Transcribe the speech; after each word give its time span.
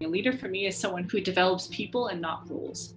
A 0.00 0.06
leader 0.06 0.32
for 0.32 0.48
me 0.48 0.66
is 0.66 0.76
someone 0.76 1.08
who 1.08 1.20
develops 1.20 1.68
people 1.68 2.08
and 2.08 2.20
not 2.20 2.50
rules. 2.50 2.94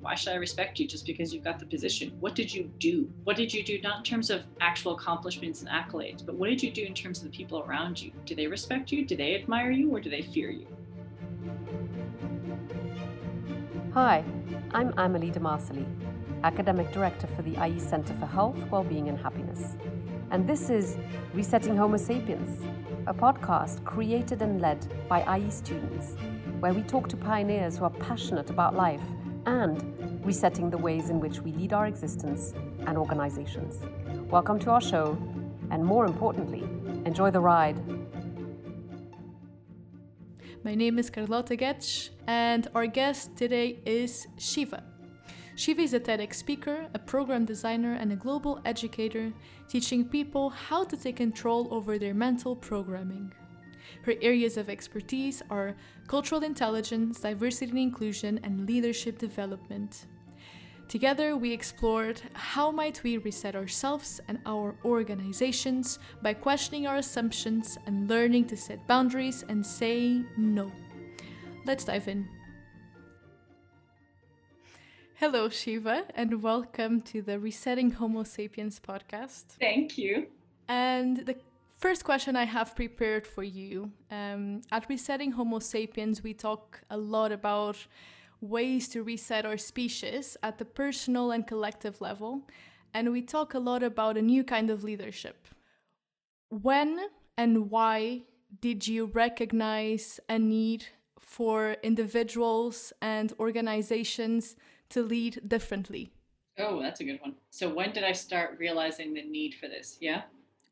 Why 0.00 0.14
should 0.14 0.32
I 0.32 0.36
respect 0.36 0.78
you 0.78 0.86
just 0.86 1.06
because 1.06 1.32
you've 1.32 1.44
got 1.44 1.58
the 1.58 1.64
position? 1.64 2.12
What 2.20 2.34
did 2.34 2.52
you 2.52 2.70
do? 2.78 3.08
What 3.24 3.36
did 3.36 3.54
you 3.54 3.64
do, 3.64 3.80
not 3.80 3.98
in 3.98 4.02
terms 4.04 4.30
of 4.30 4.42
actual 4.60 4.94
accomplishments 4.94 5.62
and 5.62 5.70
accolades, 5.70 6.26
but 6.26 6.34
what 6.34 6.50
did 6.50 6.62
you 6.62 6.70
do 6.70 6.82
in 6.82 6.92
terms 6.92 7.18
of 7.18 7.24
the 7.24 7.30
people 7.30 7.60
around 7.60 8.02
you? 8.02 8.12
Do 8.26 8.34
they 8.34 8.46
respect 8.46 8.92
you? 8.92 9.06
Do 9.06 9.16
they 9.16 9.34
admire 9.34 9.70
you? 9.70 9.90
Or 9.90 10.00
do 10.00 10.10
they 10.10 10.22
fear 10.22 10.50
you? 10.50 10.66
Hi, 13.94 14.24
I'm 14.72 14.92
Amelie 14.98 15.30
de 15.30 15.40
Marcelli, 15.40 15.86
Academic 16.44 16.92
Director 16.92 17.28
for 17.28 17.42
the 17.42 17.64
IE 17.64 17.78
Center 17.78 18.12
for 18.14 18.26
Health, 18.26 18.58
Wellbeing 18.70 19.08
and 19.08 19.18
Happiness. 19.18 19.76
And 20.30 20.46
this 20.48 20.68
is 20.68 20.98
Resetting 21.32 21.76
Homo 21.76 21.96
Sapiens, 21.96 22.60
a 23.06 23.14
podcast 23.14 23.84
created 23.84 24.42
and 24.42 24.60
led 24.60 24.86
by 25.08 25.36
IE 25.36 25.50
students, 25.50 26.14
where 26.60 26.72
we 26.72 26.82
talk 26.82 27.08
to 27.08 27.16
pioneers 27.16 27.76
who 27.76 27.84
are 27.84 27.90
passionate 27.90 28.48
about 28.48 28.76
life 28.76 29.00
and 29.46 30.24
resetting 30.24 30.70
the 30.70 30.78
ways 30.78 31.10
in 31.10 31.18
which 31.18 31.40
we 31.40 31.50
lead 31.52 31.72
our 31.72 31.86
existence 31.86 32.54
and 32.86 32.96
organizations. 32.96 33.80
Welcome 34.30 34.60
to 34.60 34.70
our 34.70 34.80
show, 34.80 35.18
and 35.72 35.84
more 35.84 36.06
importantly, 36.06 36.62
enjoy 37.04 37.32
the 37.32 37.40
ride. 37.40 37.76
My 40.62 40.76
name 40.76 40.96
is 40.96 41.10
Carlotta 41.10 41.56
Getch, 41.56 42.10
and 42.28 42.68
our 42.72 42.86
guest 42.86 43.36
today 43.36 43.80
is 43.84 44.28
Shiva. 44.38 44.91
Shiva 45.54 45.82
is 45.82 45.92
a 45.92 46.00
TEDx 46.00 46.34
speaker, 46.34 46.86
a 46.94 46.98
program 46.98 47.44
designer, 47.44 47.94
and 47.94 48.10
a 48.12 48.16
global 48.16 48.60
educator, 48.64 49.32
teaching 49.68 50.04
people 50.04 50.48
how 50.48 50.82
to 50.84 50.96
take 50.96 51.16
control 51.16 51.68
over 51.70 51.98
their 51.98 52.14
mental 52.14 52.56
programming. 52.56 53.32
Her 54.02 54.14
areas 54.22 54.56
of 54.56 54.70
expertise 54.70 55.42
are 55.50 55.76
cultural 56.06 56.42
intelligence, 56.42 57.20
diversity 57.20 57.70
and 57.70 57.78
inclusion, 57.78 58.40
and 58.42 58.66
leadership 58.66 59.18
development. 59.18 60.06
Together, 60.88 61.36
we 61.36 61.52
explored 61.52 62.20
how 62.32 62.70
might 62.70 63.02
we 63.02 63.18
reset 63.18 63.54
ourselves 63.54 64.20
and 64.28 64.38
our 64.46 64.74
organizations 64.84 65.98
by 66.22 66.34
questioning 66.34 66.86
our 66.86 66.96
assumptions 66.96 67.78
and 67.86 68.08
learning 68.08 68.46
to 68.46 68.56
set 68.56 68.86
boundaries 68.86 69.44
and 69.48 69.64
say 69.64 70.22
no. 70.36 70.72
Let's 71.66 71.84
dive 71.84 72.08
in. 72.08 72.28
Hello, 75.22 75.48
Shiva, 75.48 76.06
and 76.16 76.42
welcome 76.42 77.00
to 77.02 77.22
the 77.22 77.38
Resetting 77.38 77.92
Homo 77.92 78.24
Sapiens 78.24 78.80
podcast. 78.80 79.44
Thank 79.60 79.96
you. 79.96 80.26
And 80.66 81.18
the 81.18 81.36
first 81.78 82.02
question 82.02 82.34
I 82.34 82.42
have 82.42 82.74
prepared 82.74 83.24
for 83.24 83.44
you 83.44 83.92
um, 84.10 84.62
at 84.72 84.88
Resetting 84.88 85.30
Homo 85.30 85.60
Sapiens, 85.60 86.24
we 86.24 86.34
talk 86.34 86.80
a 86.90 86.96
lot 86.96 87.30
about 87.30 87.76
ways 88.40 88.88
to 88.88 89.04
reset 89.04 89.46
our 89.46 89.56
species 89.56 90.36
at 90.42 90.58
the 90.58 90.64
personal 90.64 91.30
and 91.30 91.46
collective 91.46 92.00
level, 92.00 92.42
and 92.92 93.12
we 93.12 93.22
talk 93.22 93.54
a 93.54 93.60
lot 93.60 93.84
about 93.84 94.16
a 94.16 94.22
new 94.22 94.42
kind 94.42 94.70
of 94.70 94.82
leadership. 94.82 95.46
When 96.48 96.98
and 97.38 97.70
why 97.70 98.22
did 98.60 98.88
you 98.88 99.06
recognize 99.06 100.18
a 100.28 100.40
need 100.40 100.86
for 101.20 101.76
individuals 101.84 102.92
and 103.00 103.32
organizations 103.38 104.56
to 104.92 105.02
lead 105.02 105.42
differently? 105.46 106.12
Oh, 106.58 106.80
that's 106.80 107.00
a 107.00 107.04
good 107.04 107.20
one. 107.20 107.34
So, 107.50 107.72
when 107.72 107.92
did 107.92 108.04
I 108.04 108.12
start 108.12 108.56
realizing 108.58 109.14
the 109.14 109.22
need 109.22 109.54
for 109.54 109.68
this? 109.68 109.98
Yeah 110.00 110.22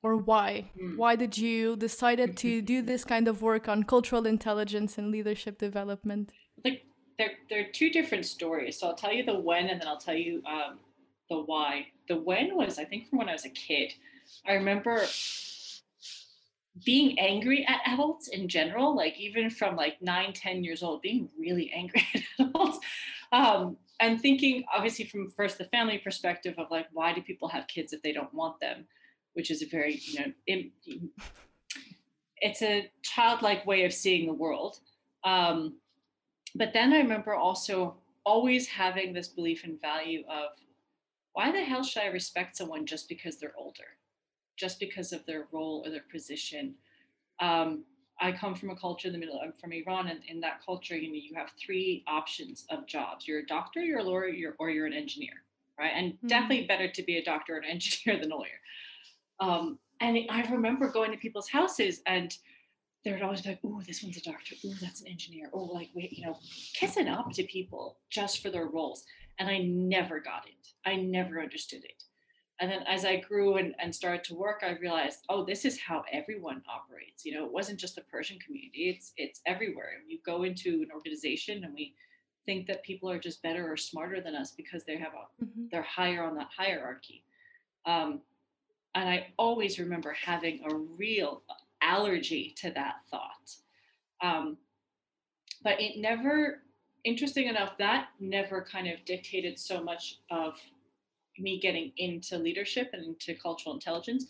or 0.02 0.16
why 0.16 0.70
mm. 0.80 0.96
why 0.96 1.16
did 1.16 1.36
you 1.36 1.77
decided 1.77 2.36
to 2.36 2.62
do 2.72 2.82
this 2.82 3.04
kind 3.04 3.28
of 3.28 3.42
work 3.42 3.68
on 3.68 3.84
cultural 3.84 4.27
intelligence 4.27 4.98
and 4.98 5.10
leadership 5.10 5.58
development 5.58 6.32
like 6.64 6.84
there, 7.18 7.32
there 7.48 7.60
are 7.60 7.72
two 7.72 7.90
different 7.90 8.24
stories 8.24 8.78
so 8.78 8.88
i'll 8.88 8.94
tell 8.94 9.12
you 9.12 9.24
the 9.24 9.38
when 9.38 9.68
and 9.68 9.80
then 9.80 9.88
i'll 9.88 9.98
tell 9.98 10.14
you 10.14 10.42
um, 10.46 10.78
the 11.28 11.36
why 11.36 11.86
the 12.08 12.16
when 12.16 12.56
was 12.56 12.78
i 12.78 12.84
think 12.84 13.08
from 13.08 13.18
when 13.18 13.28
i 13.28 13.33
was 13.33 13.45
a 13.45 13.50
kid 13.50 13.92
i 14.46 14.52
remember 14.52 15.05
being 16.84 17.18
angry 17.18 17.66
at 17.68 17.80
adults 17.86 18.28
in 18.28 18.48
general 18.48 18.96
like 18.96 19.18
even 19.18 19.50
from 19.50 19.77
like 19.77 20.00
nine 20.00 20.33
ten 20.33 20.64
years 20.64 20.83
old 20.83 21.02
being 21.02 21.28
really 21.39 21.70
angry 21.74 22.06
at 22.14 22.46
adults 22.46 22.78
um, 23.33 23.77
and 24.00 24.20
thinking 24.20 24.64
obviously 24.74 25.05
from 25.05 25.30
first 25.30 25.58
the 25.58 25.64
family 25.66 25.98
perspective 25.98 26.55
of 26.58 26.70
like 26.70 26.86
why 26.92 27.12
do 27.12 27.22
people 27.22 27.48
have 27.48 27.68
kids 27.68 27.92
if 27.92 28.02
they 28.02 28.12
don't 28.12 28.33
want 28.34 28.58
them? 28.61 28.86
Which 29.34 29.50
is 29.50 29.62
a 29.62 29.66
very 29.66 30.00
you 30.02 30.20
know 30.20 30.33
it, 30.46 30.72
it's 32.39 32.62
a 32.62 32.90
childlike 33.02 33.66
way 33.66 33.84
of 33.84 33.92
seeing 33.92 34.27
the 34.27 34.33
world. 34.33 34.78
Um, 35.22 35.77
but 36.55 36.72
then 36.72 36.92
i 36.92 36.98
remember 36.98 37.34
also 37.34 37.94
always 38.24 38.66
having 38.66 39.12
this 39.12 39.28
belief 39.28 39.64
and 39.64 39.80
value 39.80 40.24
of 40.28 40.50
why 41.33 41.52
the 41.52 41.62
hell 41.62 41.84
should 41.84 42.02
i 42.02 42.06
respect 42.06 42.56
someone 42.56 42.86
just 42.86 43.08
because 43.08 43.39
they're 43.39 43.55
older? 43.56 43.96
Just 44.56 44.80
because 44.80 45.12
of 45.12 45.24
their 45.27 45.46
role 45.52 45.83
or 45.84 45.90
their 45.90 46.05
position? 46.10 46.74
Um, 47.39 47.84
i 48.20 48.31
come 48.31 48.55
from 48.55 48.70
a 48.70 48.77
culture 48.77 49.08
in 49.08 49.13
the 49.13 49.19
middle 49.19 49.41
i'm 49.42 49.53
from 49.61 49.73
iran 49.73 50.08
and 50.08 50.20
in 50.29 50.41
that 50.41 50.64
culture 50.64 50.97
you 50.97 51.08
know 51.08 51.19
you 51.20 51.35
have 51.35 51.51
three 51.58 52.05
options 52.07 52.67
of 52.70 52.86
jobs 52.86 53.27
you're 53.27 53.41
a 53.41 53.47
doctor 53.47 53.81
you're 53.81 54.01
a 54.01 54.03
lawyer 54.03 54.29
you're, 54.29 54.55
or 54.58 54.70
you're 54.70 54.86
an 54.86 54.92
engineer 54.92 55.42
right 55.79 55.92
and 55.95 56.13
mm-hmm. 56.14 56.27
definitely 56.27 56.67
better 56.67 56.89
to 56.89 57.03
be 57.03 57.17
a 57.19 57.25
doctor 57.25 57.55
or 57.55 57.58
an 57.58 57.64
engineer 57.70 58.20
than 58.20 58.31
a 58.33 58.36
lawyer 58.36 58.61
um, 59.41 59.79
and 60.01 60.19
I 60.31 60.42
remember 60.51 60.89
going 60.89 61.11
to 61.11 61.17
people's 61.17 61.48
houses 61.48 62.01
and 62.07 62.36
they 63.05 63.13
would 63.13 63.23
always 63.23 63.41
be 63.41 63.51
like, 63.51 63.61
oh, 63.64 63.81
this 63.86 64.03
one's 64.03 64.19
a 64.19 64.23
doctor. 64.23 64.55
Oh, 64.64 64.75
that's 64.81 65.01
an 65.01 65.08
engineer. 65.08 65.48
Oh, 65.52 65.64
like, 65.64 65.89
wait, 65.95 66.13
you 66.13 66.27
know, 66.27 66.39
kissing 66.75 67.08
up 67.08 67.33
to 67.33 67.42
people 67.45 67.97
just 68.11 68.42
for 68.42 68.51
their 68.51 68.67
roles. 68.67 69.05
And 69.39 69.48
I 69.48 69.58
never 69.58 70.20
got 70.20 70.47
it. 70.47 70.69
I 70.85 70.97
never 70.97 71.41
understood 71.41 71.85
it. 71.85 72.05
And 72.60 72.70
then 72.70 72.82
as 72.86 73.06
I 73.06 73.16
grew 73.16 73.56
and, 73.56 73.74
and 73.78 73.94
started 73.94 74.22
to 74.24 74.34
work, 74.34 74.62
I 74.62 74.72
realized, 74.72 75.24
oh, 75.30 75.44
this 75.44 75.64
is 75.64 75.80
how 75.80 76.04
everyone 76.12 76.62
operates. 76.68 77.24
You 77.24 77.34
know, 77.34 77.46
it 77.46 77.52
wasn't 77.52 77.80
just 77.80 77.94
the 77.94 78.02
Persian 78.02 78.38
community, 78.38 78.90
it's 78.90 79.12
it's 79.16 79.40
everywhere. 79.46 79.92
You 80.06 80.18
go 80.24 80.42
into 80.42 80.82
an 80.82 80.88
organization 80.94 81.64
and 81.64 81.74
we 81.74 81.94
think 82.46 82.66
that 82.66 82.82
people 82.82 83.10
are 83.10 83.18
just 83.18 83.42
better 83.42 83.70
or 83.70 83.76
smarter 83.76 84.20
than 84.20 84.34
us 84.34 84.52
because 84.52 84.84
they 84.84 84.96
have 84.96 85.12
a 85.14 85.44
mm-hmm. 85.44 85.64
they're 85.70 85.82
higher 85.82 86.22
on 86.22 86.36
that 86.36 86.50
hierarchy. 86.56 87.24
Um, 87.86 88.20
and 88.94 89.08
I 89.08 89.28
always 89.38 89.78
remember 89.78 90.12
having 90.12 90.60
a 90.70 90.74
real 90.74 91.42
allergy 91.80 92.54
to 92.58 92.70
that 92.72 92.96
thought. 93.10 93.54
Um, 94.22 94.56
but 95.62 95.80
it 95.80 95.98
never, 95.98 96.62
interesting 97.04 97.46
enough, 97.48 97.78
that 97.78 98.08
never 98.18 98.62
kind 98.62 98.88
of 98.88 99.04
dictated 99.04 99.58
so 99.58 99.82
much 99.82 100.18
of 100.30 100.58
me 101.40 101.58
getting 101.61 101.92
into 101.96 102.39
leadership 102.39 102.90
and 102.92 103.05
into 103.05 103.34
cultural 103.40 103.74
intelligence. 103.74 104.27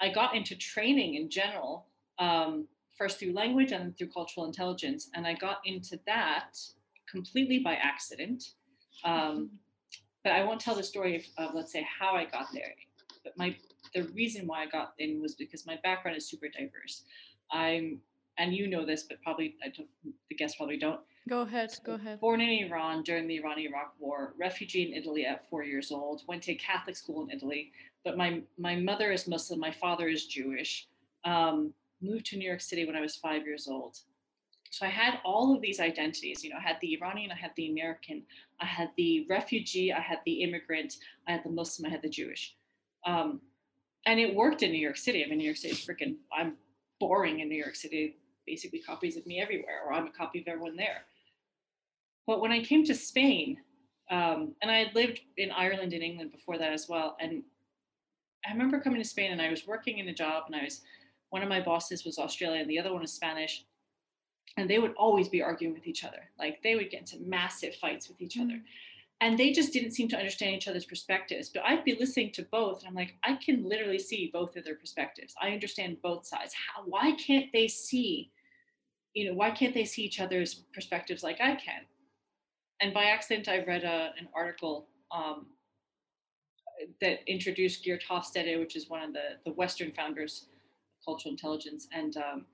I 0.00 0.08
got 0.10 0.34
into 0.34 0.56
training 0.56 1.14
in 1.14 1.30
general, 1.30 1.86
um, 2.18 2.66
first 2.96 3.18
through 3.18 3.32
language 3.32 3.72
and 3.72 3.96
through 3.96 4.08
cultural 4.08 4.46
intelligence. 4.46 5.10
And 5.14 5.26
I 5.26 5.34
got 5.34 5.58
into 5.64 5.98
that 6.06 6.58
completely 7.10 7.60
by 7.60 7.74
accident. 7.74 8.44
Um, 9.04 9.50
but 10.24 10.32
I 10.32 10.44
won't 10.44 10.60
tell 10.60 10.74
the 10.74 10.82
story 10.82 11.16
of, 11.16 11.22
of, 11.36 11.54
let's 11.54 11.72
say, 11.72 11.86
how 11.98 12.14
I 12.14 12.24
got 12.24 12.46
there. 12.52 12.74
But 13.24 13.36
my 13.36 13.56
the 13.94 14.04
reason 14.14 14.46
why 14.46 14.62
I 14.62 14.66
got 14.66 14.94
in 14.98 15.20
was 15.20 15.34
because 15.34 15.66
my 15.66 15.78
background 15.82 16.16
is 16.16 16.28
super 16.28 16.46
diverse. 16.48 17.04
I'm, 17.50 18.00
and 18.38 18.54
you 18.54 18.68
know 18.68 18.86
this, 18.86 19.02
but 19.02 19.20
probably 19.22 19.56
I 19.62 19.68
don't, 19.68 19.88
the 20.28 20.34
guests 20.34 20.56
probably 20.56 20.78
don't. 20.78 21.00
Go 21.28 21.42
ahead. 21.42 21.70
Go 21.84 21.94
ahead. 21.94 22.20
Born 22.20 22.40
in 22.40 22.66
Iran 22.66 23.02
during 23.02 23.28
the 23.28 23.36
Iran-Iraq 23.36 23.94
War, 23.98 24.34
refugee 24.38 24.82
in 24.82 24.94
Italy 24.94 25.24
at 25.24 25.48
four 25.48 25.62
years 25.62 25.92
old. 25.92 26.22
Went 26.26 26.42
to 26.44 26.54
Catholic 26.56 26.96
school 26.96 27.22
in 27.22 27.30
Italy, 27.30 27.72
but 28.04 28.16
my 28.16 28.42
my 28.58 28.74
mother 28.74 29.12
is 29.12 29.28
Muslim. 29.28 29.60
My 29.60 29.70
father 29.70 30.08
is 30.08 30.26
Jewish. 30.26 30.88
Um, 31.24 31.72
moved 32.00 32.26
to 32.26 32.36
New 32.36 32.48
York 32.48 32.60
City 32.60 32.84
when 32.84 32.96
I 32.96 33.00
was 33.00 33.16
five 33.16 33.46
years 33.46 33.68
old. 33.68 33.98
So 34.70 34.86
I 34.86 34.88
had 34.88 35.20
all 35.24 35.54
of 35.54 35.60
these 35.60 35.80
identities. 35.80 36.42
You 36.42 36.50
know, 36.50 36.56
I 36.56 36.62
had 36.62 36.78
the 36.80 36.94
Iranian, 36.94 37.30
I 37.30 37.36
had 37.36 37.52
the 37.56 37.70
American, 37.70 38.22
I 38.58 38.64
had 38.64 38.90
the 38.96 39.26
refugee, 39.28 39.92
I 39.92 40.00
had 40.00 40.18
the 40.24 40.42
immigrant, 40.42 40.96
I 41.28 41.32
had 41.32 41.44
the 41.44 41.50
Muslim, 41.50 41.86
I 41.86 41.90
had 41.90 42.02
the 42.02 42.08
Jewish. 42.08 42.56
Um, 43.06 43.40
and 44.06 44.18
it 44.18 44.34
worked 44.34 44.62
in 44.62 44.72
New 44.72 44.78
York 44.78 44.96
City. 44.96 45.22
I 45.22 45.28
mean, 45.28 45.38
New 45.38 45.44
York 45.44 45.58
City 45.58 45.74
is 45.74 45.86
freaking, 45.86 46.16
I'm 46.36 46.56
boring 46.98 47.40
in 47.40 47.48
New 47.48 47.56
York 47.56 47.76
City, 47.76 48.16
basically 48.46 48.80
copies 48.80 49.16
of 49.16 49.26
me 49.26 49.40
everywhere, 49.40 49.82
or 49.86 49.92
I'm 49.92 50.06
a 50.06 50.10
copy 50.10 50.40
of 50.40 50.48
everyone 50.48 50.74
there. 50.74 51.02
But 52.26 52.40
when 52.40 52.52
I 52.52 52.62
came 52.62 52.84
to 52.84 52.94
Spain, 52.94 53.58
um, 54.10 54.54
and 54.62 54.70
I 54.70 54.78
had 54.78 54.94
lived 54.94 55.20
in 55.36 55.50
Ireland 55.50 55.92
and 55.92 56.02
England 56.02 56.32
before 56.32 56.58
that 56.58 56.72
as 56.72 56.88
well, 56.88 57.16
and 57.20 57.42
I 58.46 58.52
remember 58.52 58.80
coming 58.80 59.00
to 59.00 59.08
Spain 59.08 59.32
and 59.32 59.40
I 59.40 59.50
was 59.50 59.66
working 59.66 59.98
in 59.98 60.08
a 60.08 60.14
job, 60.14 60.44
and 60.46 60.56
I 60.56 60.64
was 60.64 60.82
one 61.30 61.42
of 61.42 61.48
my 61.48 61.60
bosses 61.60 62.04
was 62.04 62.18
Australian, 62.18 62.68
the 62.68 62.78
other 62.78 62.92
one 62.92 63.02
was 63.02 63.12
Spanish, 63.12 63.64
and 64.56 64.68
they 64.68 64.78
would 64.78 64.94
always 64.96 65.28
be 65.28 65.42
arguing 65.42 65.74
with 65.74 65.86
each 65.86 66.04
other. 66.04 66.28
Like 66.38 66.62
they 66.62 66.74
would 66.74 66.90
get 66.90 67.00
into 67.00 67.24
massive 67.24 67.74
fights 67.76 68.08
with 68.08 68.20
each 68.20 68.38
other. 68.38 68.54
Mm 68.54 68.62
and 69.22 69.38
they 69.38 69.52
just 69.52 69.72
didn't 69.72 69.92
seem 69.92 70.08
to 70.08 70.16
understand 70.16 70.56
each 70.56 70.66
other's 70.66 70.84
perspectives 70.84 71.48
but 71.48 71.62
i'd 71.66 71.84
be 71.84 71.96
listening 71.98 72.32
to 72.32 72.42
both 72.50 72.80
and 72.80 72.88
i'm 72.88 72.94
like 72.94 73.14
i 73.22 73.34
can 73.36 73.62
literally 73.62 73.98
see 73.98 74.30
both 74.32 74.56
of 74.56 74.64
their 74.64 74.74
perspectives 74.74 75.32
i 75.40 75.50
understand 75.50 75.96
both 76.02 76.26
sides 76.26 76.52
How, 76.54 76.82
why 76.84 77.12
can't 77.12 77.46
they 77.52 77.68
see 77.68 78.32
you 79.14 79.28
know, 79.28 79.34
why 79.34 79.50
can't 79.50 79.74
they 79.74 79.84
see 79.84 80.02
each 80.02 80.20
other's 80.20 80.64
perspectives 80.74 81.22
like 81.22 81.40
I 81.40 81.54
can? 81.54 81.82
And 82.82 82.92
by 82.92 83.04
accident, 83.04 83.48
I 83.48 83.62
read 83.62 83.84
a, 83.84 84.10
an 84.18 84.28
article 84.34 84.88
um, 85.12 85.46
that 87.00 87.20
introduced 87.28 87.84
Geert 87.84 88.02
Hofstede, 88.10 88.58
which 88.58 88.74
is 88.74 88.90
one 88.90 89.02
of 89.02 89.12
the, 89.12 89.38
the 89.44 89.52
Western 89.52 89.92
founders 89.92 90.46
of 90.50 91.04
cultural 91.04 91.30
intelligence. 91.30 91.86
And, 91.92 92.16
um, 92.16 92.44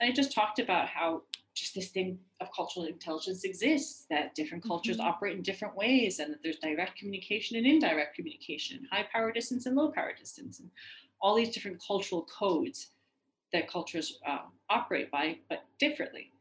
and 0.00 0.10
I 0.10 0.12
just 0.12 0.32
talked 0.32 0.58
about 0.58 0.88
how 0.88 1.22
just 1.54 1.74
this 1.74 1.88
thing 1.88 2.18
of 2.40 2.48
cultural 2.54 2.86
intelligence 2.86 3.44
exists, 3.44 4.06
that 4.10 4.34
different 4.34 4.64
cultures 4.64 4.96
mm-hmm. 4.96 5.06
operate 5.06 5.36
in 5.36 5.42
different 5.42 5.76
ways, 5.76 6.18
and 6.18 6.32
that 6.32 6.42
there's 6.42 6.58
direct 6.58 6.98
communication 6.98 7.56
and 7.56 7.64
indirect 7.64 8.16
communication, 8.16 8.86
high 8.90 9.06
power 9.12 9.30
distance 9.30 9.66
and 9.66 9.76
low 9.76 9.88
power 9.92 10.12
distance, 10.18 10.58
and 10.58 10.68
all 11.20 11.36
these 11.36 11.54
different 11.54 11.80
cultural 11.86 12.22
codes 12.22 12.88
that 13.52 13.70
cultures 13.70 14.18
um, 14.28 14.52
operate 14.68 15.10
by, 15.12 15.38
but 15.48 15.64
differently. 15.78 16.32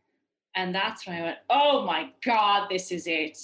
And 0.56 0.74
that's 0.74 1.06
when 1.06 1.18
I 1.18 1.22
went, 1.22 1.38
oh 1.50 1.86
my 1.86 2.12
God, 2.24 2.68
this 2.70 2.92
is 2.92 3.08
it. 3.08 3.38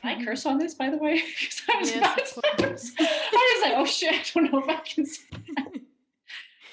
Can 0.00 0.18
I 0.18 0.24
curse 0.24 0.46
on 0.46 0.58
this, 0.58 0.74
by 0.74 0.90
the 0.90 0.96
way? 0.96 1.22
I 1.68 1.78
was, 1.78 1.94
yes, 1.94 2.38
I 2.58 2.66
was 2.66 3.62
like, 3.62 3.74
oh 3.76 3.84
shit, 3.84 4.12
I 4.12 4.22
don't 4.34 4.52
know 4.52 4.58
if 4.58 4.68
I 4.68 4.76
can 4.76 5.06
say 5.06 5.22
that. 5.56 5.68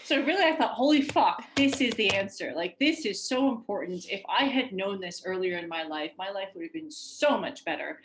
So 0.06 0.22
really, 0.22 0.44
I 0.44 0.56
thought, 0.56 0.72
holy 0.72 1.02
fuck, 1.02 1.44
this 1.56 1.80
is 1.80 1.94
the 1.96 2.10
answer. 2.10 2.52
Like, 2.56 2.78
this 2.78 3.06
is 3.06 3.24
so 3.24 3.50
important. 3.50 4.06
If 4.10 4.22
I 4.30 4.46
had 4.46 4.74
known 4.74 5.00
this 5.00 5.24
earlier 5.26 5.58
in 5.58 5.70
my 5.70 5.84
life, 5.84 6.12
my 6.18 6.30
life 6.30 6.50
would 6.54 6.64
have 6.64 6.74
been 6.74 6.92
so 6.92 7.38
much 7.38 7.64
better. 7.64 8.00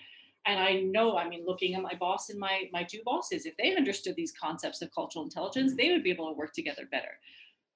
And 0.46 0.60
I 0.60 0.80
know, 0.80 1.18
I 1.18 1.28
mean, 1.28 1.44
looking 1.44 1.74
at 1.74 1.82
my 1.82 1.94
boss 1.94 2.30
and 2.30 2.38
my 2.38 2.70
my 2.72 2.84
two 2.84 3.00
bosses, 3.04 3.46
if 3.46 3.56
they 3.56 3.76
understood 3.76 4.14
these 4.16 4.32
concepts 4.32 4.80
of 4.80 4.94
cultural 4.94 5.24
intelligence, 5.24 5.74
they 5.76 5.90
would 5.90 6.04
be 6.04 6.10
able 6.10 6.28
to 6.28 6.38
work 6.38 6.54
together 6.54 6.88
better. 6.90 7.18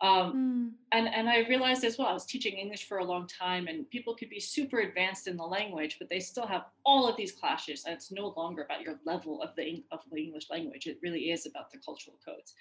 Um, 0.02 0.32
mm. 0.34 0.70
and, 0.90 1.06
and 1.08 1.28
I 1.28 1.46
realized 1.48 1.84
as 1.84 1.96
well, 1.96 2.08
I 2.08 2.12
was 2.12 2.26
teaching 2.26 2.54
English 2.54 2.88
for 2.88 2.98
a 2.98 3.04
long 3.04 3.28
time, 3.28 3.68
and 3.68 3.88
people 3.88 4.16
could 4.16 4.28
be 4.28 4.40
super 4.40 4.80
advanced 4.80 5.28
in 5.28 5.36
the 5.36 5.44
language, 5.44 5.96
but 5.98 6.08
they 6.10 6.18
still 6.18 6.46
have 6.46 6.64
all 6.84 7.08
of 7.08 7.16
these 7.16 7.30
clashes. 7.30 7.84
And 7.84 7.94
it's 7.94 8.10
no 8.10 8.34
longer 8.36 8.64
about 8.64 8.82
your 8.82 8.98
level 9.06 9.40
of 9.40 9.50
the, 9.56 9.84
of 9.92 10.00
the 10.10 10.20
English 10.20 10.50
language. 10.50 10.86
It 10.86 10.98
really 11.02 11.30
is 11.30 11.46
about 11.46 11.70
the 11.70 11.78
cultural 11.78 12.18
codes. 12.24 12.54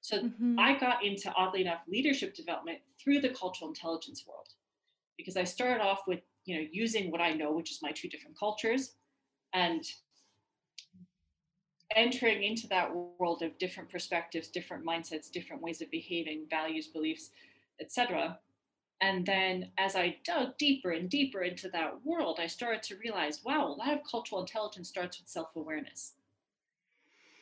So 0.00 0.18
mm-hmm. 0.18 0.58
I 0.58 0.76
got 0.78 1.04
into, 1.04 1.32
oddly 1.34 1.62
enough, 1.62 1.80
leadership 1.88 2.34
development 2.34 2.78
through 3.02 3.20
the 3.20 3.30
cultural 3.30 3.68
intelligence 3.68 4.24
world 4.26 4.48
because 5.16 5.36
I 5.36 5.44
started 5.44 5.82
off 5.82 6.00
with, 6.06 6.20
you 6.46 6.56
know, 6.56 6.66
using 6.72 7.10
what 7.10 7.20
I 7.20 7.32
know, 7.32 7.52
which 7.52 7.70
is 7.70 7.80
my 7.82 7.92
two 7.92 8.08
different 8.08 8.38
cultures, 8.38 8.94
and 9.52 9.84
entering 11.96 12.42
into 12.42 12.66
that 12.68 12.94
world 13.18 13.42
of 13.42 13.56
different 13.58 13.88
perspectives, 13.88 14.48
different 14.48 14.84
mindsets, 14.84 15.30
different 15.30 15.62
ways 15.62 15.80
of 15.80 15.90
behaving, 15.90 16.46
values, 16.50 16.86
beliefs, 16.86 17.30
etc. 17.80 18.38
And 19.00 19.24
then 19.24 19.70
as 19.78 19.94
I 19.94 20.16
dug 20.24 20.58
deeper 20.58 20.90
and 20.90 21.08
deeper 21.08 21.42
into 21.42 21.68
that 21.70 22.04
world, 22.04 22.38
I 22.40 22.46
started 22.46 22.82
to 22.84 22.96
realize, 22.96 23.44
wow, 23.44 23.66
a 23.68 23.78
lot 23.78 23.92
of 23.92 24.00
cultural 24.08 24.40
intelligence 24.40 24.88
starts 24.88 25.18
with 25.18 25.28
self-awareness. 25.28 26.14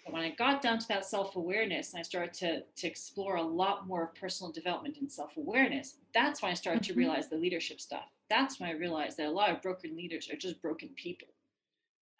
But 0.04 0.12
when 0.12 0.22
I 0.22 0.30
got 0.30 0.62
down 0.62 0.78
to 0.78 0.88
that 0.88 1.06
self-awareness 1.06 1.92
and 1.92 1.98
I 1.98 2.02
started 2.02 2.32
to, 2.34 2.62
to 2.76 2.86
explore 2.86 3.36
a 3.36 3.42
lot 3.42 3.88
more 3.88 4.04
of 4.04 4.14
personal 4.14 4.52
development 4.52 4.98
and 5.00 5.10
self-awareness, 5.10 5.96
that's 6.14 6.42
when 6.42 6.52
I 6.52 6.54
started 6.54 6.82
mm-hmm. 6.82 6.92
to 6.92 6.98
realize 6.98 7.28
the 7.28 7.36
leadership 7.36 7.80
stuff. 7.80 8.04
That's 8.28 8.60
when 8.60 8.68
I 8.68 8.74
realized 8.74 9.16
that 9.16 9.26
a 9.26 9.30
lot 9.30 9.50
of 9.50 9.62
broken 9.62 9.96
leaders 9.96 10.30
are 10.30 10.36
just 10.36 10.62
broken 10.62 10.90
people. 10.94 11.28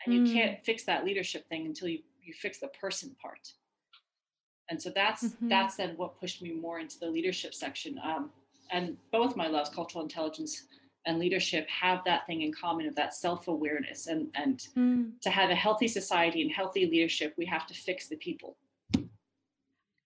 And 0.04 0.14
mm. 0.14 0.26
you 0.26 0.32
can't 0.32 0.64
fix 0.64 0.84
that 0.84 1.04
leadership 1.04 1.48
thing 1.48 1.66
until 1.66 1.88
you, 1.88 1.98
you 2.26 2.34
fix 2.34 2.58
the 2.58 2.68
person 2.68 3.14
part. 3.20 3.52
And 4.68 4.80
so 4.80 4.90
that's 4.94 5.24
mm-hmm. 5.24 5.48
that's 5.48 5.76
then 5.76 5.94
what 5.96 6.20
pushed 6.20 6.42
me 6.42 6.52
more 6.52 6.80
into 6.80 6.98
the 6.98 7.06
leadership 7.06 7.54
section. 7.54 8.00
Um, 8.04 8.30
and 8.72 8.96
both 9.12 9.36
my 9.36 9.46
loves, 9.46 9.70
cultural 9.70 10.02
intelligence 10.02 10.64
and 11.06 11.18
leadership 11.18 11.68
have 11.68 12.00
that 12.04 12.26
thing 12.26 12.42
in 12.42 12.52
common 12.52 12.86
of 12.86 12.94
that 12.96 13.14
self-awareness 13.14 14.08
and 14.08 14.26
and 14.34 14.66
mm. 14.76 15.10
to 15.20 15.30
have 15.30 15.50
a 15.50 15.54
healthy 15.54 15.88
society 15.88 16.42
and 16.42 16.50
healthy 16.50 16.84
leadership 16.86 17.32
we 17.38 17.46
have 17.46 17.66
to 17.66 17.74
fix 17.74 18.08
the 18.08 18.16
people 18.16 18.56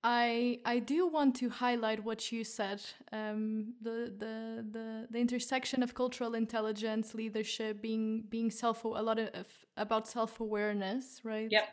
I 0.03 0.61
I 0.65 0.79
do 0.79 1.07
want 1.07 1.37
to 1.37 1.51
highlight 1.51 2.03
what 2.03 2.33
you 2.33 2.43
said. 2.43 2.81
Um, 3.13 3.75
the, 3.83 4.11
the 4.17 4.65
the 4.71 5.07
the 5.11 5.19
intersection 5.19 5.83
of 5.83 5.95
cultural 5.95 6.35
intelligence, 6.35 7.15
leadership, 7.15 7.83
being 7.83 8.25
being 8.31 8.51
self 8.51 8.85
a 8.85 8.89
lot 8.89 9.19
of 9.19 9.47
about 9.77 10.09
self 10.09 10.41
awareness, 10.41 11.21
right? 11.23 11.49
Yep. 11.51 11.69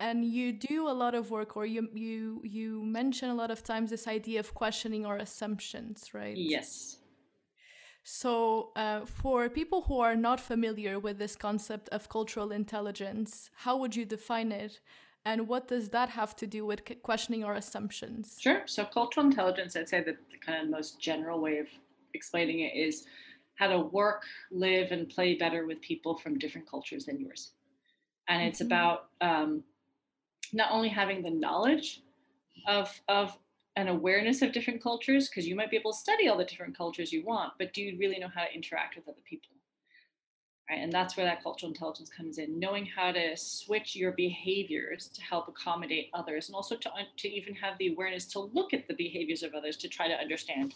And 0.00 0.24
you 0.24 0.52
do 0.52 0.88
a 0.88 0.94
lot 0.94 1.14
of 1.14 1.30
work, 1.30 1.56
or 1.56 1.66
you 1.66 1.88
you 1.92 2.40
you 2.44 2.84
mention 2.84 3.30
a 3.30 3.34
lot 3.34 3.50
of 3.50 3.64
times 3.64 3.90
this 3.90 4.06
idea 4.06 4.38
of 4.38 4.54
questioning 4.54 5.04
our 5.04 5.16
assumptions, 5.16 6.14
right? 6.14 6.36
Yes. 6.36 6.98
So, 8.04 8.70
uh, 8.74 9.04
for 9.04 9.50
people 9.50 9.82
who 9.82 10.00
are 10.00 10.16
not 10.16 10.40
familiar 10.40 10.98
with 10.98 11.18
this 11.18 11.36
concept 11.36 11.90
of 11.90 12.08
cultural 12.08 12.52
intelligence, 12.52 13.50
how 13.54 13.76
would 13.76 13.94
you 13.96 14.06
define 14.06 14.50
it? 14.50 14.80
And 15.26 15.46
what 15.46 15.68
does 15.68 15.90
that 15.90 16.08
have 16.10 16.34
to 16.36 16.46
do 16.46 16.64
with 16.64 16.80
questioning 17.02 17.44
our 17.44 17.54
assumptions? 17.54 18.38
Sure. 18.40 18.62
So, 18.64 18.86
cultural 18.86 19.26
intelligence, 19.26 19.76
I'd 19.76 19.90
say 19.90 20.02
that 20.02 20.16
the 20.30 20.38
kind 20.38 20.64
of 20.64 20.70
most 20.70 20.98
general 20.98 21.38
way 21.38 21.58
of 21.58 21.66
explaining 22.14 22.60
it 22.60 22.74
is 22.74 23.04
how 23.56 23.66
to 23.66 23.80
work, 23.80 24.22
live, 24.50 24.90
and 24.90 25.08
play 25.08 25.34
better 25.34 25.66
with 25.66 25.80
people 25.82 26.16
from 26.16 26.38
different 26.38 26.66
cultures 26.66 27.04
than 27.04 27.20
yours. 27.20 27.50
And 28.28 28.42
it's 28.42 28.60
mm-hmm. 28.60 28.68
about 28.68 29.08
um, 29.20 29.64
not 30.52 30.70
only 30.70 30.88
having 30.88 31.22
the 31.22 31.30
knowledge 31.30 32.02
of, 32.66 33.00
of 33.08 33.36
an 33.76 33.88
awareness 33.88 34.42
of 34.42 34.52
different 34.52 34.82
cultures 34.82 35.28
because 35.28 35.46
you 35.46 35.54
might 35.54 35.70
be 35.70 35.76
able 35.76 35.92
to 35.92 35.98
study 35.98 36.28
all 36.28 36.36
the 36.36 36.44
different 36.44 36.76
cultures 36.76 37.12
you 37.12 37.24
want, 37.24 37.52
but 37.58 37.72
do 37.72 37.82
you 37.82 37.96
really 37.98 38.18
know 38.18 38.28
how 38.34 38.44
to 38.44 38.52
interact 38.52 38.96
with 38.96 39.08
other 39.08 39.22
people? 39.24 39.50
Right? 40.68 40.80
And 40.80 40.92
that's 40.92 41.16
where 41.16 41.24
that 41.24 41.42
cultural 41.42 41.70
intelligence 41.70 42.10
comes 42.10 42.38
in, 42.38 42.58
knowing 42.58 42.84
how 42.84 43.12
to 43.12 43.36
switch 43.36 43.96
your 43.96 44.12
behaviors 44.12 45.08
to 45.08 45.22
help 45.22 45.48
accommodate 45.48 46.10
others, 46.12 46.48
and 46.48 46.56
also 46.56 46.76
to, 46.76 46.90
to 47.16 47.28
even 47.28 47.54
have 47.54 47.78
the 47.78 47.92
awareness 47.92 48.26
to 48.26 48.40
look 48.40 48.74
at 48.74 48.86
the 48.88 48.94
behaviors 48.94 49.42
of 49.42 49.54
others 49.54 49.76
to 49.78 49.88
try 49.88 50.08
to 50.08 50.14
understand 50.14 50.74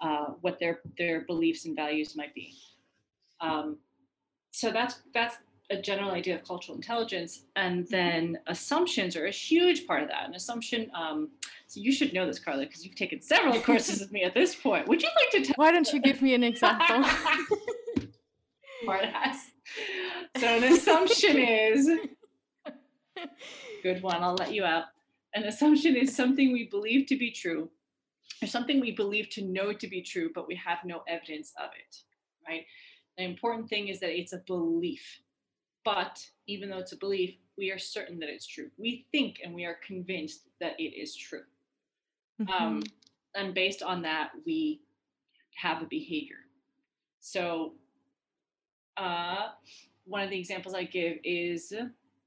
uh, 0.00 0.26
what 0.40 0.58
their 0.60 0.80
their 0.96 1.22
beliefs 1.22 1.64
and 1.64 1.74
values 1.74 2.16
might 2.16 2.34
be. 2.34 2.54
Um, 3.40 3.78
so 4.52 4.70
that's 4.70 5.02
that's 5.12 5.36
a 5.70 5.80
general 5.80 6.12
idea 6.12 6.34
of 6.34 6.44
cultural 6.44 6.76
intelligence, 6.76 7.42
and 7.56 7.84
mm-hmm. 7.84 7.90
then 7.90 8.38
assumptions 8.46 9.16
are 9.16 9.26
a 9.26 9.30
huge 9.30 9.86
part 9.86 10.02
of 10.02 10.08
that. 10.08 10.26
An 10.28 10.34
assumption, 10.34 10.90
um, 10.94 11.28
so 11.66 11.80
you 11.80 11.92
should 11.92 12.12
know 12.12 12.26
this, 12.26 12.38
Carla, 12.38 12.64
because 12.64 12.84
you've 12.84 12.94
taken 12.94 13.20
several 13.20 13.60
courses 13.60 14.00
with 14.00 14.12
me 14.12 14.22
at 14.24 14.34
this 14.34 14.54
point. 14.54 14.88
Would 14.88 15.02
you 15.02 15.08
like 15.16 15.30
to? 15.32 15.46
Tell 15.46 15.54
Why 15.56 15.72
don't 15.72 15.90
you 15.92 16.00
give 16.00 16.22
me 16.22 16.34
an 16.34 16.42
example? 16.52 17.04
Smartass. 18.84 19.36
So 20.38 20.46
an 20.46 20.64
assumption 20.64 21.36
is 21.36 21.90
good 23.82 24.02
one. 24.02 24.22
I'll 24.22 24.34
let 24.34 24.52
you 24.52 24.64
out. 24.64 24.84
An 25.34 25.44
assumption 25.44 25.96
is 25.96 26.14
something 26.14 26.52
we 26.52 26.64
believe 26.64 27.06
to 27.08 27.16
be 27.16 27.30
true, 27.30 27.68
or 28.42 28.46
something 28.46 28.80
we 28.80 28.92
believe 28.92 29.28
to 29.30 29.42
know 29.42 29.72
to 29.72 29.86
be 29.86 30.00
true, 30.00 30.30
but 30.34 30.48
we 30.48 30.54
have 30.56 30.78
no 30.84 31.02
evidence 31.06 31.52
of 31.58 31.70
it. 31.78 31.98
Right. 32.46 32.64
The 33.18 33.24
important 33.24 33.68
thing 33.68 33.88
is 33.88 34.00
that 34.00 34.18
it's 34.18 34.32
a 34.32 34.38
belief 34.38 35.20
but 35.84 36.24
even 36.46 36.70
though 36.70 36.78
it's 36.78 36.92
a 36.92 36.96
belief, 36.96 37.34
we 37.56 37.70
are 37.70 37.78
certain 37.78 38.18
that 38.20 38.28
it's 38.28 38.46
true. 38.46 38.70
We 38.78 39.06
think 39.10 39.40
and 39.44 39.54
we 39.54 39.64
are 39.64 39.78
convinced 39.86 40.42
that 40.60 40.78
it 40.78 40.94
is 40.94 41.14
true. 41.16 41.42
Mm-hmm. 42.40 42.52
Um, 42.52 42.82
and 43.34 43.54
based 43.54 43.82
on 43.82 44.02
that, 44.02 44.30
we 44.46 44.80
have 45.56 45.82
a 45.82 45.86
behavior. 45.86 46.36
So, 47.20 47.74
uh, 48.96 49.48
one 50.04 50.22
of 50.22 50.30
the 50.30 50.38
examples 50.38 50.74
I 50.74 50.84
give 50.84 51.18
is 51.24 51.72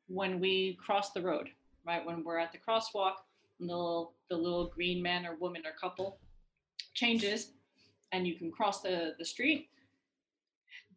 when 0.08 0.40
we 0.40 0.78
cross 0.84 1.12
the 1.12 1.22
road, 1.22 1.50
right? 1.86 2.06
When 2.06 2.24
we're 2.24 2.38
at 2.38 2.52
the 2.52 2.60
crosswalk, 2.60 3.14
the 3.60 3.66
little, 3.66 4.14
the 4.30 4.36
little 4.36 4.68
green 4.68 5.02
man 5.02 5.26
or 5.26 5.36
woman 5.36 5.64
or 5.66 5.72
couple 5.72 6.20
changes, 6.94 7.54
and 8.12 8.28
you 8.28 8.36
can 8.36 8.52
cross 8.52 8.82
the, 8.82 9.16
the 9.18 9.26
street 9.26 9.70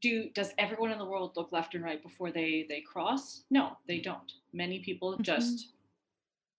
do 0.05 0.29
does 0.35 0.53
everyone 0.59 0.93
in 0.93 0.99
the 0.99 1.05
world 1.05 1.33
look 1.35 1.51
left 1.51 1.75
and 1.75 1.83
right 1.83 2.03
before 2.03 2.31
they 2.31 2.67
they 2.69 2.83
cross? 2.83 3.45
No 3.51 3.79
they 3.89 4.01
don't. 4.01 4.33
Many 4.53 4.81
people 4.81 5.13
mm-hmm. 5.13 5.23
just 5.23 5.69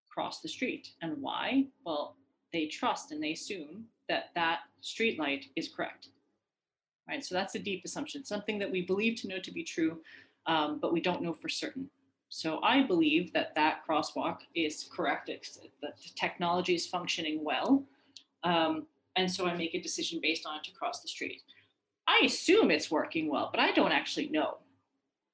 cross 0.10 0.42
the 0.42 0.50
street. 0.50 0.90
And 1.04 1.22
why? 1.22 1.68
Well 1.86 2.16
they 2.52 2.66
trust 2.66 3.12
and 3.12 3.22
they 3.22 3.34
assume 3.34 3.86
that 4.10 4.30
that 4.34 4.60
street 4.82 5.20
light 5.20 5.46
is 5.56 5.70
correct. 5.70 6.08
Right 7.08 7.24
so 7.24 7.36
that's 7.36 7.54
a 7.54 7.60
deep 7.60 7.84
assumption 7.86 8.26
something 8.26 8.58
that 8.58 8.72
we 8.72 8.82
believe 8.82 9.22
to 9.22 9.28
know 9.28 9.40
to 9.40 9.52
be 9.52 9.64
true 9.64 10.00
um, 10.48 10.80
but 10.82 10.92
we 10.92 11.00
don't 11.00 11.22
know 11.22 11.34
for 11.34 11.50
certain. 11.50 11.90
So 12.30 12.60
i 12.64 12.82
believe 12.82 13.32
that 13.34 13.54
that 13.56 13.82
crosswalk 13.88 14.40
is 14.56 14.90
correct 14.96 15.28
that 15.28 15.98
the 16.04 16.10
technology 16.16 16.74
is 16.74 16.88
functioning 16.88 17.44
well 17.44 17.84
um, 18.44 18.88
and 19.16 19.32
so 19.32 19.46
i 19.46 19.56
make 19.56 19.76
a 19.76 19.82
decision 19.90 20.20
based 20.22 20.46
on 20.48 20.58
it 20.58 20.64
to 20.64 20.72
cross 20.72 21.02
the 21.02 21.08
street 21.08 21.42
I 22.08 22.22
assume 22.26 22.72
it's 22.72 22.92
working 22.92 23.30
well, 23.30 23.50
but 23.52 23.60
I 23.60 23.72
don't 23.72 23.92
actually 23.92 24.30
know. 24.30 24.58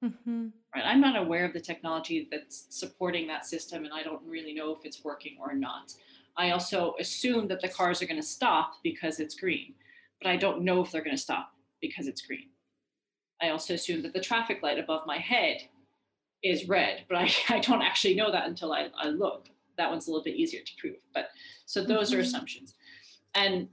Mm-hmm. 0.03 0.47
Right? 0.73 0.83
I'm 0.85 1.01
not 1.01 1.17
aware 1.17 1.45
of 1.45 1.53
the 1.53 1.59
technology 1.59 2.27
that's 2.31 2.65
supporting 2.69 3.27
that 3.27 3.45
system, 3.45 3.83
and 3.85 3.93
I 3.93 4.03
don't 4.03 4.21
really 4.25 4.53
know 4.53 4.73
if 4.73 4.85
it's 4.85 5.03
working 5.03 5.37
or 5.39 5.53
not. 5.53 5.93
I 6.37 6.51
also 6.51 6.95
assume 6.99 7.47
that 7.49 7.61
the 7.61 7.67
cars 7.67 8.01
are 8.01 8.05
going 8.05 8.21
to 8.21 8.25
stop 8.25 8.75
because 8.83 9.19
it's 9.19 9.35
green, 9.35 9.73
but 10.21 10.29
I 10.29 10.37
don't 10.37 10.61
know 10.63 10.81
if 10.81 10.91
they're 10.91 11.03
going 11.03 11.15
to 11.15 11.21
stop 11.21 11.51
because 11.81 12.07
it's 12.07 12.21
green. 12.21 12.49
I 13.41 13.49
also 13.49 13.73
assume 13.73 14.01
that 14.03 14.13
the 14.13 14.21
traffic 14.21 14.63
light 14.63 14.79
above 14.79 15.05
my 15.05 15.17
head 15.17 15.57
is 16.43 16.67
red, 16.67 17.05
but 17.09 17.17
I, 17.17 17.29
I 17.49 17.59
don't 17.59 17.81
actually 17.81 18.15
know 18.15 18.31
that 18.31 18.47
until 18.47 18.73
I, 18.73 18.87
I 18.97 19.07
look. 19.07 19.47
That 19.77 19.89
one's 19.89 20.07
a 20.07 20.11
little 20.11 20.23
bit 20.23 20.35
easier 20.35 20.61
to 20.63 20.71
prove. 20.79 20.97
But 21.13 21.29
so 21.65 21.83
those 21.83 22.09
mm-hmm. 22.09 22.19
are 22.19 22.21
assumptions. 22.21 22.75
And 23.33 23.67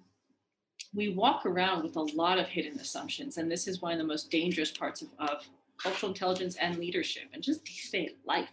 we 0.95 1.11
walk 1.11 1.47
around 1.47 1.83
with 1.83 1.97
a 1.97 2.01
lot 2.01 2.39
of 2.39 2.47
hidden 2.47 2.79
assumptions. 2.81 3.37
And 3.37 3.51
this 3.51 3.69
is 3.69 3.83
one 3.83 3.93
of 3.93 3.99
the 3.99 4.05
most 4.05 4.31
dangerous 4.31 4.71
parts 4.71 5.03
of, 5.03 5.09
of 5.19 5.47
cultural 5.79 6.11
intelligence 6.11 6.57
and 6.57 6.79
leadership 6.79 7.25
and 7.33 7.43
just 7.43 7.65
day-to-day 7.65 8.15
life 8.27 8.49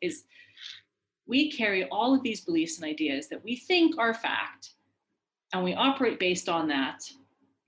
is 0.00 0.24
we 1.26 1.50
carry 1.50 1.84
all 1.88 2.14
of 2.14 2.22
these 2.22 2.40
beliefs 2.40 2.76
and 2.78 2.86
ideas 2.86 3.28
that 3.28 3.42
we 3.44 3.56
think 3.56 3.96
are 3.98 4.14
fact 4.14 4.70
and 5.52 5.62
we 5.62 5.74
operate 5.74 6.18
based 6.18 6.48
on 6.48 6.66
that 6.68 7.02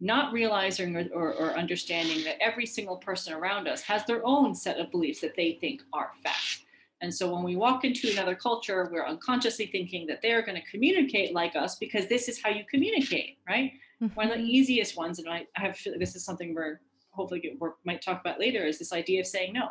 not 0.01 0.33
realizing 0.33 0.97
or, 0.97 1.07
or, 1.13 1.35
or, 1.35 1.59
understanding 1.59 2.23
that 2.23 2.41
every 2.41 2.65
single 2.65 2.97
person 2.99 3.35
around 3.35 3.67
us 3.67 3.81
has 3.83 4.05
their 4.05 4.25
own 4.25 4.55
set 4.55 4.79
of 4.79 4.93
beliefs 4.93 5.21
that 5.21 5.35
they 5.35 5.59
think 5.61 5.83
are 5.93 6.13
fact 6.23 6.65
and 7.01 7.15
so 7.15 7.33
when 7.33 7.45
we 7.45 7.57
walk 7.57 7.85
into 7.85 8.11
another 8.11 8.35
culture 8.35 8.89
we're 8.93 9.07
unconsciously 9.07 9.67
thinking 9.67 10.07
that 10.07 10.21
they're 10.23 10.43
going 10.43 10.61
to 10.61 10.71
communicate 10.71 11.35
like 11.35 11.57
us 11.57 11.77
because 11.77 12.07
this 12.09 12.29
is 12.29 12.43
how 12.43 12.51
you 12.51 12.65
communicate 12.71 13.39
right 13.49 13.73
mm-hmm. 14.03 14.15
one 14.15 14.31
of 14.31 14.37
the 14.37 14.43
mm-hmm. 14.43 14.51
easiest 14.51 14.97
ones 14.97 15.19
and 15.19 15.29
i, 15.29 15.47
I 15.57 15.61
have 15.61 15.79
this 15.99 16.15
is 16.15 16.25
something 16.25 16.55
we're 16.55 16.81
hopefully 17.11 17.41
get, 17.41 17.61
we 17.61 17.69
might 17.85 18.03
talk 18.03 18.21
about 18.21 18.39
later 18.39 18.65
is 18.65 18.79
this 18.79 18.93
idea 18.93 19.21
of 19.21 19.27
saying 19.27 19.53
no 19.53 19.69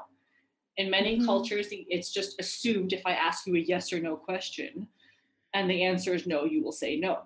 in 0.78 0.90
many 0.90 1.18
mm-hmm. 1.18 1.26
cultures 1.26 1.68
it's 1.72 2.12
just 2.12 2.40
assumed 2.40 2.94
if 2.94 3.02
i 3.06 3.12
ask 3.12 3.48
you 3.48 3.56
a 3.56 3.60
yes 3.60 3.92
or 3.94 4.00
no 4.00 4.16
question 4.16 4.88
and 5.54 5.70
the 5.70 5.84
answer 5.84 6.14
is 6.14 6.28
no 6.28 6.46
you 6.46 6.64
will 6.64 6.72
say 6.72 6.98
no 6.98 7.24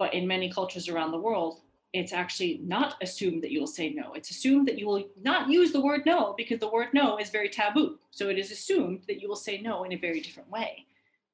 but 0.00 0.14
in 0.14 0.26
many 0.26 0.50
cultures 0.50 0.88
around 0.88 1.12
the 1.12 1.18
world, 1.18 1.60
it's 1.92 2.12
actually 2.12 2.60
not 2.62 2.94
assumed 3.02 3.42
that 3.42 3.50
you 3.50 3.60
will 3.60 3.66
say 3.66 3.90
no. 3.90 4.12
It's 4.12 4.30
assumed 4.30 4.68
that 4.68 4.78
you 4.78 4.86
will 4.86 5.04
not 5.22 5.48
use 5.48 5.72
the 5.72 5.80
word 5.80 6.02
no 6.06 6.34
because 6.36 6.60
the 6.60 6.70
word 6.70 6.88
no 6.92 7.18
is 7.18 7.30
very 7.30 7.48
taboo. 7.48 7.98
So 8.12 8.28
it 8.28 8.38
is 8.38 8.52
assumed 8.52 9.02
that 9.08 9.20
you 9.20 9.28
will 9.28 9.36
say 9.36 9.60
no 9.60 9.82
in 9.84 9.92
a 9.92 9.96
very 9.96 10.20
different 10.20 10.50
way. 10.50 10.86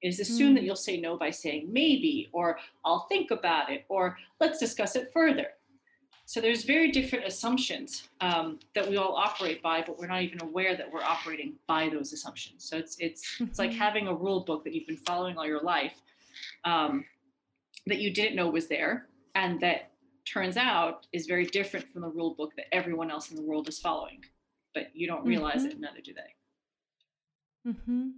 It 0.03 0.09
is 0.09 0.21
assumed 0.21 0.53
mm. 0.53 0.61
that 0.61 0.65
you'll 0.65 0.77
say 0.77 0.99
no 0.99 1.17
by 1.17 1.31
saying 1.31 1.69
maybe, 1.71 2.29
or 2.33 2.59
I'll 2.85 3.07
think 3.09 3.31
about 3.31 3.71
it, 3.71 3.85
or 3.89 4.17
let's 4.41 4.59
discuss 4.59 4.97
it 4.97 5.13
further. 5.13 5.49
So 6.27 6.41
there's 6.41 6.65
very 6.65 6.91
different 6.91 7.25
assumptions 7.25 8.09
um, 8.21 8.59
that 8.75 8.89
we 8.89 8.97
all 8.97 9.15
operate 9.15 9.63
by, 9.63 9.83
but 9.83 9.99
we're 9.99 10.09
not 10.09 10.23
even 10.23 10.43
aware 10.43 10.77
that 10.77 10.91
we're 10.91 11.03
operating 11.03 11.55
by 11.69 11.89
those 11.89 12.13
assumptions. 12.13 12.65
So 12.65 12.77
it's 12.77 12.97
it's 12.99 13.41
it's 13.41 13.59
like 13.59 13.73
having 13.87 14.09
a 14.09 14.15
rule 14.15 14.41
book 14.41 14.65
that 14.65 14.75
you've 14.75 14.87
been 14.87 14.97
following 14.97 15.39
all 15.39 15.47
your 15.47 15.63
life. 15.63 16.01
Um, 16.65 17.05
that 17.87 17.99
you 17.99 18.13
didn't 18.13 18.35
know 18.35 18.51
was 18.51 18.67
there 18.67 19.07
and 19.37 19.61
that 19.61 19.91
turns 20.27 20.57
out 20.57 21.07
is 21.13 21.27
very 21.27 21.47
different 21.47 21.89
from 21.89 22.03
the 22.03 22.09
rule 22.09 22.35
book 22.35 22.53
that 22.57 22.67
everyone 22.73 23.11
else 23.11 23.31
in 23.31 23.37
the 23.37 23.43
world 23.43 23.69
is 23.69 23.79
following 23.79 24.21
but 24.75 24.89
you 24.95 25.07
don't 25.07 25.25
realize 25.25 25.63
mm-hmm. 25.63 25.67
it 25.69 25.81
neither 25.81 26.01
do 26.01 26.13
they 26.15 27.71
mm-hmm. 27.71 28.09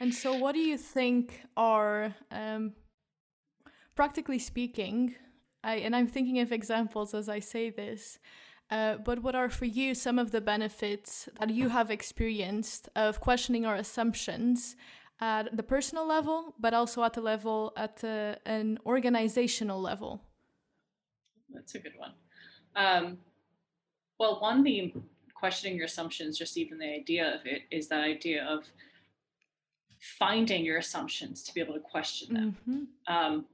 and 0.00 0.14
so 0.14 0.36
what 0.36 0.52
do 0.52 0.60
you 0.60 0.78
think 0.78 1.42
are 1.56 2.14
um, 2.30 2.72
practically 3.94 4.38
speaking 4.38 5.14
I, 5.62 5.76
and 5.76 5.94
i'm 5.94 6.06
thinking 6.06 6.38
of 6.38 6.52
examples 6.52 7.14
as 7.14 7.28
i 7.28 7.40
say 7.40 7.70
this 7.70 8.18
uh, 8.70 8.96
but 9.04 9.22
what 9.22 9.34
are 9.34 9.50
for 9.50 9.64
you 9.64 9.94
some 9.94 10.18
of 10.18 10.30
the 10.30 10.40
benefits 10.40 11.28
that 11.40 11.50
you 11.50 11.68
have 11.68 11.90
experienced 11.90 12.88
of 12.94 13.20
questioning 13.20 13.66
our 13.66 13.74
assumptions 13.74 14.76
at 15.20 15.56
the 15.56 15.62
personal 15.62 16.06
level, 16.06 16.54
but 16.58 16.72
also 16.72 17.02
at 17.02 17.14
the 17.14 17.20
level 17.20 17.72
at 17.76 18.02
uh, 18.04 18.36
an 18.46 18.78
organizational 18.86 19.80
level? 19.80 20.22
That's 21.54 21.74
a 21.74 21.78
good 21.78 21.94
one. 21.96 22.12
Um, 22.76 23.18
well, 24.18 24.40
one, 24.40 24.62
the 24.62 24.92
questioning 25.34 25.76
your 25.76 25.86
assumptions, 25.86 26.38
just 26.38 26.56
even 26.56 26.78
the 26.78 26.92
idea 26.92 27.34
of 27.34 27.46
it, 27.46 27.62
is 27.70 27.88
that 27.88 28.00
idea 28.00 28.44
of 28.44 28.64
finding 30.18 30.64
your 30.64 30.78
assumptions 30.78 31.42
to 31.44 31.54
be 31.54 31.60
able 31.60 31.74
to 31.74 31.80
question 31.80 32.34
them. 32.34 32.56
Mm-hmm. 32.68 33.14
Um, 33.14 33.44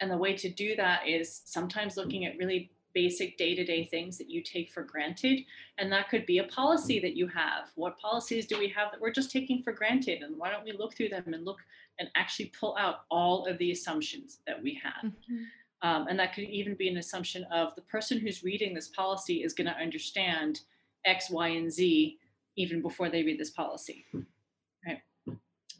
and 0.00 0.10
the 0.10 0.16
way 0.16 0.36
to 0.36 0.48
do 0.48 0.76
that 0.76 1.08
is 1.08 1.42
sometimes 1.44 1.96
looking 1.96 2.26
at 2.26 2.36
really 2.38 2.70
basic 2.94 3.36
day-to-day 3.36 3.84
things 3.84 4.16
that 4.16 4.30
you 4.30 4.42
take 4.42 4.72
for 4.72 4.82
granted 4.82 5.40
and 5.76 5.92
that 5.92 6.08
could 6.08 6.24
be 6.24 6.38
a 6.38 6.44
policy 6.44 6.98
that 6.98 7.14
you 7.14 7.26
have 7.26 7.68
what 7.74 7.98
policies 7.98 8.46
do 8.46 8.58
we 8.58 8.68
have 8.68 8.90
that 8.90 8.98
we're 8.98 9.10
just 9.10 9.30
taking 9.30 9.62
for 9.62 9.70
granted 9.70 10.22
and 10.22 10.34
why 10.38 10.50
don't 10.50 10.64
we 10.64 10.72
look 10.72 10.96
through 10.96 11.10
them 11.10 11.22
and 11.26 11.44
look 11.44 11.58
and 11.98 12.08
actually 12.16 12.50
pull 12.58 12.74
out 12.78 13.00
all 13.10 13.46
of 13.46 13.58
the 13.58 13.70
assumptions 13.70 14.38
that 14.46 14.62
we 14.62 14.80
have 14.82 15.12
mm-hmm. 15.12 15.42
Um, 15.82 16.06
and 16.08 16.18
that 16.18 16.34
could 16.34 16.44
even 16.44 16.74
be 16.74 16.88
an 16.88 16.96
assumption 16.96 17.44
of 17.52 17.74
the 17.74 17.82
person 17.82 18.18
who's 18.18 18.42
reading 18.42 18.74
this 18.74 18.88
policy 18.88 19.42
is 19.42 19.52
going 19.52 19.66
to 19.66 19.76
understand 19.76 20.60
x 21.04 21.30
y 21.30 21.48
and 21.48 21.72
z 21.72 22.18
even 22.56 22.80
before 22.82 23.08
they 23.08 23.22
read 23.22 23.38
this 23.38 23.50
policy 23.50 24.04
right 24.86 25.02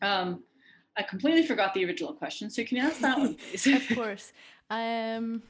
um, 0.03 0.43
i 0.97 1.03
completely 1.03 1.45
forgot 1.47 1.73
the 1.75 1.85
original 1.85 2.13
question 2.13 2.49
so 2.51 2.63
can 2.65 2.77
you 2.77 2.83
ask 2.83 3.01
that 3.01 3.19
one 3.19 3.35
please 3.51 3.67
of 3.67 3.97
course 3.97 4.33
um 4.71 5.43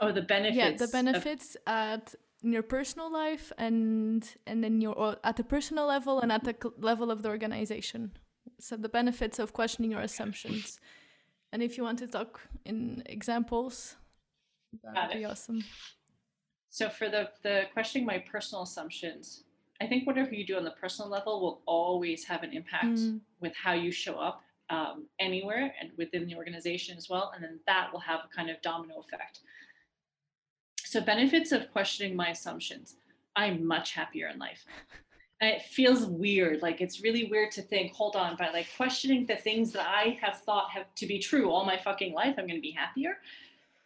Oh, 0.00 0.12
the 0.12 0.22
benefits. 0.22 0.56
Yeah, 0.56 0.72
the 0.72 0.88
benefits 0.88 1.54
of- 1.54 1.62
at 1.66 2.14
in 2.42 2.52
your 2.52 2.62
personal 2.62 3.10
life 3.10 3.50
and 3.56 4.28
and 4.46 4.62
then 4.62 4.80
your 4.80 5.16
at 5.24 5.36
the 5.36 5.44
personal 5.44 5.86
level 5.86 6.20
and 6.20 6.30
at 6.30 6.44
the 6.44 6.54
level 6.78 7.10
of 7.10 7.22
the 7.22 7.28
organization. 7.28 8.12
So 8.60 8.76
the 8.76 8.88
benefits 8.88 9.38
of 9.38 9.52
questioning 9.52 9.90
your 9.90 10.00
assumptions. 10.00 10.78
And 11.56 11.62
if 11.62 11.78
you 11.78 11.84
want 11.84 11.98
to 12.00 12.06
talk 12.06 12.42
in 12.66 13.02
examples, 13.06 13.96
that 14.84 15.08
would 15.08 15.16
be 15.16 15.24
awesome. 15.24 15.64
So 16.68 16.90
for 16.90 17.08
the 17.08 17.30
the 17.42 17.62
questioning 17.72 18.04
my 18.06 18.18
personal 18.30 18.64
assumptions, 18.64 19.44
I 19.80 19.86
think 19.86 20.06
whatever 20.06 20.34
you 20.34 20.44
do 20.46 20.58
on 20.58 20.64
the 20.64 20.76
personal 20.82 21.10
level 21.10 21.40
will 21.40 21.62
always 21.64 22.24
have 22.24 22.42
an 22.42 22.52
impact 22.52 22.98
mm. 22.98 23.20
with 23.40 23.54
how 23.56 23.72
you 23.72 23.90
show 23.90 24.16
up 24.16 24.42
um, 24.68 25.06
anywhere 25.18 25.72
and 25.80 25.92
within 25.96 26.26
the 26.26 26.34
organization 26.34 26.98
as 26.98 27.08
well. 27.08 27.32
And 27.34 27.42
then 27.42 27.58
that 27.66 27.90
will 27.90 28.00
have 28.00 28.20
a 28.26 28.36
kind 28.36 28.50
of 28.50 28.60
domino 28.60 28.96
effect. 28.98 29.40
So, 30.84 31.00
benefits 31.00 31.52
of 31.52 31.72
questioning 31.72 32.14
my 32.14 32.28
assumptions. 32.28 32.96
I'm 33.34 33.66
much 33.66 33.92
happier 33.92 34.28
in 34.28 34.38
life. 34.38 34.66
It 35.40 35.62
feels 35.62 36.06
weird. 36.06 36.62
Like 36.62 36.80
it's 36.80 37.02
really 37.02 37.24
weird 37.24 37.50
to 37.52 37.62
think, 37.62 37.92
hold 37.92 38.16
on, 38.16 38.36
by 38.36 38.50
like 38.50 38.68
questioning 38.76 39.26
the 39.26 39.36
things 39.36 39.72
that 39.72 39.86
I 39.86 40.18
have 40.22 40.40
thought 40.40 40.70
have 40.70 40.94
to 40.94 41.06
be 41.06 41.18
true 41.18 41.50
all 41.50 41.64
my 41.64 41.76
fucking 41.76 42.14
life, 42.14 42.36
I'm 42.38 42.46
going 42.46 42.58
to 42.58 42.60
be 42.60 42.70
happier. 42.70 43.18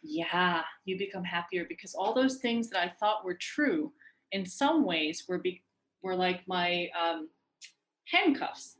Yeah, 0.01 0.61
you 0.85 0.97
become 0.97 1.23
happier 1.23 1.65
because 1.67 1.93
all 1.93 2.13
those 2.13 2.37
things 2.37 2.69
that 2.69 2.81
I 2.81 2.93
thought 2.99 3.25
were 3.25 3.35
true 3.35 3.91
in 4.31 4.45
some 4.45 4.85
ways 4.85 5.25
were 5.27 5.39
be, 5.39 5.61
were 6.01 6.15
like 6.15 6.47
my 6.47 6.89
um, 6.99 7.29
handcuffs 8.05 8.77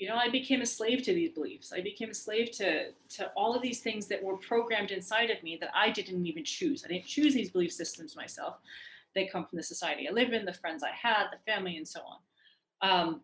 you 0.00 0.08
know 0.08 0.16
i 0.16 0.28
became 0.28 0.62
a 0.62 0.66
slave 0.66 1.02
to 1.02 1.14
these 1.14 1.30
beliefs 1.30 1.72
i 1.72 1.80
became 1.80 2.10
a 2.10 2.14
slave 2.14 2.50
to 2.50 2.90
to 3.08 3.30
all 3.36 3.54
of 3.54 3.62
these 3.62 3.80
things 3.80 4.06
that 4.06 4.22
were 4.22 4.36
programmed 4.38 4.90
inside 4.90 5.30
of 5.30 5.40
me 5.42 5.56
that 5.60 5.70
i 5.74 5.90
didn't 5.90 6.26
even 6.26 6.42
choose 6.42 6.84
i 6.84 6.88
didn't 6.88 7.06
choose 7.06 7.34
these 7.34 7.50
belief 7.50 7.72
systems 7.72 8.16
myself 8.16 8.56
they 9.14 9.26
come 9.26 9.46
from 9.46 9.56
the 9.56 9.62
society 9.62 10.08
i 10.08 10.12
live 10.12 10.32
in 10.32 10.44
the 10.44 10.52
friends 10.52 10.82
i 10.82 10.90
had 10.90 11.26
the 11.32 11.52
family 11.52 11.76
and 11.76 11.86
so 11.86 12.00
on. 12.00 12.18
Um, 12.82 13.20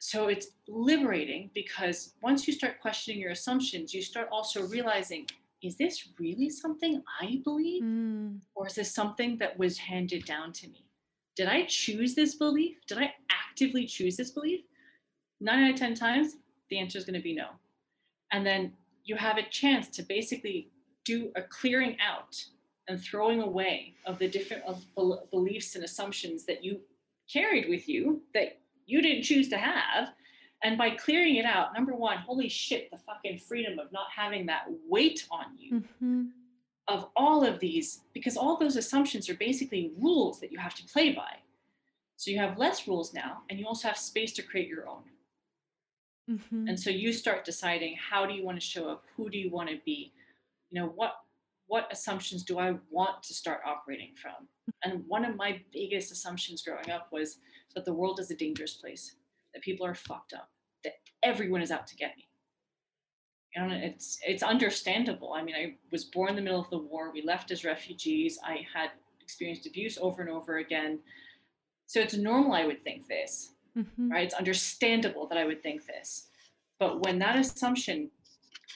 so 0.00 0.28
it's 0.28 0.48
liberating 0.66 1.50
because 1.54 2.14
once 2.22 2.48
you 2.48 2.54
start 2.54 2.80
questioning 2.80 3.20
your 3.20 3.32
assumptions 3.32 3.94
you 3.94 4.02
start 4.02 4.28
also 4.32 4.66
realizing 4.66 5.26
is 5.62 5.76
this 5.76 6.08
really 6.18 6.48
something 6.48 7.02
i 7.20 7.40
believe? 7.44 7.82
Mm. 7.82 8.40
or 8.54 8.66
is 8.66 8.74
this 8.74 8.94
something 8.94 9.38
that 9.38 9.58
was 9.58 9.78
handed 9.78 10.24
down 10.24 10.52
to 10.54 10.68
me? 10.68 10.84
Did 11.36 11.48
i 11.48 11.64
choose 11.66 12.14
this 12.14 12.34
belief? 12.34 12.76
Did 12.86 12.98
i 12.98 13.12
actively 13.30 13.86
choose 13.86 14.16
this 14.16 14.30
belief? 14.30 14.60
Nine 15.40 15.64
out 15.64 15.70
of 15.70 15.76
10 15.76 15.94
times, 15.94 16.36
the 16.68 16.78
answer 16.78 16.98
is 16.98 17.04
going 17.04 17.14
to 17.14 17.22
be 17.22 17.34
no. 17.34 17.48
And 18.32 18.46
then 18.46 18.72
you 19.04 19.16
have 19.16 19.38
a 19.38 19.48
chance 19.48 19.88
to 19.88 20.02
basically 20.02 20.70
do 21.04 21.32
a 21.36 21.42
clearing 21.42 21.96
out 22.00 22.42
and 22.88 23.00
throwing 23.00 23.42
away 23.42 23.94
of 24.06 24.18
the 24.18 24.28
different 24.28 24.62
of 24.64 24.84
beliefs 25.30 25.74
and 25.74 25.84
assumptions 25.84 26.44
that 26.46 26.64
you 26.64 26.80
carried 27.32 27.68
with 27.68 27.88
you 27.88 28.22
that 28.34 28.58
you 28.86 29.00
didn't 29.00 29.22
choose 29.22 29.48
to 29.48 29.56
have. 29.56 30.08
And 30.62 30.76
by 30.76 30.90
clearing 30.90 31.36
it 31.36 31.44
out, 31.44 31.72
number 31.74 31.94
one, 31.94 32.18
holy 32.18 32.48
shit, 32.48 32.90
the 32.90 32.98
fucking 32.98 33.38
freedom 33.38 33.78
of 33.78 33.92
not 33.92 34.06
having 34.14 34.46
that 34.46 34.64
weight 34.88 35.26
on 35.30 35.46
you 35.56 35.80
mm-hmm. 35.80 36.24
of 36.88 37.08
all 37.16 37.44
of 37.44 37.60
these, 37.60 38.00
because 38.12 38.36
all 38.36 38.56
those 38.56 38.76
assumptions 38.76 39.30
are 39.30 39.34
basically 39.34 39.92
rules 39.98 40.40
that 40.40 40.52
you 40.52 40.58
have 40.58 40.74
to 40.74 40.84
play 40.84 41.12
by. 41.12 41.36
So 42.16 42.30
you 42.30 42.38
have 42.38 42.58
less 42.58 42.86
rules 42.86 43.14
now, 43.14 43.38
and 43.48 43.58
you 43.58 43.66
also 43.66 43.88
have 43.88 43.96
space 43.96 44.32
to 44.34 44.42
create 44.42 44.68
your 44.68 44.86
own. 44.86 45.04
Mm-hmm. 46.30 46.68
And 46.68 46.78
so 46.78 46.90
you 46.90 47.12
start 47.14 47.46
deciding 47.46 47.96
how 47.96 48.26
do 48.26 48.34
you 48.34 48.44
want 48.44 48.60
to 48.60 48.66
show 48.66 48.90
up? 48.90 49.04
Who 49.16 49.30
do 49.30 49.38
you 49.38 49.50
want 49.50 49.70
to 49.70 49.78
be? 49.86 50.12
You 50.70 50.80
know, 50.80 50.88
what 50.88 51.14
what 51.70 51.86
assumptions 51.92 52.42
do 52.42 52.58
I 52.58 52.74
want 52.90 53.22
to 53.22 53.32
start 53.32 53.60
operating 53.64 54.10
from? 54.20 54.48
And 54.82 55.04
one 55.06 55.24
of 55.24 55.36
my 55.36 55.60
biggest 55.72 56.10
assumptions 56.10 56.62
growing 56.62 56.90
up 56.90 57.06
was 57.12 57.38
that 57.76 57.84
the 57.84 57.92
world 57.92 58.18
is 58.18 58.32
a 58.32 58.34
dangerous 58.34 58.74
place, 58.74 59.14
that 59.54 59.62
people 59.62 59.86
are 59.86 59.94
fucked 59.94 60.32
up, 60.32 60.50
that 60.82 60.94
everyone 61.22 61.62
is 61.62 61.70
out 61.70 61.86
to 61.86 61.94
get 61.94 62.16
me. 62.16 62.26
know, 63.56 63.68
it's 63.72 64.18
it's 64.26 64.42
understandable. 64.42 65.32
I 65.32 65.44
mean, 65.44 65.54
I 65.54 65.76
was 65.92 66.04
born 66.04 66.30
in 66.30 66.36
the 66.36 66.42
middle 66.42 66.60
of 66.60 66.70
the 66.70 66.78
war. 66.78 67.12
We 67.12 67.22
left 67.22 67.52
as 67.52 67.64
refugees. 67.64 68.36
I 68.44 68.66
had 68.74 68.90
experienced 69.20 69.68
abuse 69.68 69.96
over 69.96 70.22
and 70.22 70.30
over 70.30 70.58
again. 70.58 70.98
So 71.86 72.00
it's 72.00 72.14
normal, 72.14 72.52
I 72.52 72.66
would 72.66 72.82
think 72.82 73.06
this, 73.06 73.52
mm-hmm. 73.78 74.10
right? 74.10 74.24
It's 74.24 74.34
understandable 74.34 75.28
that 75.28 75.38
I 75.38 75.44
would 75.44 75.62
think 75.62 75.86
this. 75.86 76.26
But 76.80 77.04
when 77.04 77.20
that 77.20 77.36
assumption, 77.36 78.10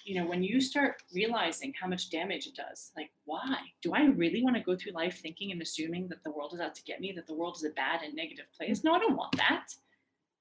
you 0.05 0.21
know, 0.21 0.29
when 0.29 0.43
you 0.43 0.61
start 0.61 1.03
realizing 1.15 1.73
how 1.81 1.89
much 1.89 2.11
damage 2.11 2.47
it 2.47 2.55
does, 2.55 2.93
like, 2.97 3.11
why? 3.25 3.57
Do 3.83 3.95
I 3.95 4.05
really 4.05 4.43
want 4.43 4.55
to 4.57 4.63
go 4.63 4.77
through 4.77 4.93
life 4.93 5.21
thinking 5.21 5.51
and 5.51 5.63
assuming 5.63 6.09
that 6.09 6.23
the 6.23 6.31
world 6.31 6.53
is 6.53 6.61
out 6.61 6.75
to 6.75 6.85
get 6.85 7.01
me, 7.01 7.13
that 7.13 7.27
the 7.27 7.35
world 7.35 7.57
is 7.57 7.65
a 7.65 7.71
bad 7.71 8.03
and 8.03 8.15
negative 8.15 8.47
place? 8.57 8.85
No, 8.85 8.93
I 8.95 8.99
don't 8.99 9.17
want 9.17 9.35
that. 9.37 9.69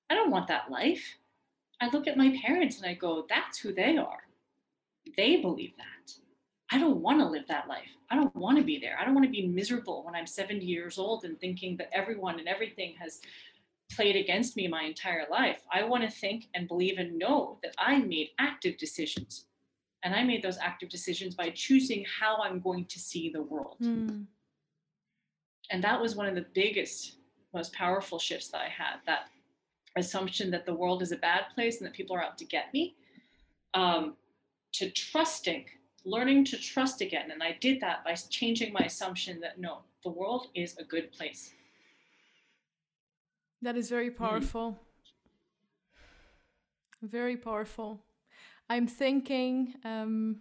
I 0.09 0.15
don't 0.15 0.31
want 0.31 0.47
that 0.49 0.69
life. 0.69 1.17
I 1.81 1.89
look 1.89 2.07
at 2.07 2.17
my 2.17 2.37
parents 2.45 2.77
and 2.77 2.85
I 2.85 2.93
go, 2.93 3.25
that's 3.29 3.57
who 3.57 3.73
they 3.73 3.97
are. 3.97 4.23
They 5.17 5.37
believe 5.37 5.73
that. 5.77 6.13
I 6.71 6.79
don't 6.79 7.01
want 7.01 7.19
to 7.19 7.25
live 7.25 7.47
that 7.47 7.67
life. 7.69 7.89
I 8.09 8.15
don't 8.15 8.35
want 8.35 8.57
to 8.57 8.63
be 8.63 8.79
there. 8.79 8.97
I 8.99 9.05
don't 9.05 9.13
want 9.13 9.25
to 9.25 9.31
be 9.31 9.47
miserable 9.47 10.03
when 10.03 10.15
I'm 10.15 10.27
70 10.27 10.65
years 10.65 10.97
old 10.97 11.23
and 11.23 11.39
thinking 11.39 11.77
that 11.77 11.89
everyone 11.93 12.39
and 12.39 12.47
everything 12.47 12.95
has 12.99 13.21
played 13.91 14.15
against 14.15 14.57
me 14.57 14.67
my 14.67 14.83
entire 14.83 15.25
life. 15.29 15.61
I 15.71 15.83
want 15.83 16.03
to 16.03 16.09
think 16.09 16.47
and 16.53 16.67
believe 16.67 16.97
and 16.97 17.17
know 17.17 17.59
that 17.63 17.75
I 17.77 17.99
made 17.99 18.29
active 18.39 18.77
decisions. 18.77 19.45
And 20.03 20.13
I 20.13 20.23
made 20.23 20.43
those 20.43 20.57
active 20.57 20.89
decisions 20.89 21.33
by 21.33 21.49
choosing 21.51 22.05
how 22.19 22.37
I'm 22.41 22.59
going 22.59 22.85
to 22.85 22.99
see 22.99 23.29
the 23.29 23.41
world. 23.41 23.77
Mm. 23.81 24.25
And 25.71 25.83
that 25.83 25.99
was 25.99 26.15
one 26.15 26.27
of 26.27 26.35
the 26.35 26.45
biggest, 26.53 27.15
most 27.53 27.71
powerful 27.73 28.19
shifts 28.19 28.49
that 28.49 28.61
I 28.61 28.67
had 28.67 28.97
that 29.05 29.29
assumption 29.95 30.51
that 30.51 30.65
the 30.65 30.73
world 30.73 31.01
is 31.01 31.11
a 31.11 31.17
bad 31.17 31.43
place 31.55 31.77
and 31.77 31.87
that 31.87 31.93
people 31.93 32.15
are 32.15 32.23
out 32.23 32.37
to 32.39 32.45
get 32.45 32.73
me, 32.73 32.95
um, 33.73 34.15
to 34.73 34.89
trusting, 34.89 35.65
learning 36.03 36.43
to 36.45 36.57
trust 36.57 37.01
again. 37.01 37.31
And 37.31 37.41
I 37.41 37.57
did 37.61 37.79
that 37.81 38.03
by 38.03 38.13
changing 38.15 38.73
my 38.73 38.81
assumption 38.81 39.39
that 39.41 39.59
no, 39.59 39.79
the 40.03 40.09
world 40.09 40.47
is 40.53 40.75
a 40.77 40.83
good 40.83 41.11
place. 41.11 41.53
That 43.61 43.77
is 43.77 43.89
very 43.89 44.09
mm-hmm. 44.09 44.23
powerful. 44.23 44.71
Mm-hmm. 44.71 44.79
Very 47.07 47.37
powerful. 47.37 48.01
I'm 48.73 48.87
thinking 48.87 49.75
um, 49.85 50.37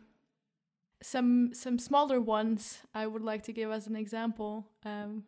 some 1.02 1.52
some 1.52 1.78
smaller 1.78 2.18
ones 2.18 2.78
I 2.94 3.06
would 3.06 3.20
like 3.20 3.42
to 3.42 3.52
give 3.52 3.70
as 3.70 3.86
an 3.86 3.94
example. 3.94 4.66
Um, 4.86 5.24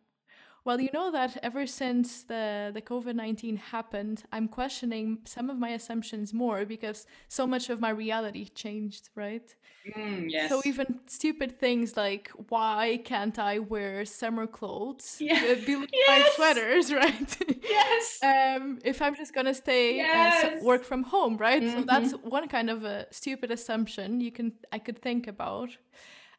well, 0.64 0.80
you 0.80 0.88
know 0.92 1.10
that 1.12 1.36
ever 1.42 1.66
since 1.66 2.22
the, 2.22 2.70
the 2.72 2.80
COVID 2.80 3.14
19 3.14 3.56
happened, 3.56 4.24
I'm 4.32 4.48
questioning 4.48 5.18
some 5.24 5.50
of 5.50 5.58
my 5.58 5.70
assumptions 5.70 6.32
more 6.32 6.64
because 6.64 7.06
so 7.28 7.46
much 7.46 7.68
of 7.68 7.80
my 7.80 7.90
reality 7.90 8.48
changed, 8.48 9.10
right? 9.14 9.54
Mm, 9.94 10.30
yes. 10.30 10.48
So 10.48 10.62
even 10.64 11.00
stupid 11.06 11.60
things 11.60 11.96
like 11.96 12.30
why 12.48 13.00
can't 13.04 13.38
I 13.38 13.58
wear 13.58 14.04
summer 14.04 14.46
clothes? 14.46 15.20
Yeah. 15.24 15.34
Uh, 15.34 15.86
yes. 15.92 16.34
sweaters, 16.36 16.92
right? 17.02 17.36
Yes. 17.62 18.18
um, 18.22 18.78
if 18.84 19.00
I'm 19.02 19.14
just 19.14 19.34
gonna 19.34 19.54
stay 19.54 19.96
yes. 19.96 20.44
and 20.44 20.64
work 20.64 20.84
from 20.84 21.02
home, 21.02 21.36
right? 21.36 21.62
Mm-hmm. 21.62 21.80
So 21.80 21.84
that's 21.86 22.12
one 22.22 22.48
kind 22.48 22.70
of 22.70 22.84
a 22.84 23.06
stupid 23.10 23.50
assumption 23.50 24.20
you 24.20 24.32
can 24.32 24.52
I 24.72 24.78
could 24.78 25.00
think 25.00 25.26
about. 25.26 25.70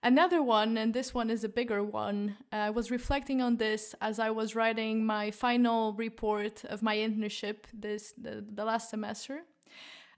Another 0.06 0.40
one, 0.44 0.78
and 0.78 0.94
this 0.94 1.16
one 1.16 1.32
is 1.32 1.44
a 1.44 1.50
bigger 1.50 1.84
one, 1.84 2.38
uh, 2.54 2.58
I 2.58 2.70
was 2.70 2.92
reflecting 2.92 3.42
on 3.42 3.58
this 3.58 3.96
as 4.02 4.20
I 4.20 4.30
was 4.30 4.54
writing 4.54 5.04
my 5.04 5.32
final 5.32 5.94
report 5.94 6.64
of 6.66 6.84
my 6.84 6.96
internship 6.96 7.64
this 7.74 8.14
the, 8.16 8.46
the 8.48 8.66
last 8.66 8.92
semester. 8.92 9.46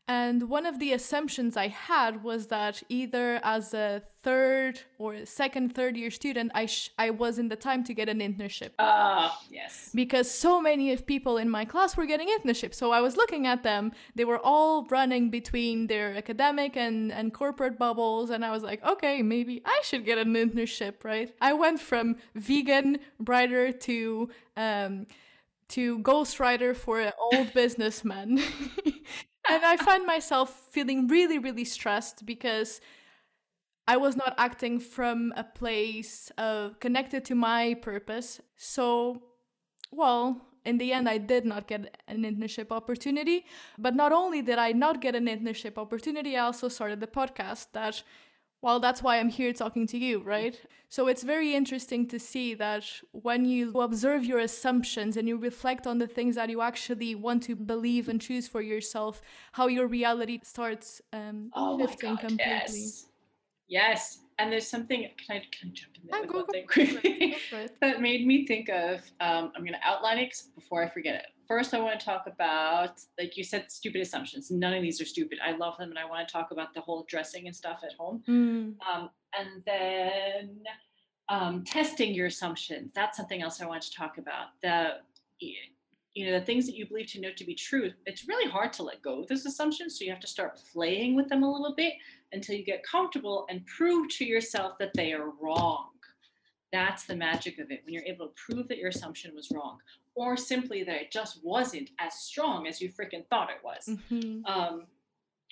And 0.09 0.49
one 0.49 0.65
of 0.65 0.79
the 0.79 0.93
assumptions 0.93 1.57
I 1.57 1.67
had 1.67 2.23
was 2.23 2.47
that 2.47 2.81
either 2.87 3.41
as 3.43 3.73
a 3.73 4.03
third 4.23 4.79
or 4.97 5.25
second, 5.25 5.75
third 5.75 5.97
year 5.97 6.09
student, 6.11 6.49
I 6.55 6.65
sh- 6.65 6.91
I 6.97 7.09
was 7.09 7.37
in 7.37 7.49
the 7.49 7.57
time 7.57 7.83
to 7.83 7.93
get 7.93 8.07
an 8.07 8.19
internship. 8.19 8.71
Ah, 8.79 9.35
uh, 9.35 9.45
yes. 9.51 9.91
Because 9.93 10.31
so 10.31 10.61
many 10.61 10.93
of 10.93 11.05
people 11.05 11.35
in 11.37 11.49
my 11.49 11.65
class 11.65 11.97
were 11.97 12.05
getting 12.05 12.29
internships. 12.29 12.75
So 12.75 12.91
I 12.91 13.01
was 13.01 13.17
looking 13.17 13.47
at 13.47 13.63
them. 13.63 13.91
They 14.15 14.23
were 14.23 14.39
all 14.39 14.85
running 14.85 15.29
between 15.29 15.87
their 15.87 16.15
academic 16.15 16.77
and, 16.77 17.11
and 17.11 17.33
corporate 17.33 17.77
bubbles. 17.77 18.29
And 18.29 18.45
I 18.45 18.51
was 18.51 18.63
like, 18.63 18.81
okay, 18.85 19.21
maybe 19.21 19.61
I 19.65 19.81
should 19.83 20.05
get 20.05 20.17
an 20.17 20.33
internship, 20.33 21.03
right? 21.03 21.33
I 21.41 21.51
went 21.51 21.81
from 21.81 22.15
vegan 22.33 22.99
writer 23.19 23.73
to 23.73 24.29
um, 24.55 25.05
to 25.69 25.99
ghostwriter 25.99 26.75
for 26.75 26.99
an 26.99 27.11
old 27.19 27.53
businessman. 27.61 28.39
and 29.49 29.63
I 29.65 29.77
find 29.77 30.05
myself 30.05 30.49
feeling 30.71 31.07
really, 31.07 31.39
really 31.39 31.65
stressed 31.65 32.25
because 32.25 32.81
I 33.87 33.97
was 33.97 34.15
not 34.15 34.35
acting 34.37 34.79
from 34.79 35.33
a 35.37 35.43
place 35.43 36.31
of 36.37 36.79
connected 36.79 37.23
to 37.25 37.35
my 37.35 37.75
purpose. 37.75 38.41
So, 38.57 39.23
well, 39.91 40.41
in 40.65 40.77
the 40.77 40.91
end, 40.91 41.07
I 41.07 41.17
did 41.17 41.45
not 41.45 41.67
get 41.67 41.97
an 42.09 42.23
internship 42.23 42.71
opportunity. 42.71 43.45
But 43.77 43.95
not 43.95 44.11
only 44.11 44.41
did 44.41 44.59
I 44.59 44.73
not 44.73 44.99
get 44.99 45.15
an 45.15 45.27
internship 45.27 45.77
opportunity, 45.77 46.35
I 46.35 46.41
also 46.41 46.67
started 46.67 46.99
the 46.99 47.07
podcast 47.07 47.67
that 47.71 48.03
well, 48.61 48.79
that's 48.79 49.03
why 49.03 49.19
I'm 49.19 49.29
here 49.29 49.53
talking 49.53 49.85
to 49.87 49.97
you, 49.97 50.21
right? 50.23 50.59
So 50.89 51.07
it's 51.07 51.23
very 51.23 51.53
interesting 51.53 52.07
to 52.07 52.19
see 52.19 52.53
that 52.55 52.83
when 53.11 53.45
you 53.45 53.71
observe 53.79 54.25
your 54.25 54.39
assumptions 54.39 55.15
and 55.17 55.27
you 55.27 55.37
reflect 55.37 55.85
on 55.85 55.99
the 55.99 56.07
things 56.07 56.35
that 56.35 56.49
you 56.49 56.61
actually 56.61 57.13
want 57.13 57.43
to 57.43 57.55
believe 57.55 58.09
and 58.09 58.19
choose 58.19 58.47
for 58.47 58.61
yourself, 58.61 59.21
how 59.51 59.67
your 59.67 59.87
reality 59.87 60.39
starts 60.43 61.01
um, 61.13 61.51
oh 61.53 61.77
shifting 61.77 62.15
God, 62.15 62.19
completely. 62.21 62.79
Yes. 62.79 63.05
yes. 63.67 64.19
And 64.39 64.51
there's 64.51 64.67
something, 64.67 65.09
can 65.25 65.37
I, 65.37 65.39
can 65.51 65.69
I 65.69 65.73
jump 65.73 65.93
in 65.95 66.09
there 66.09 66.21
with 66.21 66.29
go, 66.29 66.37
one 66.37 66.47
thing 66.47 66.67
quickly? 66.67 67.35
that 67.81 68.01
made 68.01 68.25
me 68.25 68.45
think 68.47 68.69
of, 68.69 68.99
um, 69.19 69.51
I'm 69.55 69.63
going 69.63 69.73
to 69.73 69.83
outline 69.83 70.19
it 70.19 70.41
before 70.55 70.83
I 70.83 70.89
forget 70.89 71.15
it 71.15 71.25
first 71.47 71.73
I 71.73 71.79
want 71.79 71.99
to 71.99 72.05
talk 72.05 72.25
about, 72.27 72.99
like 73.17 73.37
you 73.37 73.43
said, 73.43 73.71
stupid 73.71 74.01
assumptions. 74.01 74.51
None 74.51 74.73
of 74.73 74.81
these 74.81 75.01
are 75.01 75.05
stupid. 75.05 75.39
I 75.43 75.51
love 75.51 75.77
them, 75.77 75.89
and 75.89 75.99
I 75.99 76.05
want 76.05 76.27
to 76.27 76.31
talk 76.31 76.51
about 76.51 76.73
the 76.73 76.81
whole 76.81 77.05
dressing 77.07 77.47
and 77.47 77.55
stuff 77.55 77.79
at 77.83 77.93
home. 77.97 78.23
Mm. 78.27 78.75
Um, 78.87 79.09
and 79.37 79.63
then 79.65 80.59
um, 81.29 81.63
testing 81.63 82.13
your 82.13 82.27
assumptions. 82.27 82.91
That's 82.93 83.17
something 83.17 83.41
else 83.41 83.61
I 83.61 83.65
want 83.65 83.81
to 83.83 83.93
talk 83.93 84.17
about. 84.17 84.47
The 84.61 84.97
you 85.39 86.25
know 86.25 86.39
the 86.39 86.45
things 86.45 86.65
that 86.65 86.75
you 86.75 86.87
believe 86.87 87.07
to 87.11 87.21
know 87.21 87.31
to 87.35 87.45
be 87.45 87.55
true. 87.55 87.91
It's 88.05 88.27
really 88.27 88.49
hard 88.49 88.73
to 88.73 88.83
let 88.83 89.01
go 89.01 89.21
of 89.21 89.27
those 89.27 89.45
assumptions, 89.45 89.97
so 89.97 90.05
you 90.05 90.11
have 90.11 90.19
to 90.21 90.27
start 90.27 90.59
playing 90.73 91.15
with 91.15 91.29
them 91.29 91.43
a 91.43 91.51
little 91.51 91.75
bit 91.75 91.93
until 92.31 92.55
you 92.55 92.65
get 92.65 92.83
comfortable 92.83 93.45
and 93.49 93.65
prove 93.65 94.09
to 94.09 94.25
yourself 94.25 94.77
that 94.79 94.91
they 94.95 95.13
are 95.13 95.31
wrong. 95.41 95.89
That's 96.73 97.05
the 97.05 97.15
magic 97.15 97.59
of 97.59 97.71
it 97.71 97.81
when 97.85 97.93
you're 97.93 98.03
able 98.03 98.27
to 98.27 98.33
prove 98.35 98.67
that 98.67 98.77
your 98.77 98.89
assumption 98.89 99.33
was 99.33 99.51
wrong 99.51 99.77
or 100.17 100.35
simply 100.35 100.83
that 100.83 100.95
it 100.95 101.11
just 101.11 101.39
wasn't 101.43 101.91
as 101.99 102.15
strong 102.15 102.65
as 102.65 102.81
you 102.81 102.89
freaking 102.89 103.25
thought 103.27 103.51
it 103.51 103.63
was. 103.63 103.87
Mm-hmm. 103.87 104.43
Um, 104.45 104.87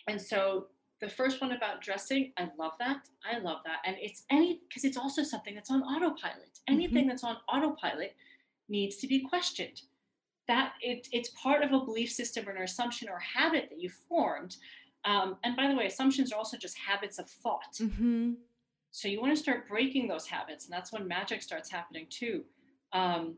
and 0.07 0.19
so 0.19 0.67
the 1.01 1.07
first 1.07 1.39
one 1.39 1.51
about 1.51 1.81
dressing, 1.81 2.33
I 2.35 2.49
love 2.57 2.71
that. 2.79 3.07
I 3.31 3.37
love 3.37 3.59
that. 3.65 3.77
And 3.85 3.95
it's 4.01 4.23
any, 4.31 4.61
because 4.67 4.83
it's 4.83 4.97
also 4.97 5.21
something 5.21 5.53
that's 5.53 5.69
on 5.69 5.83
autopilot. 5.83 6.59
Anything 6.67 7.03
mm-hmm. 7.03 7.09
that's 7.09 7.23
on 7.23 7.37
autopilot 7.47 8.15
needs 8.67 8.95
to 8.97 9.07
be 9.07 9.19
questioned. 9.19 9.83
That 10.47 10.73
it, 10.81 11.07
it's 11.11 11.29
part 11.29 11.61
of 11.63 11.71
a 11.71 11.85
belief 11.85 12.11
system 12.11 12.49
or 12.49 12.51
an 12.51 12.63
assumption 12.63 13.07
or 13.07 13.19
habit 13.19 13.67
that 13.69 13.79
you 13.79 13.91
formed. 14.09 14.57
Um, 15.05 15.37
and 15.43 15.55
by 15.55 15.67
the 15.67 15.75
way, 15.75 15.85
assumptions 15.85 16.31
are 16.31 16.37
also 16.39 16.57
just 16.57 16.75
habits 16.75 17.19
of 17.19 17.29
thought. 17.29 17.75
Mm-hmm. 17.79 18.33
So 18.89 19.07
you 19.07 19.21
want 19.21 19.35
to 19.35 19.41
start 19.41 19.67
breaking 19.67 20.07
those 20.07 20.25
habits, 20.25 20.65
and 20.65 20.73
that's 20.73 20.91
when 20.91 21.07
magic 21.07 21.43
starts 21.43 21.69
happening 21.69 22.07
too. 22.09 22.45
Um, 22.93 23.35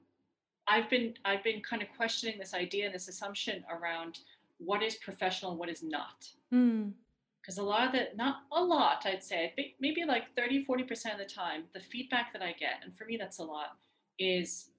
I've 0.68 0.90
been 0.90 1.14
I've 1.26 1.44
been 1.44 1.62
kind 1.62 1.82
of 1.82 1.88
questioning 1.96 2.38
this 2.38 2.54
idea 2.54 2.86
and 2.86 2.94
this 2.94 3.08
assumption 3.08 3.64
around 3.72 4.20
what 4.60 4.84
is 4.84 4.96
professional 4.96 5.52
and 5.52 5.60
what 5.60 5.70
is 5.70 5.84
not. 5.84 6.28
Because 6.50 7.58
mm. 7.58 7.60
a 7.60 7.62
lot 7.62 7.88
of 7.88 7.92
the, 7.92 8.08
not 8.16 8.38
a 8.52 8.62
lot, 8.62 9.06
I'd 9.06 9.24
say, 9.24 9.54
maybe 9.80 10.04
like 10.06 10.36
30, 10.36 10.66
40% 10.66 10.82
of 11.14 11.20
the 11.20 11.26
time, 11.26 11.64
the 11.74 11.80
feedback 11.80 12.34
that 12.34 12.42
I 12.42 12.54
get, 12.54 12.80
and 12.84 12.96
for 12.98 13.06
me 13.06 13.18
that's 13.18 13.40
a 13.40 13.44
lot, 13.44 13.78
is 14.20 14.70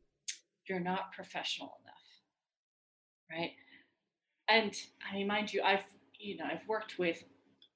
you're 0.69 0.81
not 0.81 1.13
professional 1.13 1.79
enough. 1.85 1.95
Right. 3.31 3.53
And 4.49 4.75
I 5.09 5.15
mean, 5.15 5.27
mind 5.27 5.53
you, 5.53 5.63
I've, 5.63 5.85
you 6.19 6.37
know, 6.37 6.45
I've 6.51 6.67
worked 6.67 6.99
with 6.99 7.23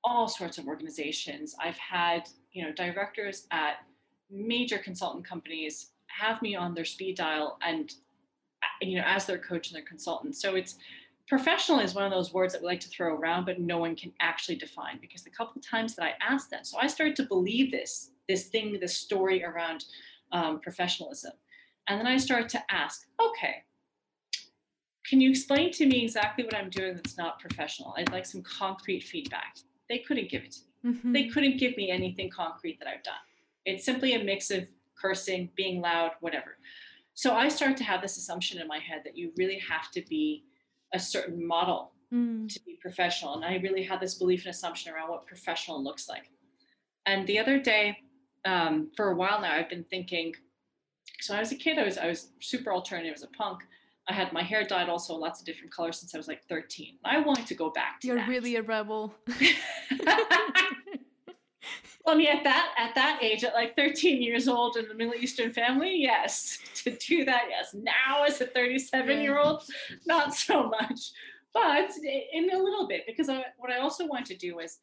all 0.05 0.27
sorts 0.27 0.59
of 0.59 0.67
organizations. 0.67 1.55
I've 1.63 1.77
had, 1.77 2.29
you 2.53 2.65
know, 2.65 2.73
directors 2.73 3.47
at 3.51 3.77
major 4.31 4.79
consultant 4.79 5.27
companies 5.27 5.92
have 6.21 6.41
me 6.43 6.55
on 6.55 6.75
their 6.75 6.85
speed 6.85 7.17
dial 7.17 7.59
and 7.63 7.95
you 8.81 8.97
know 8.97 9.05
as 9.07 9.27
their 9.27 9.39
coach 9.39 9.69
and 9.69 9.77
their 9.77 9.85
consultant 9.85 10.37
so 10.37 10.55
it's 10.55 10.77
professional 11.29 11.81
is 11.81 11.95
one 11.95 12.05
of 12.05 12.11
those 12.11 12.33
words 12.33 12.53
that 12.53 12.63
we 12.63 12.67
like 12.67 12.81
to 12.81 12.89
throw 12.89 13.15
around 13.15 13.45
but 13.45 13.61
no 13.61 13.79
one 13.79 13.97
can 13.97 14.13
actually 14.21 14.57
define 14.57 14.99
because 15.01 15.23
the 15.23 15.31
couple 15.31 15.55
of 15.57 15.67
times 15.67 15.95
that 15.95 16.05
i 16.05 16.13
asked 16.21 16.51
them 16.51 16.65
so 16.65 16.79
i 16.79 16.87
started 16.87 17.17
to 17.17 17.25
believe 17.25 17.71
this 17.71 18.11
this 18.29 18.47
thing 18.47 18.79
this 18.81 18.97
story 18.97 19.45
around 19.45 19.85
um, 20.33 20.61
professionalism 20.61 21.33
and 21.89 21.99
then 21.99 22.07
i 22.07 22.17
started 22.17 22.49
to 22.49 22.63
ask 22.71 23.07
okay 23.21 23.65
can 25.07 25.21
you 25.21 25.31
explain 25.31 25.71
to 25.71 25.87
me 25.87 26.05
exactly 26.05 26.45
what 26.45 26.57
i'm 26.57 26.71
doing 26.71 26.95
that's 26.95 27.19
not 27.19 27.39
professional 27.41 27.95
i'd 27.99 28.13
like 28.13 28.27
some 28.27 28.43
concrete 28.43 29.03
feedback 29.03 29.57
they 29.93 29.99
couldn't 29.99 30.31
give 30.31 30.43
it 30.43 30.53
to 30.53 30.61
me. 30.61 30.95
Mm-hmm. 30.95 31.13
They 31.13 31.29
couldn't 31.29 31.59
give 31.59 31.77
me 31.77 31.91
anything 31.91 32.31
concrete 32.31 32.79
that 32.79 32.89
I've 32.89 33.03
done. 33.05 33.15
It's 33.67 33.85
simply 33.85 34.15
a 34.15 34.25
mix 34.25 34.51
of 34.51 34.67
cursing, 35.03 35.51
being 35.57 35.81
loud, 35.81 36.13
whatever. 36.21 36.57
So 37.15 37.35
I 37.35 37.49
start 37.49 37.77
to 37.79 37.85
have 37.85 38.01
this 38.01 38.17
assumption 38.17 38.61
in 38.61 38.69
my 38.69 38.79
head 38.79 39.03
that 39.05 39.17
you 39.17 39.33
really 39.37 39.59
have 39.59 39.91
to 39.91 40.03
be 40.09 40.45
a 40.95 40.99
certain 40.99 41.47
model 41.47 41.93
mm. 42.13 42.49
to 42.49 42.61
be 42.65 42.79
professional. 42.81 43.35
And 43.35 43.45
I 43.45 43.57
really 43.57 43.83
had 43.83 44.01
this 44.01 44.15
belief 44.15 44.45
and 44.45 44.55
assumption 44.55 44.93
around 44.93 45.11
what 45.11 45.27
professional 45.27 45.83
looks 45.83 46.09
like. 46.09 46.31
And 47.07 47.27
the 47.27 47.39
other 47.39 47.59
day, 47.59 47.99
um, 48.45 48.91
for 48.97 49.11
a 49.11 49.17
while 49.17 49.41
now, 49.41 49.53
I've 49.53 49.69
been 49.69 49.85
thinking. 49.85 50.35
So 51.21 51.35
I 51.35 51.41
was 51.41 51.53
a 51.53 51.57
kid. 51.57 51.79
I 51.79 51.85
was 51.85 51.99
I 51.99 52.07
was 52.07 52.31
super 52.41 52.73
alternative 52.73 53.15
as 53.15 53.23
a 53.23 53.29
punk. 53.29 53.61
I 54.09 54.15
had 54.15 54.33
my 54.33 54.43
hair 54.43 54.65
dyed 54.65 54.89
also 54.89 55.15
lots 55.15 55.41
of 55.41 55.47
different 55.47 55.73
colors 55.73 56.01
since 56.01 56.15
I 56.15 56.19
was 56.19 56.27
like 56.27 56.43
13. 56.49 56.99
I 57.05 57.21
wanted 57.21 57.47
to 57.47 57.55
go 57.55 57.71
back 57.71 58.01
to 58.01 58.09
You're 58.09 58.17
that. 58.17 58.29
really 58.29 58.57
a 58.57 58.63
rebel. 58.63 59.15
well, 62.05 62.15
I 62.15 62.19
mean, 62.19 62.29
at 62.29 62.45
that 62.45 62.75
at 62.79 62.95
that 62.95 63.23
age, 63.23 63.45
at 63.45 63.55
like 63.55 63.77
13 63.77 64.23
years 64.23 64.49
old 64.49 64.77
in 64.77 64.89
the 64.89 64.95
Middle 64.95 65.15
Eastern 65.15 65.53
family, 65.53 65.97
yes, 65.97 66.59
to 66.83 66.97
do 66.97 67.25
that, 67.25 67.45
yes. 67.49 67.75
Now, 67.75 68.25
as 68.25 68.41
a 68.41 68.47
37 68.47 69.21
year 69.21 69.39
old, 69.39 69.63
not 70.07 70.35
so 70.35 70.69
much, 70.69 71.13
but 71.55 71.91
in 72.33 72.51
a 72.53 72.59
little 72.59 72.89
bit 72.89 73.03
because 73.07 73.29
I, 73.29 73.45
what 73.59 73.71
I 73.71 73.79
also 73.79 74.07
want 74.07 74.27
to 74.27 74.37
do 74.37 74.59
is 74.59 74.79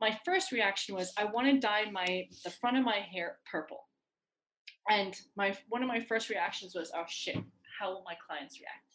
my 0.00 0.18
first 0.24 0.50
reaction 0.50 0.94
was 0.94 1.12
I 1.18 1.24
want 1.24 1.46
to 1.48 1.58
dye 1.58 1.90
my 1.90 2.26
the 2.44 2.50
front 2.50 2.78
of 2.78 2.84
my 2.84 3.00
hair 3.12 3.36
purple, 3.50 3.88
and 4.88 5.14
my 5.36 5.56
one 5.68 5.82
of 5.82 5.88
my 5.88 6.00
first 6.00 6.30
reactions 6.30 6.74
was, 6.74 6.90
oh 6.96 7.04
shit, 7.08 7.38
how 7.78 7.92
will 7.92 8.04
my 8.06 8.14
clients 8.26 8.58
react? 8.58 8.89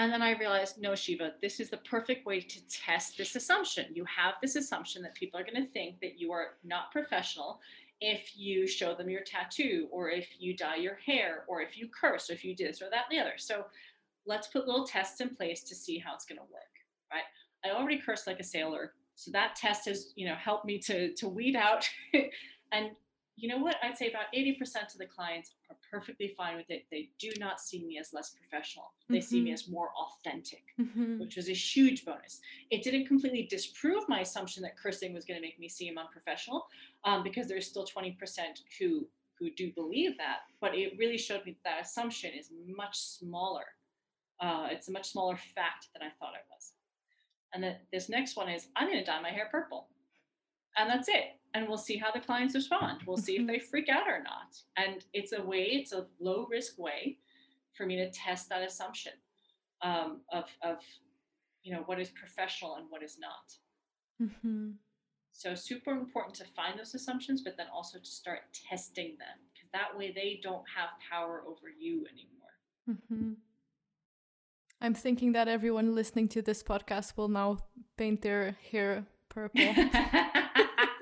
And 0.00 0.10
then 0.10 0.22
I 0.22 0.30
realized, 0.30 0.80
no, 0.80 0.94
Shiva, 0.94 1.32
this 1.42 1.60
is 1.60 1.68
the 1.68 1.76
perfect 1.76 2.24
way 2.24 2.40
to 2.40 2.68
test 2.68 3.18
this 3.18 3.36
assumption. 3.36 3.84
You 3.92 4.06
have 4.06 4.36
this 4.40 4.56
assumption 4.56 5.02
that 5.02 5.14
people 5.14 5.38
are 5.38 5.44
going 5.44 5.62
to 5.62 5.70
think 5.72 6.00
that 6.00 6.18
you 6.18 6.32
are 6.32 6.54
not 6.64 6.90
professional 6.90 7.60
if 8.00 8.34
you 8.34 8.66
show 8.66 8.94
them 8.94 9.10
your 9.10 9.20
tattoo, 9.20 9.88
or 9.92 10.08
if 10.08 10.26
you 10.38 10.56
dye 10.56 10.76
your 10.76 10.94
hair, 10.94 11.44
or 11.48 11.60
if 11.60 11.76
you 11.76 11.86
curse, 11.88 12.30
or 12.30 12.32
if 12.32 12.46
you 12.46 12.56
do 12.56 12.66
this 12.66 12.80
or 12.80 12.88
that 12.88 13.04
and 13.10 13.18
the 13.18 13.20
other. 13.20 13.34
So 13.36 13.66
let's 14.24 14.46
put 14.48 14.66
little 14.66 14.86
tests 14.86 15.20
in 15.20 15.36
place 15.36 15.62
to 15.64 15.74
see 15.74 15.98
how 15.98 16.14
it's 16.14 16.24
going 16.24 16.38
to 16.38 16.44
work, 16.44 16.72
right? 17.12 17.24
I 17.62 17.76
already 17.76 17.98
curse 17.98 18.26
like 18.26 18.40
a 18.40 18.44
sailor. 18.44 18.94
So 19.16 19.30
that 19.32 19.54
test 19.54 19.84
has, 19.84 20.14
you 20.16 20.26
know, 20.26 20.34
helped 20.34 20.64
me 20.64 20.78
to, 20.78 21.12
to 21.12 21.28
weed 21.28 21.56
out 21.56 21.86
and 22.72 22.92
you 23.36 23.48
know 23.48 23.58
what? 23.58 23.76
I'd 23.82 23.96
say 23.96 24.08
about 24.08 24.32
80% 24.34 24.60
of 24.92 24.98
the 24.98 25.06
clients 25.06 25.52
are 25.70 25.76
perfectly 25.90 26.34
fine 26.36 26.56
with 26.56 26.70
it. 26.70 26.84
They 26.90 27.10
do 27.18 27.30
not 27.38 27.60
see 27.60 27.84
me 27.84 27.98
as 27.98 28.12
less 28.12 28.30
professional. 28.30 28.92
They 29.08 29.18
mm-hmm. 29.18 29.26
see 29.26 29.40
me 29.40 29.50
mm-hmm. 29.50 29.54
as 29.54 29.68
more 29.68 29.90
authentic, 29.98 30.62
mm-hmm. 30.80 31.18
which 31.18 31.36
was 31.36 31.48
a 31.48 31.52
huge 31.52 32.04
bonus. 32.04 32.40
It 32.70 32.82
didn't 32.82 33.06
completely 33.06 33.46
disprove 33.50 34.08
my 34.08 34.20
assumption 34.20 34.62
that 34.62 34.78
cursing 34.78 35.12
was 35.12 35.24
going 35.24 35.38
to 35.38 35.46
make 35.46 35.58
me 35.58 35.68
seem 35.68 35.98
unprofessional, 35.98 36.66
um, 37.04 37.22
because 37.22 37.48
there's 37.48 37.66
still 37.66 37.86
20% 37.86 38.16
who 38.78 39.08
who 39.38 39.50
do 39.50 39.72
believe 39.72 40.18
that. 40.18 40.40
But 40.60 40.74
it 40.74 40.92
really 40.98 41.16
showed 41.16 41.46
me 41.46 41.56
that, 41.64 41.70
that 41.70 41.86
assumption 41.86 42.32
is 42.38 42.50
much 42.76 42.98
smaller. 42.98 43.64
Uh, 44.38 44.68
it's 44.70 44.88
a 44.88 44.92
much 44.92 45.10
smaller 45.12 45.36
fact 45.36 45.88
than 45.94 46.02
I 46.02 46.12
thought 46.18 46.34
it 46.34 46.44
was. 46.50 46.72
And 47.54 47.64
then 47.64 47.76
this 47.90 48.10
next 48.10 48.36
one 48.36 48.50
is 48.50 48.68
I'm 48.76 48.86
going 48.86 48.98
to 48.98 49.04
dye 49.04 49.20
my 49.20 49.30
hair 49.30 49.48
purple 49.50 49.88
and 50.76 50.88
that's 50.88 51.08
it 51.08 51.36
and 51.54 51.66
we'll 51.66 51.78
see 51.78 51.96
how 51.96 52.10
the 52.10 52.20
clients 52.20 52.54
respond 52.54 53.00
we'll 53.06 53.16
see 53.16 53.34
if 53.34 53.40
mm-hmm. 53.40 53.52
they 53.52 53.58
freak 53.58 53.88
out 53.88 54.06
or 54.08 54.22
not 54.22 54.56
and 54.76 55.04
it's 55.12 55.32
a 55.32 55.42
way 55.42 55.62
it's 55.72 55.92
a 55.92 56.06
low 56.20 56.46
risk 56.50 56.78
way 56.78 57.16
for 57.76 57.86
me 57.86 57.96
to 57.96 58.10
test 58.10 58.48
that 58.48 58.62
assumption 58.62 59.12
um, 59.82 60.20
of 60.32 60.44
of 60.62 60.78
you 61.62 61.74
know 61.74 61.82
what 61.86 62.00
is 62.00 62.10
professional 62.10 62.76
and 62.76 62.86
what 62.88 63.02
is 63.02 63.18
not 63.18 64.28
mm-hmm. 64.28 64.70
so 65.32 65.54
super 65.54 65.90
important 65.90 66.34
to 66.34 66.44
find 66.44 66.78
those 66.78 66.94
assumptions 66.94 67.42
but 67.42 67.56
then 67.56 67.66
also 67.72 67.98
to 67.98 68.10
start 68.10 68.40
testing 68.68 69.16
them 69.18 69.38
because 69.52 69.70
that 69.72 69.96
way 69.96 70.12
they 70.14 70.40
don't 70.42 70.64
have 70.76 70.90
power 71.10 71.42
over 71.46 71.68
you 71.78 72.04
anymore 72.12 72.98
mm-hmm. 73.10 73.32
i'm 74.80 74.94
thinking 74.94 75.32
that 75.32 75.48
everyone 75.48 75.94
listening 75.94 76.28
to 76.28 76.42
this 76.42 76.62
podcast 76.62 77.16
will 77.16 77.28
now 77.28 77.58
paint 77.96 78.22
their 78.22 78.56
hair 78.70 79.04
purple 79.28 79.74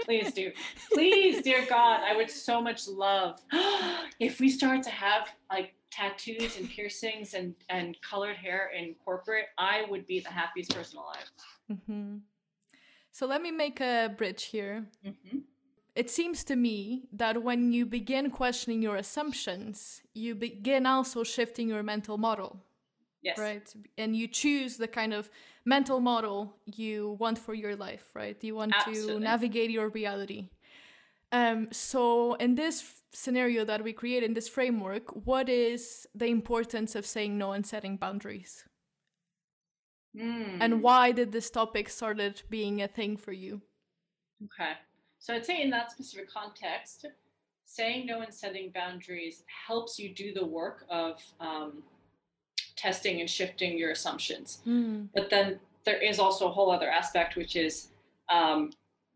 please 0.09 0.33
do. 0.33 0.51
Please, 0.93 1.43
dear 1.43 1.67
God, 1.69 2.01
I 2.03 2.17
would 2.17 2.31
so 2.31 2.63
much 2.63 2.89
love 2.89 3.41
if 4.21 4.41
we 4.41 4.49
start 4.49 4.83
to 4.85 4.91
have 4.91 5.29
like 5.51 5.75
tattoos 5.91 6.57
and 6.57 6.69
piercings 6.69 7.35
and, 7.35 7.55
and 7.69 7.97
colored 8.01 8.37
hair 8.37 8.71
in 8.77 8.95
corporate, 9.05 9.47
I 9.59 9.85
would 9.91 10.07
be 10.07 10.21
the 10.21 10.31
happiest 10.31 10.75
person 10.75 10.99
alive. 10.99 11.31
Mm-hmm. 11.71 12.17
So 13.13 13.27
let 13.27 13.43
me 13.43 13.51
make 13.51 13.81
a 13.81 14.15
bridge 14.17 14.45
here. 14.45 14.87
Mm-hmm. 15.07 15.39
It 15.95 16.09
seems 16.09 16.45
to 16.45 16.57
me 16.57 17.03
that 17.13 17.43
when 17.43 17.73
you 17.73 17.85
begin 17.85 18.31
questioning 18.31 18.81
your 18.81 18.97
assumptions, 18.97 20.01
you 20.15 20.35
begin 20.35 20.87
also 20.87 21.23
shifting 21.25 21.69
your 21.69 21.83
mental 21.83 22.17
model. 22.17 22.65
Yes. 23.23 23.39
Right. 23.39 23.75
And 23.97 24.15
you 24.15 24.29
choose 24.29 24.77
the 24.77 24.87
kind 24.87 25.13
of 25.13 25.31
mental 25.65 26.01
model 26.01 26.57
you 26.67 27.17
want 27.19 27.39
for 27.39 27.53
your 27.53 27.75
life, 27.75 28.11
right? 28.15 28.37
You 28.43 28.55
want 28.55 28.75
Absolutely. 28.75 29.15
to 29.15 29.21
navigate 29.21 29.71
your 29.71 29.89
reality. 29.89 30.51
Um, 31.31 31.69
so, 31.73 32.35
in 32.35 32.55
this 32.55 32.81
f- 32.81 33.03
scenario 33.13 33.65
that 33.65 33.85
we 33.85 33.93
create 33.93 34.23
in 34.23 34.33
this 34.33 34.49
framework, 34.49 35.11
what 35.27 35.49
is 35.49 36.07
the 36.15 36.27
importance 36.27 36.95
of 36.95 37.05
saying 37.05 37.37
no 37.37 37.53
and 37.53 37.67
setting 37.67 37.97
boundaries? 37.99 38.65
Mm. 40.17 40.59
And 40.61 40.83
why 40.83 41.13
did 41.13 41.33
this 41.33 41.51
topic 41.51 41.91
started 41.91 42.43
being 42.49 42.81
a 42.81 42.89
thing 42.89 43.19
for 43.19 43.33
you? 43.33 43.61
Okay. 44.45 44.73
So, 45.19 45.35
I'd 45.35 45.45
say 45.45 45.61
in 45.61 45.69
that 45.71 45.91
specific 45.91 46.33
context, 46.33 47.05
saying 47.67 48.07
no 48.07 48.23
and 48.23 48.33
setting 48.33 48.71
boundaries 48.71 49.43
helps 49.67 49.99
you 49.99 50.15
do 50.15 50.33
the 50.33 50.47
work 50.47 50.87
of 50.89 51.21
um, 51.41 51.83
testing 52.79 53.21
and 53.21 53.29
shifting 53.29 53.77
your 53.77 53.91
assumptions. 53.91 54.63
Mm. 54.67 55.09
But 55.15 55.29
then 55.29 55.59
there 55.85 56.01
is 56.01 56.19
also 56.19 56.49
a 56.49 56.51
whole 56.51 56.71
other 56.71 56.89
aspect, 56.89 57.37
which 57.37 57.57
is 57.57 57.89
um, 58.31 58.71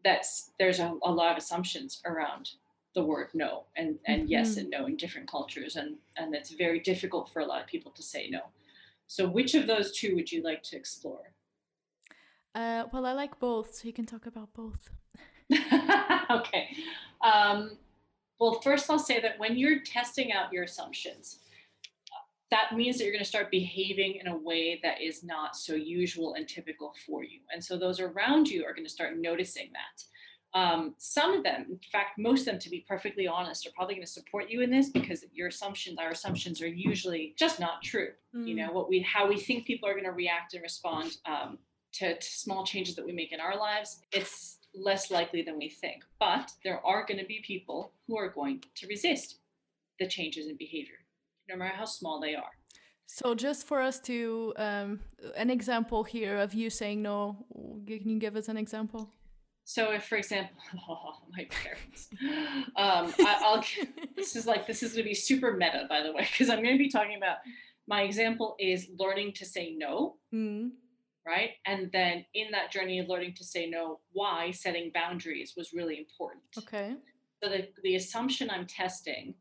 that's 0.04 0.50
there's 0.58 0.80
a, 0.80 0.92
a, 1.04 1.10
lot 1.10 1.32
of 1.32 1.38
assumptions 1.38 2.00
around 2.04 2.50
the 2.94 3.02
word 3.02 3.28
no 3.32 3.64
and 3.76 3.98
and 4.06 4.22
mm-hmm. 4.22 4.32
yes 4.32 4.56
and 4.56 4.68
no 4.68 4.86
in 4.86 4.96
different 4.96 5.30
cultures, 5.30 5.76
and 5.76 5.96
and 6.16 6.34
it's 6.34 6.50
very 6.50 6.80
difficult 6.80 7.30
for 7.32 7.40
a 7.40 7.46
lot 7.46 7.62
of 7.62 7.66
people 7.66 7.92
to 7.92 8.02
say 8.02 8.28
no. 8.28 8.40
So, 9.06 9.28
which 9.28 9.54
of 9.54 9.66
those 9.66 9.92
two 9.92 10.14
would 10.16 10.32
you 10.32 10.42
like 10.42 10.62
to 10.64 10.76
explore? 10.76 11.32
Uh, 12.54 12.84
well, 12.92 13.06
I 13.06 13.12
like 13.12 13.38
both, 13.38 13.74
so 13.74 13.86
you 13.86 13.92
can 13.92 14.06
talk 14.06 14.26
about 14.26 14.52
both. 14.52 14.90
okay. 16.30 16.68
Um, 17.22 17.76
well, 18.38 18.60
first, 18.60 18.90
I'll 18.90 18.98
say 18.98 19.20
that 19.20 19.38
when 19.38 19.56
you're 19.56 19.80
testing 19.80 20.32
out 20.32 20.52
your 20.52 20.64
assumptions, 20.64 21.38
that 22.52 22.76
means 22.76 22.98
that 22.98 23.04
you're 23.04 23.14
going 23.14 23.24
to 23.24 23.28
start 23.28 23.50
behaving 23.50 24.16
in 24.20 24.28
a 24.28 24.36
way 24.36 24.78
that 24.82 25.00
is 25.00 25.24
not 25.24 25.56
so 25.56 25.74
usual 25.74 26.34
and 26.34 26.46
typical 26.46 26.92
for 27.06 27.24
you. 27.24 27.40
And 27.50 27.64
so 27.64 27.78
those 27.78 27.98
around 27.98 28.46
you 28.46 28.66
are 28.66 28.74
going 28.74 28.84
to 28.84 28.92
start 28.92 29.16
noticing 29.16 29.70
that. 29.72 30.04
Um, 30.54 30.94
some 30.98 31.32
of 31.32 31.44
them, 31.44 31.64
in 31.70 31.78
fact, 31.90 32.18
most 32.18 32.40
of 32.40 32.44
them, 32.46 32.58
to 32.58 32.68
be 32.68 32.84
perfectly 32.86 33.26
honest, 33.26 33.66
are 33.66 33.70
probably 33.74 33.94
going 33.94 34.06
to 34.06 34.12
support 34.12 34.50
you 34.50 34.60
in 34.60 34.70
this 34.70 34.90
because 34.90 35.24
your 35.32 35.48
assumptions, 35.48 35.98
our 35.98 36.10
assumptions, 36.10 36.60
are 36.60 36.68
usually 36.68 37.34
just 37.38 37.58
not 37.58 37.82
true. 37.82 38.08
Mm. 38.36 38.46
You 38.46 38.54
know 38.56 38.70
what 38.70 38.90
we, 38.90 39.00
how 39.00 39.26
we 39.26 39.40
think 39.40 39.64
people 39.64 39.88
are 39.88 39.94
going 39.94 40.04
to 40.04 40.12
react 40.12 40.52
and 40.52 40.62
respond 40.62 41.16
um, 41.24 41.56
to, 41.94 42.18
to 42.18 42.26
small 42.30 42.66
changes 42.66 42.96
that 42.96 43.06
we 43.06 43.12
make 43.12 43.32
in 43.32 43.40
our 43.40 43.56
lives. 43.56 44.02
It's 44.12 44.58
less 44.74 45.10
likely 45.10 45.40
than 45.40 45.56
we 45.56 45.70
think, 45.70 46.04
but 46.20 46.52
there 46.62 46.84
are 46.84 47.06
going 47.06 47.18
to 47.18 47.26
be 47.26 47.42
people 47.46 47.92
who 48.06 48.18
are 48.18 48.28
going 48.28 48.62
to 48.74 48.86
resist 48.88 49.36
the 49.98 50.06
changes 50.06 50.48
in 50.48 50.56
behavior 50.56 50.96
no 51.48 51.56
matter 51.56 51.76
how 51.76 51.84
small 51.84 52.20
they 52.20 52.34
are. 52.34 52.52
So, 53.06 53.34
just 53.34 53.66
for 53.66 53.80
us 53.82 54.00
to, 54.00 54.54
um, 54.56 55.00
an 55.36 55.50
example 55.50 56.02
here 56.02 56.38
of 56.38 56.54
you 56.54 56.70
saying 56.70 57.02
no, 57.02 57.44
can 57.86 58.08
you 58.08 58.18
give 58.18 58.36
us 58.36 58.48
an 58.48 58.56
example? 58.56 59.10
So, 59.64 59.92
if, 59.92 60.04
for 60.04 60.16
example, 60.16 60.56
oh, 60.88 61.14
my 61.36 61.46
parents, 61.50 62.08
um, 62.76 63.12
I, 63.26 63.54
will 63.54 63.62
this 64.16 64.34
is 64.34 64.46
like, 64.46 64.66
this 64.66 64.82
is 64.82 64.92
going 64.92 65.04
to 65.04 65.10
be 65.10 65.14
super 65.14 65.52
meta, 65.52 65.86
by 65.88 66.02
the 66.02 66.12
way, 66.12 66.26
because 66.30 66.48
I'm 66.48 66.62
going 66.62 66.76
to 66.76 66.82
be 66.82 66.88
talking 66.88 67.16
about 67.16 67.38
my 67.86 68.02
example 68.02 68.56
is 68.58 68.88
learning 68.98 69.32
to 69.34 69.44
say 69.44 69.74
no. 69.76 70.16
Mm. 70.32 70.70
Right. 71.24 71.50
And 71.66 71.88
then 71.92 72.24
in 72.34 72.50
that 72.50 72.72
journey 72.72 72.98
of 72.98 73.08
learning 73.08 73.34
to 73.36 73.44
say 73.44 73.68
no, 73.68 74.00
why 74.12 74.50
setting 74.50 74.90
boundaries 74.92 75.54
was 75.56 75.72
really 75.72 75.98
important. 75.98 76.42
Okay. 76.58 76.96
So, 77.42 77.50
the, 77.50 77.68
the 77.82 77.96
assumption 77.96 78.50
I'm 78.50 78.66
testing 78.66 79.34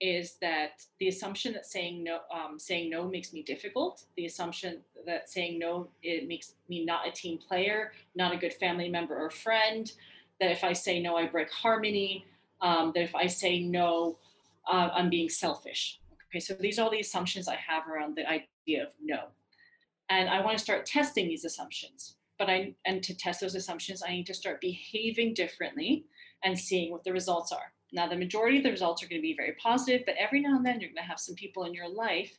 is 0.00 0.36
that 0.40 0.84
the 1.00 1.08
assumption 1.08 1.52
that 1.52 1.66
saying 1.66 2.04
no 2.04 2.20
um, 2.32 2.58
saying 2.58 2.88
no 2.90 3.08
makes 3.08 3.32
me 3.32 3.42
difficult 3.42 4.04
the 4.16 4.26
assumption 4.26 4.78
that 5.06 5.28
saying 5.28 5.58
no 5.58 5.88
it 6.02 6.28
makes 6.28 6.54
me 6.68 6.84
not 6.84 7.06
a 7.06 7.10
team 7.10 7.38
player 7.38 7.92
not 8.14 8.32
a 8.32 8.36
good 8.36 8.54
family 8.54 8.88
member 8.88 9.16
or 9.16 9.30
friend 9.30 9.92
that 10.40 10.50
if 10.50 10.62
i 10.62 10.72
say 10.72 11.00
no 11.00 11.16
i 11.16 11.26
break 11.26 11.50
harmony 11.50 12.24
um, 12.60 12.92
that 12.94 13.02
if 13.02 13.14
i 13.14 13.26
say 13.26 13.60
no 13.60 14.16
uh, 14.70 14.88
i'm 14.94 15.10
being 15.10 15.28
selfish 15.28 15.98
okay 16.30 16.40
so 16.40 16.54
these 16.54 16.78
are 16.78 16.82
all 16.82 16.90
the 16.90 17.00
assumptions 17.00 17.48
i 17.48 17.56
have 17.56 17.88
around 17.88 18.16
the 18.16 18.28
idea 18.28 18.84
of 18.84 18.88
no 19.02 19.24
and 20.10 20.28
i 20.28 20.40
want 20.40 20.56
to 20.56 20.62
start 20.62 20.86
testing 20.86 21.26
these 21.26 21.44
assumptions 21.44 22.14
but 22.38 22.48
I 22.48 22.74
and 22.86 23.02
to 23.02 23.14
test 23.14 23.40
those 23.40 23.54
assumptions, 23.54 24.02
I 24.02 24.12
need 24.12 24.26
to 24.26 24.34
start 24.34 24.60
behaving 24.60 25.34
differently 25.34 26.04
and 26.44 26.58
seeing 26.58 26.92
what 26.92 27.04
the 27.04 27.12
results 27.12 27.52
are. 27.52 27.72
Now, 27.92 28.06
the 28.06 28.16
majority 28.16 28.58
of 28.58 28.64
the 28.64 28.70
results 28.70 29.02
are 29.02 29.08
going 29.08 29.20
to 29.20 29.26
be 29.26 29.34
very 29.34 29.54
positive, 29.54 30.02
but 30.04 30.14
every 30.18 30.40
now 30.40 30.56
and 30.56 30.64
then 30.66 30.80
you're 30.80 30.90
going 30.90 31.02
to 31.02 31.08
have 31.08 31.20
some 31.20 31.34
people 31.34 31.64
in 31.64 31.74
your 31.74 31.88
life 31.88 32.38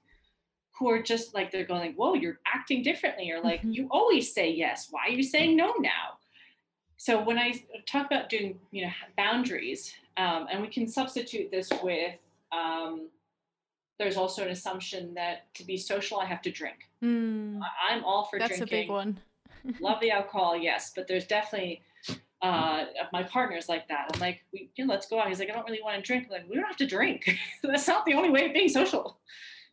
who 0.78 0.90
are 0.90 1.02
just 1.02 1.34
like 1.34 1.52
they're 1.52 1.66
going, 1.66 1.94
"Whoa, 1.94 2.14
you're 2.14 2.40
acting 2.46 2.84
differently," 2.84 3.32
or 3.32 3.42
like, 3.42 3.62
mm-hmm. 3.62 3.74
"You 3.74 3.88
always 3.92 4.34
say 4.34 4.50
yes. 4.52 4.88
Why 4.92 5.02
are 5.08 5.12
you 5.12 5.24
saying 5.24 5.58
no 5.58 5.74
now?" 5.80 6.20
So 6.98 7.24
when 7.24 7.38
I 7.38 7.54
talk 7.86 8.08
about 8.08 8.30
doing, 8.30 8.60
you 8.72 8.86
know, 8.86 8.92
boundaries, 9.18 9.94
um, 10.18 10.48
and 10.52 10.62
we 10.62 10.68
can 10.68 10.88
substitute 10.88 11.50
this 11.50 11.70
with, 11.82 12.18
um, 12.52 13.08
there's 13.98 14.18
also 14.18 14.44
an 14.44 14.50
assumption 14.50 15.14
that 15.14 15.54
to 15.56 15.64
be 15.64 15.78
social, 15.78 16.20
I 16.20 16.26
have 16.26 16.42
to 16.42 16.52
drink. 16.52 16.90
Mm. 17.04 17.62
I'm 17.90 18.04
all 18.04 18.26
for 18.26 18.38
That's 18.38 18.58
drinking. 18.58 18.60
That's 18.60 18.72
a 18.72 18.82
big 18.82 18.90
one. 18.90 19.20
Love 19.80 20.00
the 20.02 20.12
alcohol, 20.12 20.58
yes, 20.58 20.92
but 20.96 21.08
there's 21.08 21.26
definitely 21.26 21.82
uh, 22.41 22.86
my 23.12 23.23
partner's 23.23 23.67
like 23.67 23.88
that. 23.89 24.12
I'm 24.13 24.19
like, 24.19 24.41
we, 24.54 24.69
you 24.75 24.86
know, 24.86 24.93
let's 24.93 25.08
go 25.08 25.19
out. 25.19 25.28
He's 25.28 25.39
like, 25.39 25.49
I 25.49 25.54
don't 25.54 25.65
really 25.65 25.82
want 25.84 25.97
to 25.97 26.02
drink. 26.02 26.25
I'm 26.25 26.32
like, 26.32 26.49
we 26.49 26.56
don't 26.56 26.65
have 26.65 26.78
to 26.78 26.88
drink. 26.88 27.30
That's 27.63 27.88
not 27.88 28.06
the 28.06 28.13
only 28.13 28.30
way 28.30 28.45
of 28.45 28.54
being 28.54 28.69
social. 28.69 29.17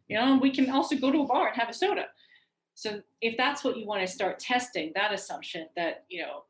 You 0.08 0.18
know, 0.18 0.38
we 0.40 0.50
can 0.50 0.70
also 0.70 0.96
go 0.96 1.10
to 1.10 1.22
a 1.22 1.26
bar 1.26 1.48
and 1.48 1.56
have 1.56 1.68
a 1.68 1.72
soda. 1.72 2.06
So 2.74 3.00
if 3.22 3.38
that's 3.38 3.64
what 3.64 3.78
you 3.78 3.86
want 3.86 4.02
to 4.02 4.06
start 4.06 4.38
testing, 4.38 4.92
that 4.94 5.12
assumption 5.12 5.66
that 5.76 6.04
you 6.10 6.22
know, 6.22 6.42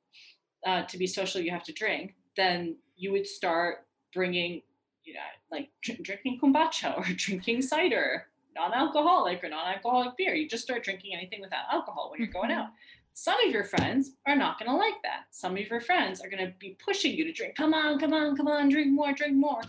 uh, 0.67 0.83
to 0.83 0.99
be 0.99 1.07
social 1.07 1.41
you 1.41 1.53
have 1.53 1.63
to 1.65 1.73
drink, 1.73 2.15
then 2.37 2.77
you 2.97 3.13
would 3.13 3.27
start 3.27 3.87
bringing, 4.13 4.61
you 5.05 5.15
know, 5.15 5.21
like 5.51 5.71
drinking 5.83 6.41
kombucha 6.43 6.99
or 6.99 7.05
drinking 7.17 7.63
cider, 7.63 8.27
non-alcoholic 8.57 9.43
or 9.45 9.49
non-alcoholic 9.49 10.17
beer. 10.17 10.35
You 10.35 10.49
just 10.49 10.65
start 10.65 10.83
drinking 10.83 11.15
anything 11.15 11.41
without 11.41 11.65
alcohol 11.73 12.11
when 12.11 12.21
you're 12.21 12.33
going 12.33 12.51
mm-hmm. 12.51 12.61
out. 12.61 12.71
Some 13.19 13.41
of 13.47 13.51
your 13.51 13.65
friends 13.65 14.11
are 14.27 14.37
not 14.37 14.59
going 14.59 14.71
to 14.71 14.77
like 14.77 15.01
that. 15.03 15.25
Some 15.31 15.57
of 15.57 15.67
your 15.71 15.81
friends 15.81 16.21
are 16.21 16.29
going 16.29 16.47
to 16.47 16.53
be 16.59 16.77
pushing 16.85 17.15
you 17.15 17.25
to 17.25 17.33
drink. 17.33 17.55
Come 17.55 17.73
on, 17.73 17.99
come 17.99 18.13
on, 18.13 18.37
come 18.37 18.47
on, 18.47 18.69
drink 18.69 18.93
more, 18.93 19.15
drink 19.15 19.35
more. 19.35 19.63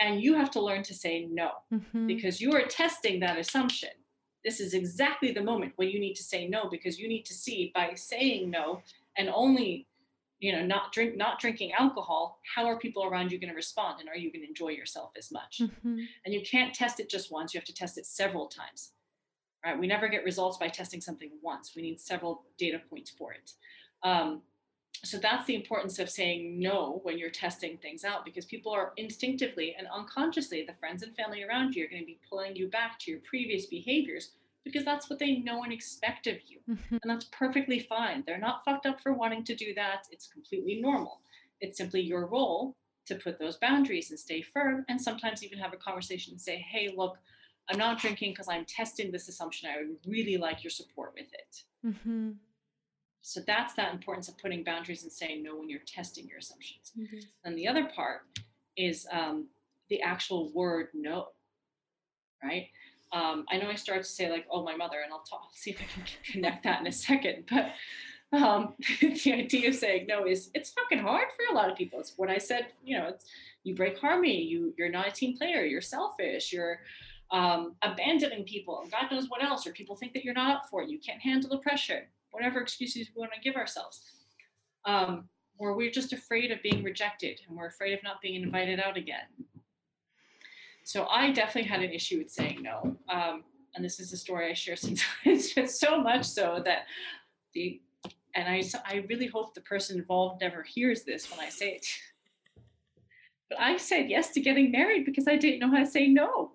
And 0.00 0.22
you 0.22 0.34
have 0.34 0.50
to 0.50 0.60
learn 0.60 0.82
to 0.82 0.92
say 0.92 1.26
no 1.30 1.50
mm-hmm. 1.72 2.06
because 2.06 2.42
you 2.42 2.52
are 2.52 2.66
testing 2.66 3.20
that 3.20 3.38
assumption. 3.38 3.88
This 4.44 4.60
is 4.60 4.74
exactly 4.74 5.32
the 5.32 5.42
moment 5.42 5.72
when 5.76 5.88
you 5.88 5.98
need 5.98 6.12
to 6.16 6.22
say 6.22 6.46
no 6.46 6.68
because 6.68 6.98
you 6.98 7.08
need 7.08 7.24
to 7.24 7.32
see 7.32 7.72
by 7.74 7.94
saying 7.94 8.50
no 8.50 8.82
and 9.16 9.30
only 9.34 9.86
you 10.38 10.52
know 10.52 10.64
not 10.64 10.92
drink 10.92 11.16
not 11.16 11.40
drinking 11.40 11.72
alcohol 11.72 12.38
how 12.54 12.66
are 12.66 12.78
people 12.78 13.02
around 13.02 13.32
you 13.32 13.40
going 13.40 13.50
to 13.50 13.56
respond 13.56 13.98
and 13.98 14.08
are 14.08 14.16
you 14.16 14.30
going 14.30 14.42
to 14.42 14.48
enjoy 14.48 14.68
yourself 14.68 15.10
as 15.18 15.32
much 15.32 15.60
mm-hmm. 15.60 15.98
and 16.24 16.32
you 16.32 16.42
can't 16.42 16.72
test 16.72 17.00
it 17.00 17.10
just 17.10 17.32
once 17.32 17.52
you 17.52 17.58
have 17.58 17.66
to 17.66 17.74
test 17.74 17.98
it 17.98 18.06
several 18.06 18.46
times 18.46 18.92
right? 19.68 19.78
We 19.78 19.86
never 19.86 20.08
get 20.08 20.24
results 20.24 20.56
by 20.56 20.68
testing 20.68 21.00
something 21.00 21.30
once. 21.42 21.72
We 21.76 21.82
need 21.82 22.00
several 22.00 22.44
data 22.56 22.80
points 22.90 23.10
for 23.10 23.32
it. 23.32 23.52
Um, 24.02 24.42
so 25.04 25.18
that's 25.18 25.46
the 25.46 25.54
importance 25.54 25.98
of 25.98 26.10
saying 26.10 26.58
no 26.58 27.00
when 27.04 27.18
you're 27.18 27.30
testing 27.30 27.78
things 27.78 28.04
out 28.04 28.24
because 28.24 28.44
people 28.44 28.72
are 28.72 28.92
instinctively 28.96 29.76
and 29.78 29.86
unconsciously, 29.94 30.64
the 30.66 30.74
friends 30.74 31.02
and 31.02 31.14
family 31.14 31.44
around 31.44 31.74
you 31.74 31.84
are 31.84 31.88
going 31.88 32.02
to 32.02 32.06
be 32.06 32.18
pulling 32.28 32.56
you 32.56 32.68
back 32.68 32.98
to 33.00 33.12
your 33.12 33.20
previous 33.20 33.66
behaviors 33.66 34.32
because 34.64 34.84
that's 34.84 35.08
what 35.08 35.18
they 35.18 35.36
know 35.36 35.62
and 35.62 35.72
expect 35.72 36.26
of 36.26 36.36
you. 36.46 36.58
Mm-hmm. 36.68 36.96
And 37.02 37.10
that's 37.10 37.26
perfectly 37.26 37.78
fine. 37.78 38.24
They're 38.26 38.38
not 38.38 38.64
fucked 38.64 38.86
up 38.86 39.00
for 39.00 39.12
wanting 39.12 39.44
to 39.44 39.54
do 39.54 39.72
that. 39.74 40.08
It's 40.10 40.26
completely 40.26 40.80
normal. 40.80 41.20
It's 41.60 41.78
simply 41.78 42.00
your 42.00 42.26
role 42.26 42.74
to 43.06 43.14
put 43.14 43.38
those 43.38 43.56
boundaries 43.56 44.10
and 44.10 44.18
stay 44.18 44.42
firm 44.42 44.84
and 44.88 45.00
sometimes 45.00 45.42
even 45.44 45.58
have 45.58 45.72
a 45.72 45.78
conversation 45.78 46.32
and 46.32 46.40
say, 46.40 46.56
hey, 46.56 46.92
look, 46.94 47.18
I'm 47.70 47.78
not 47.78 47.98
drinking 47.98 48.32
because 48.32 48.48
I'm 48.48 48.64
testing 48.64 49.10
this 49.10 49.28
assumption. 49.28 49.68
I 49.68 49.78
would 49.78 49.96
really 50.06 50.36
like 50.36 50.64
your 50.64 50.70
support 50.70 51.12
with 51.14 51.28
it. 51.32 51.62
Mm-hmm. 51.86 52.30
So 53.20 53.40
that's 53.46 53.74
that 53.74 53.92
importance 53.92 54.28
of 54.28 54.38
putting 54.38 54.64
boundaries 54.64 55.02
and 55.02 55.12
saying 55.12 55.42
no 55.42 55.56
when 55.56 55.68
you're 55.68 55.80
testing 55.86 56.26
your 56.26 56.38
assumptions. 56.38 56.92
Mm-hmm. 56.98 57.18
And 57.44 57.58
the 57.58 57.68
other 57.68 57.84
part 57.84 58.22
is 58.76 59.06
um, 59.12 59.48
the 59.90 60.00
actual 60.00 60.50
word 60.52 60.88
no, 60.94 61.28
right? 62.42 62.68
Um, 63.12 63.44
I 63.50 63.56
know 63.56 63.68
I 63.68 63.74
started 63.74 64.04
to 64.04 64.10
say 64.10 64.30
like, 64.30 64.46
oh, 64.50 64.62
my 64.62 64.76
mother, 64.76 64.98
and 65.02 65.12
I'll 65.12 65.20
talk, 65.20 65.50
see 65.54 65.70
if 65.70 65.80
I 65.80 65.84
can 65.92 66.04
connect 66.32 66.64
that 66.64 66.80
in 66.80 66.86
a 66.86 66.92
second. 66.92 67.44
But 67.50 67.72
um, 68.32 68.74
the 69.00 69.32
idea 69.32 69.68
of 69.68 69.74
saying 69.74 70.06
no 70.06 70.26
is 70.26 70.50
it's 70.54 70.70
fucking 70.70 70.98
hard 70.98 71.28
for 71.36 71.52
a 71.52 71.56
lot 71.56 71.70
of 71.70 71.76
people. 71.76 72.00
It's 72.00 72.14
what 72.16 72.30
I 72.30 72.38
said, 72.38 72.68
you 72.84 72.98
know, 72.98 73.08
it's 73.08 73.24
you 73.64 73.74
break 73.74 73.98
harmony, 73.98 74.42
you 74.42 74.74
you're 74.78 74.90
not 74.90 75.08
a 75.08 75.10
team 75.10 75.36
player, 75.36 75.64
you're 75.64 75.80
selfish, 75.80 76.52
you're 76.52 76.80
um, 77.30 77.74
abandoning 77.82 78.44
people, 78.44 78.86
God 78.90 79.10
knows 79.10 79.28
what 79.28 79.42
else, 79.42 79.66
or 79.66 79.72
people 79.72 79.96
think 79.96 80.12
that 80.14 80.24
you're 80.24 80.34
not 80.34 80.56
up 80.56 80.68
for 80.70 80.82
it, 80.82 80.88
you 80.88 80.98
can't 80.98 81.20
handle 81.20 81.50
the 81.50 81.58
pressure, 81.58 82.08
whatever 82.30 82.60
excuses 82.60 83.08
we 83.14 83.20
want 83.20 83.32
to 83.32 83.40
give 83.40 83.56
ourselves. 83.56 84.02
Um, 84.84 85.28
or 85.58 85.74
we're 85.74 85.90
just 85.90 86.12
afraid 86.12 86.50
of 86.50 86.62
being 86.62 86.82
rejected 86.82 87.40
and 87.46 87.56
we're 87.56 87.66
afraid 87.66 87.92
of 87.92 88.02
not 88.02 88.20
being 88.22 88.42
invited 88.42 88.80
out 88.80 88.96
again. 88.96 89.26
So 90.84 91.06
I 91.06 91.32
definitely 91.32 91.68
had 91.68 91.82
an 91.82 91.90
issue 91.90 92.18
with 92.18 92.30
saying 92.30 92.62
no. 92.62 92.96
Um, 93.10 93.44
and 93.74 93.84
this 93.84 94.00
is 94.00 94.12
a 94.12 94.16
story 94.16 94.50
I 94.50 94.54
share 94.54 94.76
sometimes, 94.76 95.52
but 95.52 95.70
so 95.70 96.00
much 96.00 96.24
so 96.24 96.62
that 96.64 96.86
the, 97.52 97.80
and 98.34 98.48
I, 98.48 98.62
I 98.86 99.04
really 99.08 99.26
hope 99.26 99.54
the 99.54 99.60
person 99.62 99.98
involved 99.98 100.40
never 100.40 100.62
hears 100.62 101.02
this 101.02 101.30
when 101.30 101.40
I 101.40 101.50
say 101.50 101.72
it. 101.72 101.86
But 103.50 103.60
I 103.60 103.78
said 103.78 104.10
yes 104.10 104.28
to 104.32 104.42
getting 104.42 104.70
married 104.70 105.06
because 105.06 105.26
I 105.26 105.36
didn't 105.36 105.60
know 105.60 105.70
how 105.70 105.78
to 105.78 105.86
say 105.86 106.06
no 106.06 106.52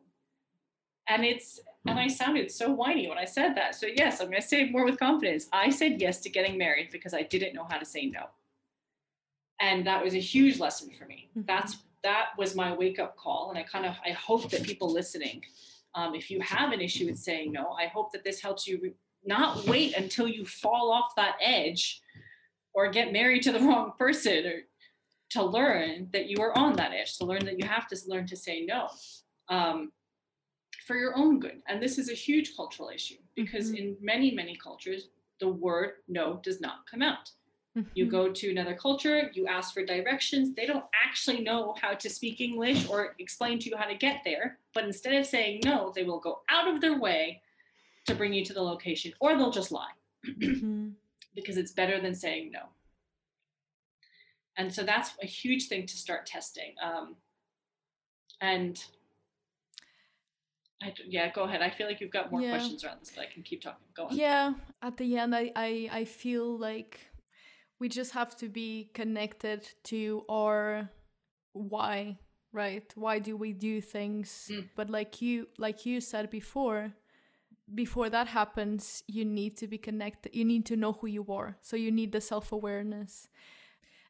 and 1.07 1.25
it's 1.25 1.59
and 1.85 1.99
I 1.99 2.07
sounded 2.07 2.49
so 2.49 2.71
whiny 2.71 3.09
when 3.09 3.17
I 3.17 3.25
said 3.25 3.55
that. 3.55 3.75
So 3.75 3.87
yes, 3.87 4.21
I'm 4.21 4.29
going 4.29 4.41
to 4.41 4.47
say 4.47 4.61
it 4.61 4.71
more 4.71 4.85
with 4.85 4.97
confidence. 4.97 5.47
I 5.51 5.69
said 5.69 5.99
yes 5.99 6.21
to 6.21 6.29
getting 6.29 6.57
married 6.57 6.89
because 6.91 7.13
I 7.13 7.23
didn't 7.23 7.53
know 7.53 7.67
how 7.69 7.77
to 7.77 7.85
say 7.85 8.05
no. 8.05 8.27
And 9.59 9.85
that 9.85 10.03
was 10.03 10.13
a 10.13 10.19
huge 10.19 10.59
lesson 10.59 10.91
for 10.97 11.05
me. 11.05 11.29
Mm-hmm. 11.31 11.45
That's 11.45 11.77
that 12.03 12.29
was 12.37 12.55
my 12.55 12.73
wake 12.73 12.99
up 12.99 13.17
call. 13.17 13.49
And 13.49 13.59
I 13.59 13.63
kind 13.63 13.85
of 13.85 13.95
I 14.05 14.11
hope 14.11 14.49
that 14.51 14.63
people 14.63 14.91
listening, 14.91 15.43
um, 15.95 16.15
if 16.15 16.31
you 16.31 16.39
have 16.41 16.71
an 16.71 16.81
issue 16.81 17.07
with 17.07 17.19
saying 17.19 17.51
no, 17.51 17.71
I 17.71 17.87
hope 17.87 18.11
that 18.13 18.23
this 18.23 18.41
helps 18.41 18.65
you 18.65 18.79
re- 18.81 18.93
not 19.25 19.65
wait 19.65 19.97
until 19.97 20.27
you 20.27 20.45
fall 20.45 20.91
off 20.91 21.15
that 21.15 21.35
edge 21.41 22.01
or 22.73 22.89
get 22.89 23.13
married 23.13 23.43
to 23.43 23.51
the 23.51 23.59
wrong 23.67 23.91
person 23.97 24.45
or 24.45 24.61
to 25.31 25.43
learn 25.43 26.07
that 26.13 26.27
you 26.27 26.37
are 26.41 26.57
on 26.57 26.73
that 26.73 26.91
edge, 26.93 27.17
to 27.17 27.25
learn 27.25 27.43
that 27.45 27.59
you 27.59 27.67
have 27.67 27.87
to 27.87 27.97
learn 28.07 28.27
to 28.27 28.35
say 28.35 28.65
no. 28.65 28.89
Um, 29.49 29.91
for 30.85 30.95
your 30.95 31.15
own 31.17 31.39
good. 31.39 31.61
And 31.67 31.81
this 31.81 31.97
is 31.97 32.09
a 32.09 32.13
huge 32.13 32.55
cultural 32.55 32.89
issue 32.89 33.17
because 33.35 33.67
mm-hmm. 33.67 33.77
in 33.77 33.97
many, 34.01 34.31
many 34.31 34.55
cultures, 34.55 35.09
the 35.39 35.47
word 35.47 35.93
no 36.07 36.39
does 36.43 36.61
not 36.61 36.85
come 36.89 37.01
out. 37.01 37.31
Mm-hmm. 37.77 37.89
You 37.95 38.05
go 38.05 38.31
to 38.31 38.51
another 38.51 38.75
culture, 38.75 39.31
you 39.33 39.47
ask 39.47 39.73
for 39.73 39.83
directions. 39.83 40.53
They 40.53 40.67
don't 40.67 40.85
actually 40.93 41.41
know 41.41 41.73
how 41.81 41.93
to 41.93 42.09
speak 42.09 42.39
English 42.39 42.87
or 42.87 43.15
explain 43.17 43.57
to 43.59 43.69
you 43.69 43.77
how 43.77 43.85
to 43.85 43.95
get 43.95 44.21
there. 44.23 44.59
But 44.73 44.83
instead 44.83 45.13
of 45.15 45.25
saying 45.25 45.61
no, 45.65 45.91
they 45.95 46.03
will 46.03 46.19
go 46.19 46.41
out 46.49 46.67
of 46.67 46.81
their 46.81 46.99
way 46.99 47.41
to 48.05 48.15
bring 48.15 48.33
you 48.33 48.45
to 48.45 48.53
the 48.53 48.61
location 48.61 49.13
or 49.19 49.35
they'll 49.35 49.51
just 49.51 49.71
lie 49.71 49.93
mm-hmm. 50.27 50.89
because 51.35 51.57
it's 51.57 51.71
better 51.71 51.99
than 51.99 52.13
saying 52.13 52.51
no. 52.51 52.61
And 54.57 54.71
so 54.71 54.83
that's 54.83 55.11
a 55.21 55.25
huge 55.25 55.67
thing 55.67 55.87
to 55.87 55.97
start 55.97 56.27
testing. 56.27 56.75
Um, 56.83 57.15
and 58.39 58.83
I, 60.83 60.93
yeah, 61.07 61.31
go 61.31 61.43
ahead. 61.43 61.61
I 61.61 61.69
feel 61.69 61.87
like 61.87 62.01
you've 62.01 62.11
got 62.11 62.31
more 62.31 62.41
yeah. 62.41 62.51
questions 62.51 62.83
around 62.83 62.99
this, 62.99 63.11
but 63.15 63.23
I 63.23 63.33
can 63.33 63.41
keep 63.41 63.61
talking. 63.61 63.85
Go 63.95 64.07
on. 64.07 64.15
Yeah, 64.15 64.53
at 64.81 64.97
the 64.97 65.17
end, 65.17 65.33
I, 65.33 65.51
I, 65.55 65.89
I 65.91 66.05
feel 66.05 66.57
like 66.57 66.99
we 67.79 67.87
just 67.87 68.11
have 68.11 68.35
to 68.37 68.49
be 68.49 68.89
connected 68.93 69.67
to 69.85 70.25
our 70.29 70.89
why, 71.53 72.17
right? 72.51 72.91
Why 72.95 73.19
do 73.19 73.37
we 73.37 73.53
do 73.53 73.79
things? 73.79 74.49
Mm. 74.51 74.69
But 74.75 74.89
like 74.89 75.21
you, 75.21 75.47
like 75.57 75.85
you 75.85 76.01
said 76.01 76.29
before, 76.29 76.93
before 77.73 78.09
that 78.09 78.27
happens, 78.27 79.03
you 79.07 79.23
need 79.23 79.55
to 79.57 79.67
be 79.67 79.77
connected. 79.77 80.35
You 80.35 80.45
need 80.45 80.65
to 80.65 80.75
know 80.75 80.93
who 80.93 81.07
you 81.07 81.25
are. 81.29 81.57
So 81.61 81.77
you 81.77 81.91
need 81.91 82.11
the 82.11 82.21
self 82.21 82.51
awareness. 82.51 83.29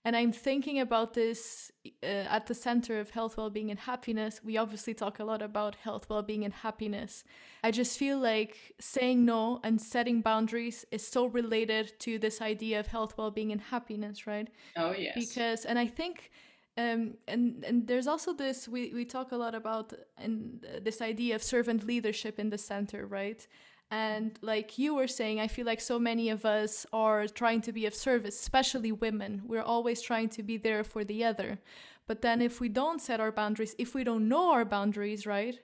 And 0.06 0.18
I'm 0.18 0.34
thinking 0.34 0.80
about 0.80 1.14
this 1.14 1.72
uh, 2.04 2.06
at 2.06 2.48
the 2.48 2.54
center 2.54 3.00
of 3.00 3.12
health, 3.12 3.38
well-being, 3.38 3.72
and 3.72 3.80
happiness. 3.80 4.42
We 4.44 4.58
obviously 4.58 4.94
talk 4.94 5.20
a 5.20 5.24
lot 5.24 5.42
about 5.42 5.76
health, 5.76 6.10
well-being, 6.10 6.44
and 6.44 6.54
happiness. 6.54 7.24
I 7.64 7.72
just 7.72 7.98
feel 7.98 8.20
like 8.20 8.58
saying 8.82 9.24
no 9.24 9.62
and 9.64 9.82
setting 9.82 10.22
boundaries 10.22 10.86
is 10.92 11.08
so 11.08 11.28
related 11.28 11.98
to 12.00 12.20
this 12.20 12.42
idea 12.42 12.82
of 12.82 12.88
health, 12.88 13.18
well-being, 13.18 13.54
and 13.54 13.62
happiness, 13.62 14.28
right? 14.28 14.50
Oh 14.76 14.92
yes. 14.92 15.16
Because, 15.16 15.66
and 15.66 15.80
I 15.80 15.88
think. 15.88 16.32
Um, 16.76 17.18
and 17.28 17.64
and 17.64 17.86
there's 17.86 18.08
also 18.08 18.34
this 18.34 18.68
we, 18.68 18.92
we 18.96 19.06
talk 19.06 19.32
a 19.32 19.36
lot 19.36 19.54
about 19.54 19.94
and 20.18 20.66
uh, 20.66 20.80
this 20.82 21.04
idea 21.04 21.36
of 21.36 21.44
servant 21.44 21.84
leadership 21.84 22.40
in 22.40 22.50
the 22.50 22.58
center 22.58 23.06
right 23.06 23.46
and 23.94 24.40
like 24.42 24.80
you 24.80 24.96
were 24.96 25.08
saying, 25.08 25.40
I 25.40 25.48
feel 25.48 25.68
like 25.68 25.80
so 25.80 26.00
many 26.00 26.30
of 26.32 26.46
us 26.46 26.86
are 26.92 27.28
trying 27.28 27.62
to 27.62 27.72
be 27.72 27.86
of 27.86 27.94
service, 27.94 28.36
especially 28.40 28.92
women. 28.92 29.44
We're 29.46 29.70
always 29.76 30.02
trying 30.02 30.30
to 30.30 30.42
be 30.42 30.58
there 30.58 30.84
for 30.84 31.04
the 31.04 31.24
other. 31.24 31.60
But 32.08 32.22
then 32.24 32.42
if 32.42 32.60
we 32.60 32.70
don't 32.70 33.00
set 33.00 33.20
our 33.20 33.32
boundaries, 33.32 33.76
if 33.78 33.94
we 33.94 34.04
don't 34.04 34.28
know 34.28 34.52
our 34.52 34.66
boundaries, 34.66 35.28
right? 35.28 35.60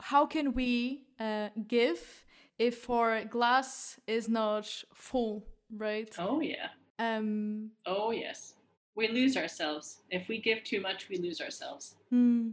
How 0.00 0.26
can 0.26 0.52
we 0.52 1.02
uh, 1.18 1.48
give 1.66 2.24
if 2.56 2.88
our 2.88 3.24
glass 3.24 3.98
is 4.06 4.28
not 4.28 4.66
full, 4.94 5.44
right? 5.76 6.10
Oh 6.18 6.40
yeah. 6.40 6.68
Um, 7.00 7.70
Oh 7.84 8.12
yes. 8.12 8.54
We 8.94 9.08
lose 9.08 9.36
ourselves. 9.36 10.02
If 10.08 10.28
we 10.28 10.38
give 10.40 10.62
too 10.62 10.80
much, 10.80 11.08
we 11.08 11.16
lose 11.16 11.40
ourselves. 11.40 11.96
hmm, 12.10 12.50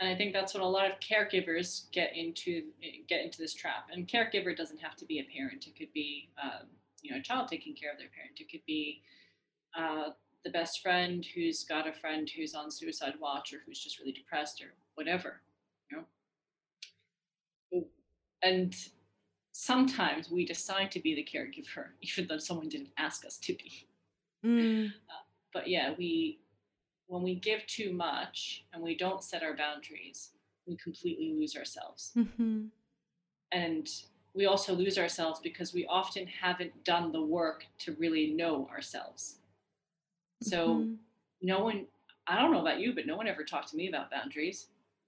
And 0.00 0.10
I 0.10 0.14
think 0.14 0.32
that's 0.34 0.52
what 0.52 0.62
a 0.62 0.66
lot 0.66 0.90
of 0.90 1.00
caregivers 1.00 1.90
get 1.90 2.14
into 2.16 2.64
get 3.08 3.22
into 3.24 3.38
this 3.38 3.54
trap. 3.54 3.88
And 3.92 4.06
caregiver 4.06 4.56
doesn't 4.56 4.78
have 4.80 4.96
to 4.96 5.06
be 5.06 5.20
a 5.20 5.24
parent. 5.24 5.66
It 5.66 5.76
could 5.76 5.92
be 5.94 6.28
um, 6.42 6.66
you 7.02 7.12
know 7.12 7.18
a 7.18 7.22
child 7.22 7.48
taking 7.48 7.74
care 7.74 7.92
of 7.92 7.98
their 7.98 8.08
parent. 8.14 8.38
It 8.38 8.50
could 8.50 8.64
be 8.66 9.02
uh, 9.76 10.10
the 10.44 10.50
best 10.50 10.82
friend 10.82 11.24
who's 11.34 11.64
got 11.64 11.88
a 11.88 11.92
friend 11.92 12.30
who's 12.36 12.54
on 12.54 12.70
suicide 12.70 13.14
watch 13.20 13.52
or 13.52 13.58
who's 13.66 13.82
just 13.82 13.98
really 13.98 14.12
depressed 14.12 14.62
or 14.62 14.74
whatever. 14.94 15.40
You 15.90 15.98
know. 15.98 16.04
And 18.42 18.74
sometimes 19.52 20.30
we 20.30 20.44
decide 20.46 20.90
to 20.92 21.00
be 21.00 21.14
the 21.14 21.24
caregiver, 21.24 21.88
even 22.02 22.26
though 22.26 22.38
someone 22.38 22.68
didn't 22.68 22.90
ask 22.98 23.24
us 23.24 23.38
to 23.38 23.54
be. 23.54 23.88
mm, 24.44 24.92
But 25.52 25.68
yeah, 25.68 25.94
we 25.96 26.40
when 27.08 27.22
we 27.22 27.34
give 27.36 27.66
too 27.66 27.92
much 27.92 28.64
and 28.72 28.82
we 28.82 28.96
don't 28.96 29.22
set 29.22 29.42
our 29.42 29.54
boundaries, 29.56 30.30
we 30.66 30.76
completely 30.76 31.32
lose 31.32 31.56
ourselves. 31.56 32.12
mhm, 32.16 32.70
And 33.52 33.88
we 34.34 34.46
also 34.46 34.74
lose 34.74 34.98
ourselves 34.98 35.40
because 35.40 35.72
we 35.72 35.86
often 35.86 36.26
haven't 36.26 36.84
done 36.84 37.12
the 37.12 37.22
work 37.22 37.64
to 37.78 37.92
really 37.92 38.28
know 38.32 38.68
ourselves. 38.68 39.38
So 40.42 40.68
mhm, 40.80 40.96
no 41.42 41.60
one 41.64 41.86
I 42.26 42.36
don't 42.40 42.50
know 42.50 42.60
about 42.60 42.80
you, 42.80 42.92
but 42.92 43.06
no 43.06 43.16
one 43.16 43.28
ever 43.28 43.44
talked 43.44 43.68
to 43.68 43.76
me 43.76 43.88
about 43.88 44.10
boundaries. 44.10 44.66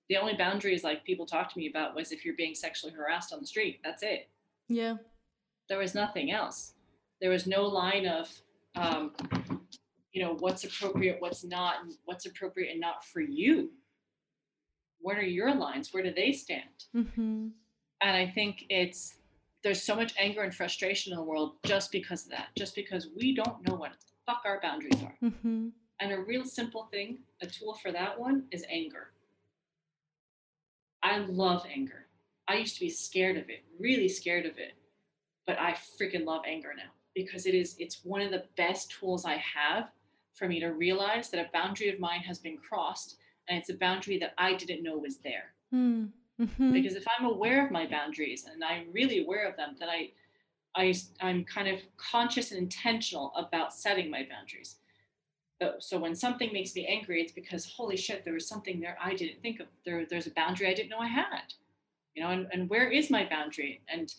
The 0.09 0.17
only 0.17 0.35
boundaries 0.35 0.85
like 0.85 1.05
people 1.05 1.27
talked 1.27 1.53
to 1.53 1.59
me 1.59 1.69
about 1.69 1.95
was 1.97 2.13
if 2.13 2.25
you're 2.25 2.37
being 2.37 2.55
sexually 2.55 2.93
harassed 2.93 3.33
on 3.33 3.41
the 3.41 3.47
street. 3.47 3.81
That's 3.83 4.03
it. 4.05 4.29
yeah, 4.69 4.97
there 5.69 5.79
was 5.79 5.95
nothing 5.95 6.31
else. 6.31 6.75
There 7.21 7.31
was 7.31 7.47
no 7.47 7.67
line 7.67 8.07
of, 8.07 8.31
um, 8.77 9.13
you 10.19 10.25
know, 10.25 10.35
what's 10.41 10.65
appropriate, 10.65 11.19
what's 11.21 11.45
not, 11.45 11.77
and 11.81 11.95
what's 12.05 12.27
appropriate 12.27 12.73
and 12.73 12.81
not 12.81 13.05
for 13.05 13.21
you. 13.21 13.71
What 15.01 15.17
are 15.17 15.23
your 15.23 15.55
lines? 15.55 15.95
Where 15.95 16.03
do 16.03 16.13
they 16.13 16.33
stand? 16.33 16.87
mhm, 16.93 17.53
And 18.01 18.17
I 18.17 18.27
think 18.27 18.65
it's 18.69 19.15
there's 19.63 19.81
so 19.81 19.95
much 19.95 20.13
anger 20.19 20.43
and 20.43 20.53
frustration 20.53 21.13
in 21.13 21.19
the 21.19 21.25
world 21.25 21.53
just 21.65 21.93
because 21.93 22.25
of 22.25 22.33
that, 22.33 22.49
just 22.57 22.75
because 22.75 23.11
we 23.17 23.33
don't 23.33 23.65
know 23.69 23.77
what 23.77 23.93
fuck 24.27 24.43
our 24.45 24.61
boundaries 24.61 25.01
are. 25.05 25.17
mhm, 25.23 25.71
And 26.01 26.11
a 26.13 26.19
real 26.19 26.45
simple 26.45 26.89
thing, 26.91 27.19
a 27.41 27.47
tool 27.47 27.75
for 27.75 27.93
that 27.93 28.19
one 28.19 28.49
is 28.51 28.65
anger. 28.69 29.13
I 31.05 31.19
love 31.19 31.65
anger. 31.73 32.07
I 32.49 32.57
used 32.57 32.75
to 32.75 32.81
be 32.81 32.91
scared 32.91 33.37
of 33.37 33.49
it, 33.51 33.63
really 33.79 34.09
scared 34.09 34.47
of 34.47 34.59
it, 34.59 34.75
but 35.47 35.61
I 35.61 35.75
freaking 35.75 36.25
love 36.25 36.43
anger 36.45 36.75
now 36.77 36.91
because 37.15 37.47
it 37.47 37.55
is 37.55 37.77
it's 37.79 38.05
one 38.05 38.21
of 38.21 38.33
the 38.33 38.45
best 38.57 38.91
tools 38.91 39.25
I 39.25 39.37
have 39.37 39.91
for 40.39 40.49
me 40.49 40.61
to 40.61 40.69
realize 40.69 41.31
that 41.31 41.45
a 41.45 41.51
boundary 41.53 41.89
of 41.89 41.99
mine 41.99 42.21
has 42.21 42.39
been 42.39 42.57
crossed 42.57 43.17
and 43.49 43.59
it's 43.59 43.71
a 43.71 43.75
boundary 43.75 44.19
that 44.19 44.35
I 44.39 44.55
didn't 44.55 44.83
know 44.83 44.97
was 44.99 45.19
there. 45.19 45.55
mm, 45.75 46.11
mhm, 46.41 46.73
Because 46.73 46.95
if 46.95 47.05
I'm 47.19 47.27
aware 47.27 47.65
of 47.65 47.73
my 47.73 47.87
boundaries 47.87 48.45
and 48.51 48.63
I'm 48.63 48.93
really 48.93 49.23
aware 49.25 49.49
of 49.49 49.57
them, 49.57 49.77
then 49.79 49.89
I 49.89 50.13
I 50.77 50.95
I'm 51.21 51.45
kind 51.45 51.67
of 51.69 51.81
conscious 51.97 52.53
and 52.53 52.61
intentional 52.61 53.33
about 53.35 53.75
setting 53.75 54.11
my 54.11 54.27
boundaries. 54.31 54.77
But, 55.59 55.83
so 55.83 55.99
when 55.99 56.15
something 56.15 56.53
makes 56.53 56.77
me 56.77 56.87
angry, 56.87 57.21
it's 57.21 57.33
because 57.33 57.65
holy 57.67 57.97
shit, 57.97 58.25
there 58.25 58.35
was 58.35 58.47
something 58.47 58.79
there 58.79 58.97
I 59.03 59.15
didn't 59.15 59.43
think 59.43 59.59
of. 59.59 59.67
There, 59.85 60.07
there's 60.09 60.29
a 60.29 60.31
boundary 60.31 60.69
I 60.69 60.75
didn't 60.75 60.91
know 60.91 61.01
I 61.01 61.09
had. 61.09 61.53
You 62.15 62.23
know, 62.23 62.31
and, 62.31 62.47
and 62.53 62.71
where 62.71 62.89
is 62.91 63.11
my 63.11 63.29
boundary? 63.29 63.81
And 63.89 64.15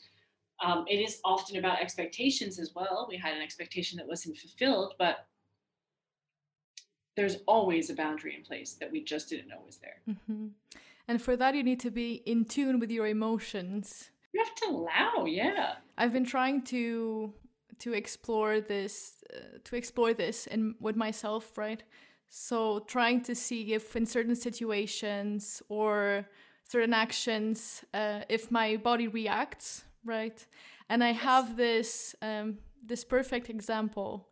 um, 0.61 0.83
it 0.89 0.97
is 0.97 1.21
often 1.23 1.55
about 1.57 1.81
expectations 1.81 2.59
as 2.59 2.75
well. 2.75 3.07
We 3.09 3.15
had 3.15 3.33
an 3.35 3.41
expectation 3.41 3.95
that 3.97 4.07
wasn't 4.07 4.37
fulfilled, 4.37 4.95
but 4.99 5.27
there's 7.19 7.37
always 7.47 7.89
a 7.89 7.93
boundary 7.93 8.33
in 8.33 8.43
place 8.43 8.71
that 8.79 8.89
we 8.93 9.03
just 9.03 9.29
didn't 9.29 9.49
know 9.49 9.61
was 9.65 9.77
there. 9.85 9.99
mhm. 10.07 10.51
And 11.09 11.21
for 11.21 11.35
that, 11.35 11.55
you 11.55 11.63
need 11.63 11.79
to 11.81 11.91
be 11.91 12.09
in 12.33 12.45
tune 12.45 12.79
with 12.79 12.91
your 12.91 13.07
emotions. 13.07 14.11
You 14.31 14.39
have 14.45 14.55
to 14.61 14.65
allow, 14.75 15.25
yeah. 15.25 15.73
I've 15.97 16.13
been 16.13 16.29
trying 16.35 16.61
to 16.73 17.33
to 17.79 17.93
explore 17.93 18.61
this 18.61 18.93
uh, 19.33 19.57
to 19.67 19.75
explore 19.75 20.13
this 20.13 20.47
in 20.47 20.75
with 20.79 20.95
myself, 20.95 21.57
right? 21.57 21.81
So 22.29 22.79
trying 22.95 23.21
to 23.23 23.33
see 23.33 23.73
if 23.73 23.95
in 23.95 24.05
certain 24.05 24.35
situations 24.35 25.63
or 25.67 26.25
certain 26.63 26.93
actions, 26.93 27.83
uh, 27.93 28.21
if 28.29 28.51
my 28.51 28.77
body 28.77 29.07
reacts, 29.07 29.83
right? 30.05 30.39
And 30.89 31.03
I 31.03 31.13
have 31.13 31.57
this 31.57 32.15
um, 32.21 32.59
this 32.85 33.03
perfect 33.03 33.49
example, 33.49 34.28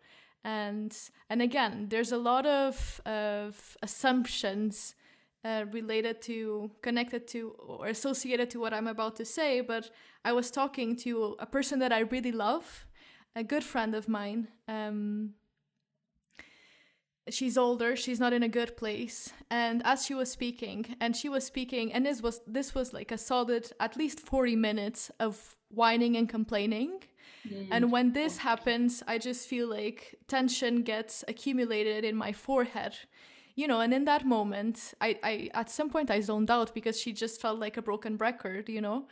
and 0.47 0.97
and 1.29 1.41
again, 1.41 1.87
there's 1.89 2.13
a 2.13 2.17
lot 2.17 2.45
of 2.45 3.01
of 3.05 3.77
assumptions 3.83 4.95
uh, 5.43 5.65
related 5.71 6.21
to 6.21 6.71
connected 6.81 7.27
to 7.27 7.49
or 7.59 7.87
associated 7.87 8.49
to 8.51 8.59
what 8.59 8.73
I'm 8.73 8.87
about 8.87 9.17
to 9.17 9.25
say, 9.25 9.59
but 9.59 9.91
I 10.23 10.31
was 10.31 10.49
talking 10.49 10.95
to 10.97 11.35
a 11.39 11.45
person 11.45 11.79
that 11.79 11.91
I 11.91 11.99
really 11.99 12.31
love, 12.31 12.87
a 13.35 13.43
good 13.43 13.63
friend 13.63 13.93
of 13.93 14.07
mine. 14.07 14.47
Um, 14.69 15.33
she's 17.29 17.57
older, 17.57 17.97
she's 17.97 18.19
not 18.19 18.31
in 18.31 18.41
a 18.41 18.49
good 18.59 18.77
place, 18.77 19.33
and 19.51 19.81
as 19.83 20.05
she 20.05 20.13
was 20.13 20.31
speaking, 20.31 20.95
and 21.01 21.13
she 21.13 21.27
was 21.27 21.45
speaking, 21.45 21.91
and 21.91 22.05
this 22.05 22.21
was 22.21 22.39
this 22.47 22.73
was 22.73 22.93
like 22.93 23.11
a 23.11 23.17
solid 23.17 23.69
at 23.81 23.97
least 23.97 24.21
forty 24.21 24.55
minutes 24.55 25.11
of 25.19 25.57
whining 25.67 26.15
and 26.15 26.29
complaining. 26.29 27.01
And 27.71 27.91
when 27.91 28.13
this 28.13 28.37
happens, 28.37 29.03
I 29.07 29.17
just 29.17 29.47
feel 29.47 29.67
like 29.67 30.15
tension 30.27 30.81
gets 30.83 31.23
accumulated 31.27 32.03
in 32.03 32.15
my 32.15 32.31
forehead. 32.33 32.95
You 33.55 33.67
know, 33.67 33.79
and 33.79 33.91
in 33.91 34.05
that 34.05 34.23
moment, 34.23 34.93
I, 35.01 35.17
I 35.23 35.49
at 35.55 35.71
some 35.71 35.89
point 35.89 36.11
I 36.11 36.21
zoned 36.21 36.51
out 36.51 36.75
because 36.75 36.99
she 37.01 37.11
just 37.11 37.41
felt 37.41 37.57
like 37.59 37.75
a 37.75 37.81
broken 37.81 38.15
record, 38.17 38.69
you 38.69 38.81
know. 38.81 39.07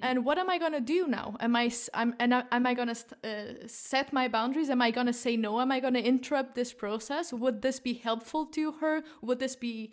And 0.00 0.24
what 0.24 0.38
am 0.38 0.48
I 0.48 0.56
gonna 0.56 0.80
do 0.80 1.06
now? 1.06 1.36
Am 1.38 1.54
I 1.54 1.70
am 1.92 2.14
and 2.18 2.34
I- 2.34 2.44
am 2.50 2.66
I 2.66 2.72
gonna 2.72 2.96
uh, 3.22 3.66
set 3.66 4.10
my 4.12 4.26
boundaries? 4.26 4.70
Am 4.70 4.80
I 4.80 4.90
gonna 4.90 5.12
say 5.12 5.36
no? 5.36 5.60
Am 5.60 5.70
I 5.70 5.80
gonna 5.80 5.98
interrupt 6.00 6.54
this 6.54 6.72
process? 6.72 7.30
Would 7.30 7.60
this 7.60 7.78
be 7.78 7.92
helpful 7.92 8.46
to 8.46 8.72
her? 8.80 9.02
Would 9.20 9.38
this 9.38 9.54
be 9.54 9.92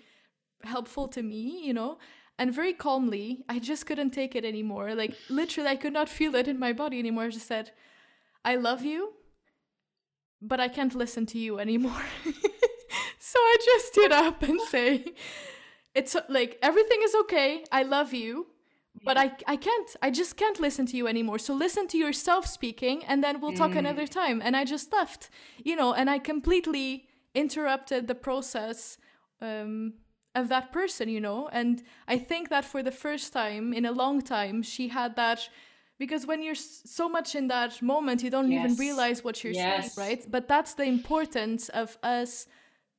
helpful 0.64 1.10
to 1.10 1.22
me? 1.22 1.66
You 1.68 1.74
know. 1.74 1.98
And 2.40 2.54
very 2.54 2.74
calmly, 2.74 3.44
I 3.50 3.60
just 3.60 3.86
couldn't 3.86 4.12
take 4.12 4.36
it 4.36 4.46
anymore. 4.46 4.94
Like 4.94 5.16
literally, 5.30 5.70
I 5.70 5.76
could 5.76 5.94
not 5.94 6.08
feel 6.08 6.36
it 6.36 6.48
in 6.48 6.60
my 6.60 6.72
body 6.72 7.00
anymore. 7.00 7.26
I 7.26 7.30
just 7.30 7.48
said, 7.48 7.72
"I 8.46 8.56
love 8.56 8.84
you, 8.86 9.14
but 10.42 10.60
I 10.60 10.68
can't 10.68 10.94
listen 10.94 11.26
to 11.28 11.40
you 11.40 11.60
anymore." 11.60 12.04
so 13.20 13.40
I 13.40 13.56
just 13.66 13.88
stood 13.88 14.12
up 14.12 14.44
and 14.44 14.62
say, 14.62 15.14
"It's 15.96 16.16
like 16.30 16.60
everything 16.62 17.00
is 17.04 17.16
okay. 17.22 17.64
I 17.72 17.82
love 17.82 18.14
you, 18.14 18.48
but 19.04 19.18
I 19.18 19.32
I 19.48 19.56
can't. 19.56 19.96
I 20.04 20.12
just 20.12 20.38
can't 20.38 20.60
listen 20.60 20.86
to 20.88 20.98
you 20.98 21.08
anymore. 21.08 21.40
So 21.40 21.56
listen 21.56 21.88
to 21.88 21.98
yourself 21.98 22.46
speaking, 22.46 23.04
and 23.06 23.24
then 23.24 23.42
we'll 23.42 23.54
talk 23.54 23.76
another 23.76 24.06
time." 24.06 24.42
And 24.44 24.56
I 24.56 24.64
just 24.64 24.94
left, 24.94 25.32
you 25.64 25.76
know, 25.76 25.94
and 25.94 26.08
I 26.08 26.20
completely 26.20 27.08
interrupted 27.34 28.08
the 28.08 28.16
process. 28.16 28.98
Um, 29.42 29.94
of 30.38 30.50
that 30.50 30.72
person, 30.72 31.10
you 31.10 31.20
know? 31.20 31.50
And 31.52 31.84
I 32.08 32.18
think 32.18 32.50
that 32.50 32.66
for 32.66 32.82
the 32.84 32.92
first 32.92 33.34
time 33.34 33.74
in 33.74 33.86
a 33.86 33.92
long 33.92 34.22
time, 34.22 34.62
she 34.62 34.88
had 34.90 35.16
that 35.16 35.50
because 36.00 36.28
when 36.28 36.44
you're 36.44 36.56
so 36.56 37.10
much 37.10 37.34
in 37.36 37.48
that 37.48 37.82
moment, 37.82 38.22
you 38.22 38.30
don't 38.30 38.52
even 38.52 38.76
realize 38.76 39.24
what 39.24 39.44
you're 39.44 39.54
Yes. 39.54 39.66
saying, 39.66 39.92
right? 39.96 40.26
But 40.30 40.48
that's 40.48 40.76
the 40.76 40.84
importance 40.84 41.70
of 41.70 41.98
us 42.04 42.48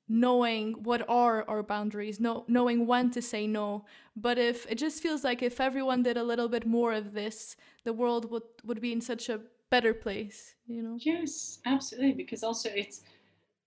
knowing 0.09 0.73
what 0.83 1.09
are 1.09 1.45
our 1.49 1.63
boundaries, 1.63 2.19
know, 2.19 2.45
knowing 2.49 2.87
when 2.87 3.11
to 3.11 3.23
say 3.23 3.47
no. 3.47 3.85
But 4.17 4.39
if 4.39 4.67
it 4.71 4.79
just 4.79 5.03
feels 5.03 5.23
like 5.23 5.43
if 5.43 5.61
everyone 5.61 6.03
did 6.03 6.17
a 6.17 6.25
little 6.25 6.49
bit 6.49 6.67
more 6.67 6.93
of 6.93 7.13
this, 7.13 7.57
the 7.85 7.93
world 7.93 8.31
would, 8.31 8.43
would 8.65 8.81
be 8.81 8.91
in 8.93 9.01
such 9.01 9.29
a 9.29 9.41
better 9.71 9.95
place, 9.95 10.55
you 10.67 10.83
know? 10.83 10.97
Yes, 10.99 11.61
absolutely. 11.67 12.15
Because 12.15 12.43
also 12.43 12.71
it's 12.75 13.03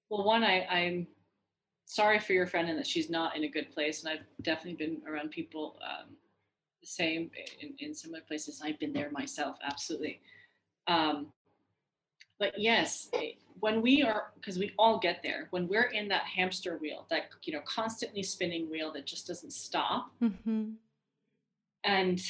well, 0.09 0.25
one, 0.25 0.43
I, 0.43 0.65
I'm 0.65 1.07
sorry 1.91 2.19
for 2.19 2.31
your 2.31 2.47
friend 2.47 2.69
and 2.69 2.79
that 2.79 2.87
she's 2.87 3.09
not 3.09 3.35
in 3.35 3.43
a 3.43 3.49
good 3.49 3.69
place. 3.69 4.01
And 4.01 4.13
I've 4.13 4.25
definitely 4.43 4.75
been 4.75 5.01
around 5.05 5.29
people 5.29 5.77
um, 5.83 6.15
the 6.79 6.87
same 6.87 7.29
in, 7.59 7.73
in 7.79 7.93
similar 7.93 8.21
places. 8.21 8.61
I've 8.63 8.79
been 8.79 8.93
there 8.93 9.11
myself, 9.11 9.57
absolutely. 9.61 10.21
Um, 10.87 11.27
but 12.39 12.57
yes, 12.57 13.09
when 13.59 13.81
we 13.81 14.03
are, 14.03 14.31
because 14.35 14.57
we 14.57 14.71
all 14.79 14.99
get 14.99 15.21
there, 15.21 15.49
when 15.51 15.67
we're 15.67 15.91
in 15.91 16.07
that 16.07 16.23
hamster 16.23 16.77
wheel, 16.77 17.07
that 17.09 17.23
you 17.43 17.51
know, 17.51 17.61
constantly 17.65 18.23
spinning 18.23 18.69
wheel 18.71 18.93
that 18.93 19.05
just 19.05 19.27
doesn't 19.27 19.51
stop, 19.51 20.11
hmm 20.19 20.69
and 21.83 22.21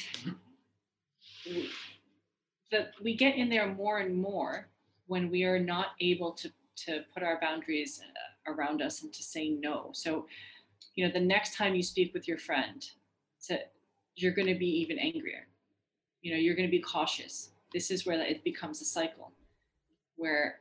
that 2.70 2.92
we 3.02 3.14
get 3.14 3.36
in 3.36 3.50
there 3.50 3.68
more 3.68 3.98
and 3.98 4.16
more 4.16 4.66
when 5.06 5.30
we 5.30 5.44
are 5.44 5.58
not 5.58 5.88
able 6.00 6.32
to 6.32 6.50
to 6.74 7.04
put 7.12 7.22
our 7.22 7.38
boundaries 7.38 8.00
uh, 8.02 8.31
around 8.46 8.82
us 8.82 9.02
and 9.02 9.12
to 9.12 9.22
say 9.22 9.48
no 9.48 9.90
so 9.92 10.26
you 10.94 11.06
know 11.06 11.12
the 11.12 11.20
next 11.20 11.56
time 11.56 11.74
you 11.74 11.82
speak 11.82 12.12
with 12.12 12.26
your 12.26 12.38
friend 12.38 12.90
so 13.38 13.56
you're 14.16 14.34
going 14.34 14.48
to 14.48 14.58
be 14.58 14.66
even 14.66 14.98
angrier 14.98 15.46
you 16.22 16.32
know 16.32 16.38
you're 16.38 16.56
going 16.56 16.68
to 16.68 16.70
be 16.70 16.82
cautious 16.82 17.50
this 17.72 17.90
is 17.90 18.04
where 18.04 18.20
it 18.20 18.44
becomes 18.44 18.80
a 18.82 18.84
cycle 18.84 19.32
where 20.16 20.60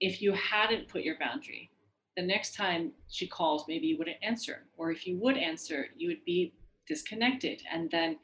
if 0.00 0.22
you 0.22 0.32
hadn't 0.32 0.88
put 0.88 1.02
your 1.02 1.18
boundary, 1.18 1.70
the 2.16 2.22
next 2.22 2.54
time 2.54 2.92
she 3.08 3.26
calls, 3.26 3.64
maybe 3.68 3.86
you 3.86 3.98
wouldn't 3.98 4.16
answer. 4.22 4.64
Or 4.76 4.90
if 4.90 5.06
you 5.06 5.16
would 5.18 5.36
answer, 5.36 5.86
you 5.96 6.08
would 6.08 6.24
be 6.24 6.52
disconnected. 6.86 7.62
And 7.72 7.90
then 7.90 8.18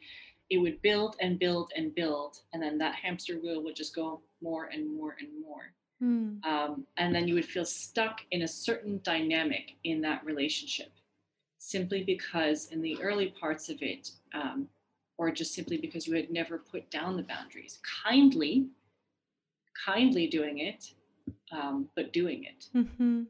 it 0.50 0.58
would 0.58 0.82
build 0.82 1.16
and 1.20 1.38
build 1.38 1.72
and 1.76 1.94
build. 1.94 2.38
And 2.52 2.62
then 2.62 2.78
that 2.78 2.96
hamster 2.96 3.34
wheel 3.40 3.62
would 3.62 3.76
just 3.76 3.94
go 3.94 4.20
more 4.42 4.66
and 4.66 4.96
more 4.96 5.16
and 5.18 5.28
more. 5.42 5.72
Mm. 6.02 6.44
Um, 6.44 6.86
and 6.96 7.14
then 7.14 7.28
you 7.28 7.34
would 7.34 7.44
feel 7.44 7.64
stuck 7.64 8.20
in 8.30 8.42
a 8.42 8.48
certain 8.48 9.00
dynamic 9.02 9.76
in 9.84 10.00
that 10.02 10.24
relationship 10.24 10.92
simply 11.58 12.04
because 12.04 12.66
in 12.66 12.82
the 12.82 13.00
early 13.00 13.34
parts 13.40 13.68
of 13.70 13.78
it, 13.80 14.10
um, 14.34 14.68
or 15.16 15.30
just 15.30 15.54
simply 15.54 15.78
because 15.78 16.06
you 16.06 16.14
had 16.14 16.30
never 16.30 16.58
put 16.58 16.90
down 16.90 17.16
the 17.16 17.22
boundaries, 17.22 17.78
kindly, 18.04 18.66
kindly 19.86 20.26
doing 20.26 20.58
it, 20.58 20.92
um, 21.52 21.88
but 21.96 22.12
doing 22.12 22.44
it. 22.44 22.66
Mm-hmm. 22.74 23.22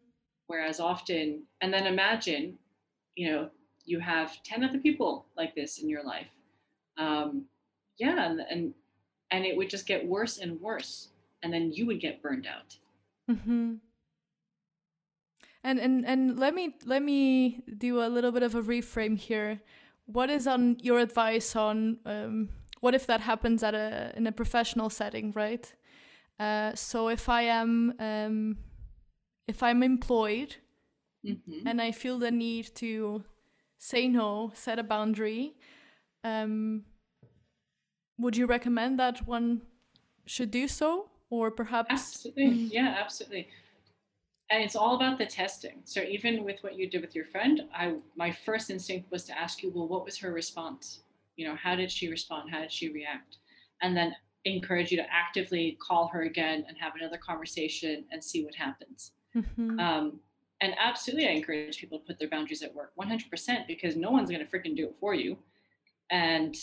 Whereas 0.47 0.81
often, 0.81 1.43
and 1.61 1.73
then 1.73 1.87
imagine, 1.87 2.59
you 3.15 3.31
know, 3.31 3.51
you 3.85 4.01
have 4.01 4.43
10 4.43 4.65
other 4.65 4.79
people 4.79 5.27
like 5.37 5.55
this 5.55 5.79
in 5.79 5.89
your 5.89 6.03
life. 6.03 6.27
Um, 6.97 7.45
yeah, 7.99 8.31
and, 8.31 8.41
and 8.51 8.75
and 9.31 9.45
it 9.45 9.57
would 9.57 9.69
just 9.69 9.87
get 9.87 10.07
worse 10.07 10.39
and 10.39 10.61
worse, 10.61 11.09
and 11.45 11.53
then 11.53 11.70
you 11.72 11.86
would 11.86 12.01
get 12.01 12.22
burned 12.22 12.47
out. 12.47 12.76
Mm-hmm. 13.30 13.74
And 15.62 15.78
and 15.78 16.05
and 16.05 16.38
let 16.38 16.55
me 16.55 16.74
let 16.84 17.03
me 17.03 17.62
do 17.78 18.03
a 18.03 18.09
little 18.09 18.32
bit 18.32 18.42
of 18.42 18.55
a 18.55 18.62
reframe 18.62 19.16
here. 19.16 19.61
What 20.07 20.30
is 20.30 20.47
on 20.47 20.76
your 20.80 20.99
advice 20.99 21.55
on 21.55 21.99
um, 22.05 22.49
what 22.80 22.95
if 22.95 23.07
that 23.07 23.20
happens 23.20 23.62
at 23.62 23.74
a 23.74 24.12
in 24.16 24.26
a 24.26 24.32
professional 24.32 24.90
setting, 24.90 25.32
right? 25.32 25.72
Uh, 26.38 26.74
so 26.74 27.09
if 27.09 27.28
I 27.28 27.42
am 27.42 27.95
um, 27.99 28.59
if 29.47 29.62
I'm 29.62 29.82
employed 29.82 30.57
mm-hmm. 31.24 31.66
and 31.66 31.80
I 31.80 31.92
feel 31.92 32.18
the 32.18 32.30
need 32.30 32.74
to 32.76 33.24
say 33.78 34.09
no, 34.09 34.51
set 34.55 34.78
a 34.78 34.82
boundary, 34.82 35.55
um, 36.24 36.84
would 38.18 38.36
you 38.36 38.47
recommend 38.47 38.99
that 38.99 39.26
one 39.26 39.62
should 40.26 40.51
do 40.51 40.68
so, 40.68 41.09
or 41.39 41.51
perhaps? 41.51 41.89
Absolutely, 41.91 42.68
yeah, 42.72 42.97
absolutely. 42.99 43.49
And 44.51 44.62
it's 44.62 44.76
all 44.76 44.97
about 44.97 45.18
the 45.18 45.26
testing. 45.26 45.80
So 45.85 46.03
even 46.03 46.45
with 46.45 46.59
what 46.61 46.76
you 46.76 46.89
did 46.89 47.01
with 47.01 47.14
your 47.14 47.24
friend 47.24 47.62
i 47.74 47.95
my 48.14 48.30
first 48.30 48.70
instinct 48.70 49.11
was 49.11 49.24
to 49.24 49.39
ask 49.39 49.62
you 49.62 49.72
well 49.74 49.89
what 49.89 50.05
was 50.05 50.18
her 50.18 50.32
response? 50.32 51.01
You 51.37 51.49
know 51.49 51.57
how 51.57 51.74
did 51.74 51.91
she 51.91 52.09
respond? 52.09 52.51
How 52.51 52.61
did 52.61 52.72
she 52.72 52.91
react? 52.93 53.39
And 53.82 53.97
then 53.97 54.14
encourage 54.45 54.91
you 54.91 54.99
to 54.99 55.07
actively 55.11 55.78
call 55.80 56.09
her 56.09 56.22
again 56.22 56.64
and 56.68 56.76
have 56.78 56.93
another 56.95 57.16
conversation 57.16 58.05
and 58.12 58.22
see 58.22 58.45
what 58.45 58.55
happens. 58.55 59.12
Mm-hmm. 59.35 59.80
um, 59.80 60.20
and 60.61 60.74
absolutely 60.78 61.26
i 61.26 61.32
encourage 61.32 61.78
people 61.78 61.99
to 61.99 62.05
put 62.05 62.20
their 62.20 62.28
boundaries 62.28 62.62
at 62.62 62.72
work 62.72 62.93
100% 62.97 63.66
because 63.66 63.97
no 63.97 64.12
one's 64.12 64.30
going 64.30 64.47
to 64.47 64.47
freaking 64.47 64.76
do 64.76 64.85
it 64.85 64.95
for 65.01 65.12
you. 65.12 65.37
And 66.12 66.55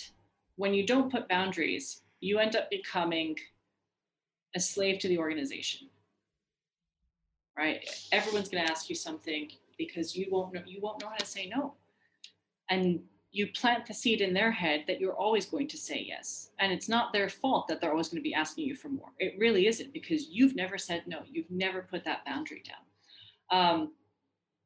when 0.55 0.73
you 0.73 0.85
don't 0.85 1.11
put 1.11 1.27
boundaries 1.27 2.03
you 2.21 2.39
end 2.39 2.55
up 2.55 2.69
becoming 2.69 3.35
a 4.55 4.59
slave 4.59 4.99
to 4.99 5.07
the 5.07 5.17
organization 5.17 5.87
right? 7.57 7.79
Everyone's 8.11 8.49
going 8.49 8.65
to 8.65 8.71
ask 8.71 8.89
you 8.89 8.95
something 8.95 9.49
because 9.77 10.15
you 10.15 10.27
won't 10.29 10.53
know 10.53 10.61
you 10.65 10.79
won't 10.81 11.01
know 11.01 11.09
how 11.09 11.15
to 11.15 11.25
say 11.25 11.47
no, 11.53 11.73
and 12.69 12.99
you 13.31 13.47
plant 13.53 13.85
the 13.85 13.93
seed 13.93 14.19
in 14.19 14.33
their 14.33 14.51
head 14.51 14.83
that 14.87 14.99
you're 14.99 15.13
always 15.13 15.45
going 15.45 15.67
to 15.67 15.77
say 15.77 16.05
yes, 16.07 16.49
and 16.59 16.71
it's 16.71 16.89
not 16.89 17.13
their 17.13 17.29
fault 17.29 17.67
that 17.67 17.81
they're 17.81 17.91
always 17.91 18.09
going 18.09 18.21
to 18.21 18.29
be 18.29 18.33
asking 18.33 18.65
you 18.65 18.75
for 18.75 18.89
more. 18.89 19.11
It 19.19 19.35
really 19.37 19.67
isn't 19.67 19.93
because 19.93 20.27
you've 20.29 20.55
never 20.55 20.77
said 20.77 21.03
no. 21.07 21.19
You've 21.29 21.51
never 21.51 21.81
put 21.81 22.03
that 22.05 22.25
boundary 22.25 22.63
down. 22.65 23.57
Um, 23.59 23.91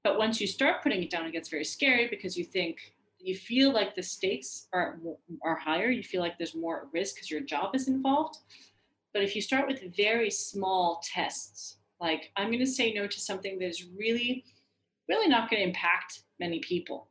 but 0.04 0.18
once 0.20 0.40
you 0.40 0.46
start 0.46 0.84
putting 0.84 1.02
it 1.02 1.10
down, 1.10 1.26
it 1.26 1.32
gets 1.32 1.50
very 1.50 1.66
scary 1.66 2.08
because 2.08 2.38
you 2.38 2.44
think 2.44 2.94
you 3.20 3.36
feel 3.36 3.74
like 3.74 3.96
the 3.96 4.04
stakes 4.04 4.68
are 4.72 5.00
are 5.44 5.56
higher. 5.56 5.90
You 5.90 6.04
feel 6.04 6.22
like 6.22 6.38
there's 6.38 6.56
more 6.56 6.88
risk 6.94 7.16
because 7.16 7.32
your 7.32 7.42
job 7.42 7.76
is 7.76 7.88
involved. 7.88 8.38
But 9.16 9.24
if 9.24 9.34
you 9.34 9.42
start 9.42 9.66
with 9.66 9.96
very 9.96 10.30
small 10.30 11.02
tests, 11.02 11.78
like, 12.02 12.34
I'm 12.36 12.48
going 12.48 12.60
to 12.60 12.68
say 12.68 12.92
no 12.92 13.08
to 13.08 13.20
something 13.22 13.58
that 13.60 13.66
is 13.66 13.88
really, 13.98 14.44
really 15.08 15.30
not 15.30 15.50
going 15.50 15.62
to 15.62 15.68
impact 15.70 16.24
many 16.38 16.60
people. 16.60 17.08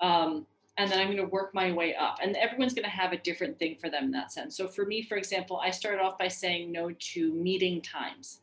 Um, 0.00 0.46
and 0.78 0.88
then 0.88 1.00
I'm 1.00 1.08
going 1.08 1.16
to 1.16 1.24
work 1.24 1.52
my 1.52 1.72
way 1.72 1.96
up. 1.96 2.18
And 2.22 2.36
everyone's 2.36 2.72
going 2.72 2.84
to 2.84 2.90
have 2.90 3.12
a 3.12 3.18
different 3.18 3.58
thing 3.58 3.76
for 3.80 3.90
them 3.90 4.04
in 4.04 4.10
that 4.12 4.30
sense. 4.30 4.56
So 4.56 4.68
for 4.68 4.86
me, 4.86 5.02
for 5.02 5.16
example, 5.16 5.60
I 5.60 5.72
started 5.72 6.00
off 6.00 6.16
by 6.18 6.28
saying 6.28 6.70
no 6.70 6.92
to 6.96 7.34
meeting 7.34 7.82
times. 7.82 8.42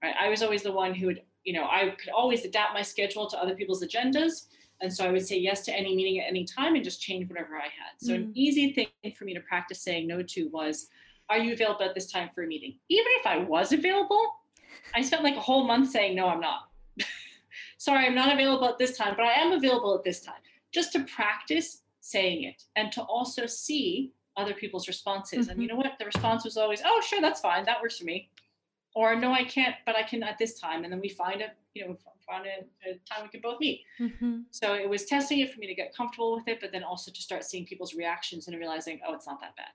Right? 0.00 0.14
I 0.16 0.28
was 0.28 0.44
always 0.44 0.62
the 0.62 0.70
one 0.70 0.94
who 0.94 1.06
would, 1.06 1.22
you 1.42 1.52
know, 1.52 1.64
I 1.64 1.96
could 1.98 2.10
always 2.10 2.44
adapt 2.44 2.74
my 2.74 2.82
schedule 2.82 3.28
to 3.28 3.42
other 3.42 3.56
people's 3.56 3.82
agendas. 3.82 4.46
And 4.80 4.92
so 4.92 5.04
I 5.04 5.10
would 5.10 5.26
say 5.26 5.36
yes 5.36 5.64
to 5.64 5.72
any 5.72 5.96
meeting 5.96 6.20
at 6.20 6.28
any 6.28 6.44
time 6.44 6.76
and 6.76 6.84
just 6.84 7.02
change 7.02 7.28
whatever 7.28 7.56
I 7.56 7.64
had. 7.64 7.98
So 7.98 8.12
mm. 8.12 8.16
an 8.16 8.32
easy 8.36 8.72
thing 8.72 8.86
for 9.18 9.24
me 9.24 9.34
to 9.34 9.40
practice 9.40 9.82
saying 9.82 10.06
no 10.06 10.22
to 10.22 10.44
was, 10.52 10.86
are 11.28 11.38
you 11.38 11.52
available 11.52 11.84
at 11.84 11.94
this 11.94 12.10
time 12.10 12.30
for 12.34 12.44
a 12.44 12.46
meeting? 12.46 12.78
Even 12.88 13.06
if 13.20 13.26
I 13.26 13.38
was 13.38 13.72
available, 13.72 14.22
I 14.94 15.02
spent 15.02 15.24
like 15.24 15.36
a 15.36 15.40
whole 15.40 15.66
month 15.66 15.90
saying, 15.90 16.14
no, 16.14 16.28
I'm 16.28 16.40
not. 16.40 16.68
Sorry, 17.78 18.06
I'm 18.06 18.14
not 18.14 18.32
available 18.32 18.68
at 18.68 18.78
this 18.78 18.96
time, 18.96 19.14
but 19.16 19.24
I 19.24 19.32
am 19.32 19.52
available 19.52 19.94
at 19.94 20.04
this 20.04 20.20
time. 20.20 20.40
Just 20.72 20.92
to 20.92 21.04
practice 21.04 21.82
saying 22.00 22.44
it 22.44 22.62
and 22.76 22.92
to 22.92 23.02
also 23.02 23.46
see 23.46 24.12
other 24.36 24.54
people's 24.54 24.86
responses. 24.86 25.40
Mm-hmm. 25.40 25.50
And 25.50 25.62
you 25.62 25.68
mm-hmm. 25.68 25.76
know 25.76 25.82
what? 25.82 25.98
The 25.98 26.04
response 26.04 26.44
was 26.44 26.56
always, 26.56 26.82
oh, 26.84 27.00
sure, 27.00 27.20
that's 27.20 27.40
fine. 27.40 27.64
That 27.64 27.80
works 27.80 27.98
for 27.98 28.04
me. 28.04 28.30
Or 28.94 29.14
no, 29.14 29.32
I 29.32 29.44
can't, 29.44 29.74
but 29.84 29.96
I 29.96 30.02
can 30.02 30.22
at 30.22 30.38
this 30.38 30.58
time. 30.58 30.84
And 30.84 30.92
then 30.92 31.00
we 31.00 31.08
find 31.08 31.42
a, 31.42 31.48
you 31.74 31.86
know, 31.86 31.96
find 32.26 32.46
a, 32.46 32.88
a 32.88 32.94
time 33.08 33.24
we 33.24 33.28
can 33.28 33.40
both 33.40 33.60
meet. 33.60 33.82
Mm-hmm. 34.00 34.40
So 34.50 34.74
it 34.74 34.88
was 34.88 35.04
testing 35.04 35.40
it 35.40 35.52
for 35.52 35.60
me 35.60 35.66
to 35.66 35.74
get 35.74 35.94
comfortable 35.94 36.34
with 36.34 36.48
it, 36.48 36.60
but 36.60 36.72
then 36.72 36.82
also 36.82 37.10
to 37.10 37.20
start 37.20 37.44
seeing 37.44 37.66
people's 37.66 37.94
reactions 37.94 38.48
and 38.48 38.58
realizing, 38.58 39.00
oh, 39.06 39.14
it's 39.14 39.26
not 39.26 39.40
that 39.40 39.54
bad. 39.56 39.68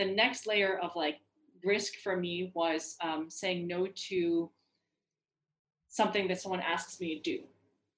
The 0.00 0.06
next 0.06 0.46
layer 0.46 0.78
of 0.78 0.96
like 0.96 1.16
risk 1.62 1.96
for 2.02 2.16
me 2.16 2.52
was 2.54 2.96
um, 3.02 3.28
saying 3.28 3.66
no 3.66 3.86
to 4.08 4.50
something 5.88 6.26
that 6.28 6.40
someone 6.40 6.62
asks 6.62 6.98
me 7.00 7.16
to 7.16 7.20
do, 7.20 7.42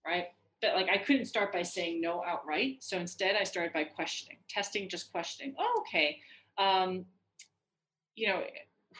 right? 0.05 0.27
But 0.61 0.75
like 0.75 0.89
I 0.93 0.99
couldn't 0.99 1.27
start 1.27 1.53
by 1.53 1.63
saying 1.63 2.01
no 2.01 2.25
outright. 2.27 2.79
So 2.83 2.99
instead, 2.99 3.37
I 3.37 3.45
started 3.45 3.73
by 3.73 3.85
questioning, 3.85 4.39
testing, 4.49 4.89
just 4.89 5.13
questioning. 5.13 5.55
Oh, 5.61 5.85
okay. 5.87 6.19
Um, 6.59 7.05
you 8.17 8.27
know, 8.27 8.43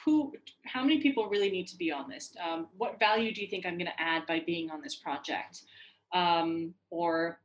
who, 0.05 0.31
how 0.65 0.81
many 0.81 1.01
people 1.01 1.27
really 1.27 1.51
need 1.51 1.67
to 1.67 1.77
be 1.77 1.91
on 1.91 2.09
this? 2.09 2.33
Um, 2.41 2.67
what 2.77 2.99
value 2.99 3.33
do 3.33 3.41
you 3.41 3.47
think 3.49 3.65
I'm 3.65 3.77
going 3.77 3.91
to 3.97 4.01
add 4.01 4.25
by 4.27 4.41
being 4.45 4.71
on 4.71 4.81
this 4.81 4.95
project? 4.95 5.63
Um, 6.13 6.73
or 6.89 7.39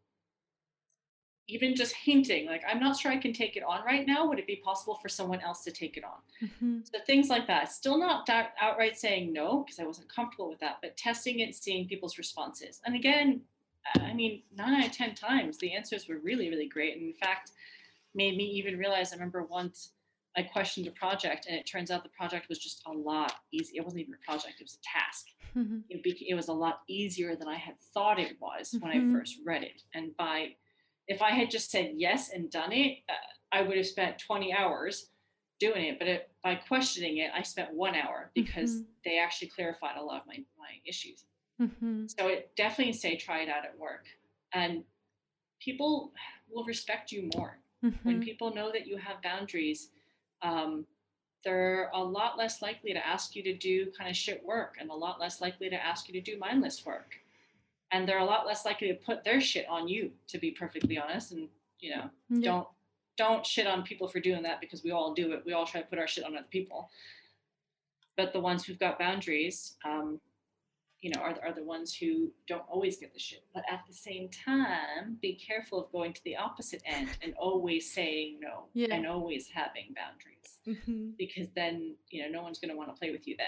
even 1.48 1.74
just 1.74 1.94
hinting 1.94 2.46
like 2.46 2.62
i'm 2.68 2.78
not 2.78 2.96
sure 2.96 3.10
i 3.10 3.16
can 3.16 3.32
take 3.32 3.56
it 3.56 3.62
on 3.62 3.84
right 3.84 4.06
now 4.06 4.26
would 4.26 4.38
it 4.38 4.46
be 4.46 4.56
possible 4.56 4.94
for 4.94 5.08
someone 5.08 5.40
else 5.40 5.64
to 5.64 5.72
take 5.72 5.96
it 5.96 6.04
on 6.04 6.48
mm-hmm. 6.48 6.78
so 6.84 7.00
things 7.06 7.28
like 7.28 7.46
that 7.46 7.72
still 7.72 7.98
not 7.98 8.28
outright 8.60 8.96
saying 8.96 9.32
no 9.32 9.64
because 9.64 9.80
i 9.80 9.84
wasn't 9.84 10.08
comfortable 10.14 10.48
with 10.48 10.60
that 10.60 10.76
but 10.80 10.96
testing 10.96 11.40
it 11.40 11.54
seeing 11.54 11.88
people's 11.88 12.18
responses 12.18 12.80
and 12.84 12.94
again 12.94 13.40
i 14.00 14.12
mean 14.12 14.42
nine 14.54 14.74
out 14.74 14.86
of 14.86 14.92
ten 14.92 15.14
times 15.14 15.58
the 15.58 15.74
answers 15.74 16.06
were 16.06 16.18
really 16.18 16.48
really 16.48 16.68
great 16.68 16.94
and 16.94 17.02
in 17.02 17.14
fact 17.14 17.52
made 18.14 18.36
me 18.36 18.44
even 18.44 18.78
realize 18.78 19.12
i 19.12 19.16
remember 19.16 19.42
once 19.44 19.92
i 20.36 20.42
questioned 20.42 20.86
a 20.86 20.90
project 20.90 21.46
and 21.48 21.56
it 21.56 21.64
turns 21.64 21.90
out 21.90 22.02
the 22.02 22.10
project 22.10 22.48
was 22.48 22.58
just 22.58 22.82
a 22.86 22.92
lot 22.92 23.32
easy 23.52 23.76
it 23.78 23.84
wasn't 23.84 24.00
even 24.00 24.14
a 24.14 24.24
project 24.26 24.60
it 24.60 24.64
was 24.64 24.76
a 24.76 24.98
task 24.98 25.26
mm-hmm. 25.56 25.78
it, 25.88 26.16
it, 26.28 26.34
was 26.34 26.48
a 26.48 26.52
lot 26.52 26.80
easier 26.88 27.34
than 27.34 27.48
i 27.48 27.56
had 27.56 27.74
thought 27.94 28.18
it 28.18 28.36
was 28.40 28.70
mm-hmm. 28.70 28.86
when 28.86 28.96
i 28.96 29.00
mm-hmm. 29.00 29.14
first 29.14 29.36
read 29.46 29.62
it 29.62 29.82
and 29.94 30.14
by 30.18 30.48
if 31.08 31.22
I 31.22 31.30
had 31.30 31.50
just 31.50 31.70
said 31.70 31.94
yes 31.96 32.30
and 32.32 32.50
done 32.50 32.72
it, 32.72 32.98
uh, 33.08 33.12
I 33.50 33.62
would 33.62 33.76
have 33.76 33.86
spent 33.86 34.18
20 34.18 34.52
hours 34.52 35.08
doing 35.58 35.86
it. 35.86 35.98
But 35.98 36.08
it, 36.08 36.30
by 36.44 36.54
questioning 36.54 37.16
it, 37.18 37.30
I 37.34 37.42
spent 37.42 37.72
one 37.72 37.94
hour 37.94 38.30
because 38.34 38.74
mm-hmm. 38.74 38.82
they 39.04 39.18
actually 39.18 39.48
clarified 39.48 39.96
a 39.98 40.02
lot 40.02 40.20
of 40.20 40.26
my, 40.26 40.36
my 40.58 40.74
issues. 40.84 41.24
Mm-hmm. 41.60 42.04
So 42.06 42.28
it 42.28 42.52
definitely 42.56 42.92
say 42.92 43.16
try 43.16 43.40
it 43.40 43.48
out 43.48 43.64
at 43.64 43.76
work. 43.78 44.04
And 44.52 44.84
people 45.60 46.12
will 46.50 46.64
respect 46.64 47.10
you 47.10 47.30
more. 47.34 47.58
Mm-hmm. 47.84 48.06
When 48.06 48.20
people 48.20 48.54
know 48.54 48.70
that 48.70 48.86
you 48.86 48.98
have 48.98 49.22
boundaries, 49.22 49.90
um, 50.42 50.86
they're 51.44 51.90
a 51.94 52.02
lot 52.02 52.36
less 52.36 52.60
likely 52.60 52.92
to 52.92 53.06
ask 53.06 53.34
you 53.34 53.42
to 53.44 53.54
do 53.54 53.90
kind 53.96 54.10
of 54.10 54.16
shit 54.16 54.44
work 54.44 54.76
and 54.80 54.90
a 54.90 54.94
lot 54.94 55.20
less 55.20 55.40
likely 55.40 55.70
to 55.70 55.76
ask 55.76 56.08
you 56.08 56.20
to 56.20 56.20
do 56.20 56.38
mindless 56.38 56.84
work 56.84 57.14
and 57.92 58.08
they're 58.08 58.18
a 58.18 58.24
lot 58.24 58.46
less 58.46 58.64
likely 58.64 58.88
to 58.88 58.94
put 58.94 59.24
their 59.24 59.40
shit 59.40 59.66
on 59.68 59.88
you 59.88 60.10
to 60.28 60.38
be 60.38 60.50
perfectly 60.50 60.98
honest 60.98 61.32
and 61.32 61.48
you 61.80 61.94
know 61.94 62.10
yeah. 62.30 62.50
don't 62.50 62.68
don't 63.16 63.46
shit 63.46 63.66
on 63.66 63.82
people 63.82 64.08
for 64.08 64.20
doing 64.20 64.42
that 64.42 64.60
because 64.60 64.84
we 64.84 64.90
all 64.90 65.14
do 65.14 65.32
it 65.32 65.42
we 65.44 65.52
all 65.52 65.66
try 65.66 65.80
to 65.80 65.86
put 65.86 65.98
our 65.98 66.06
shit 66.06 66.24
on 66.24 66.36
other 66.36 66.46
people 66.50 66.88
but 68.16 68.32
the 68.32 68.40
ones 68.40 68.64
who've 68.64 68.78
got 68.78 68.98
boundaries 68.98 69.76
um, 69.84 70.20
you 71.00 71.10
know 71.14 71.20
are, 71.20 71.36
are 71.42 71.52
the 71.52 71.62
ones 71.62 71.94
who 71.94 72.30
don't 72.46 72.64
always 72.68 72.96
get 72.96 73.12
the 73.12 73.18
shit 73.18 73.44
but 73.54 73.62
at 73.70 73.80
the 73.88 73.94
same 73.94 74.28
time 74.28 75.16
be 75.22 75.34
careful 75.34 75.84
of 75.84 75.92
going 75.92 76.12
to 76.12 76.22
the 76.24 76.36
opposite 76.36 76.82
end 76.84 77.08
and 77.22 77.34
always 77.38 77.92
saying 77.92 78.38
no 78.40 78.64
yeah. 78.74 78.94
and 78.94 79.06
always 79.06 79.48
having 79.48 79.94
boundaries 79.94 80.58
mm-hmm. 80.66 81.10
because 81.18 81.48
then 81.54 81.94
you 82.10 82.22
know 82.22 82.28
no 82.28 82.42
one's 82.42 82.58
going 82.58 82.70
to 82.70 82.76
want 82.76 82.92
to 82.92 82.98
play 82.98 83.10
with 83.10 83.26
you 83.26 83.36
then 83.38 83.46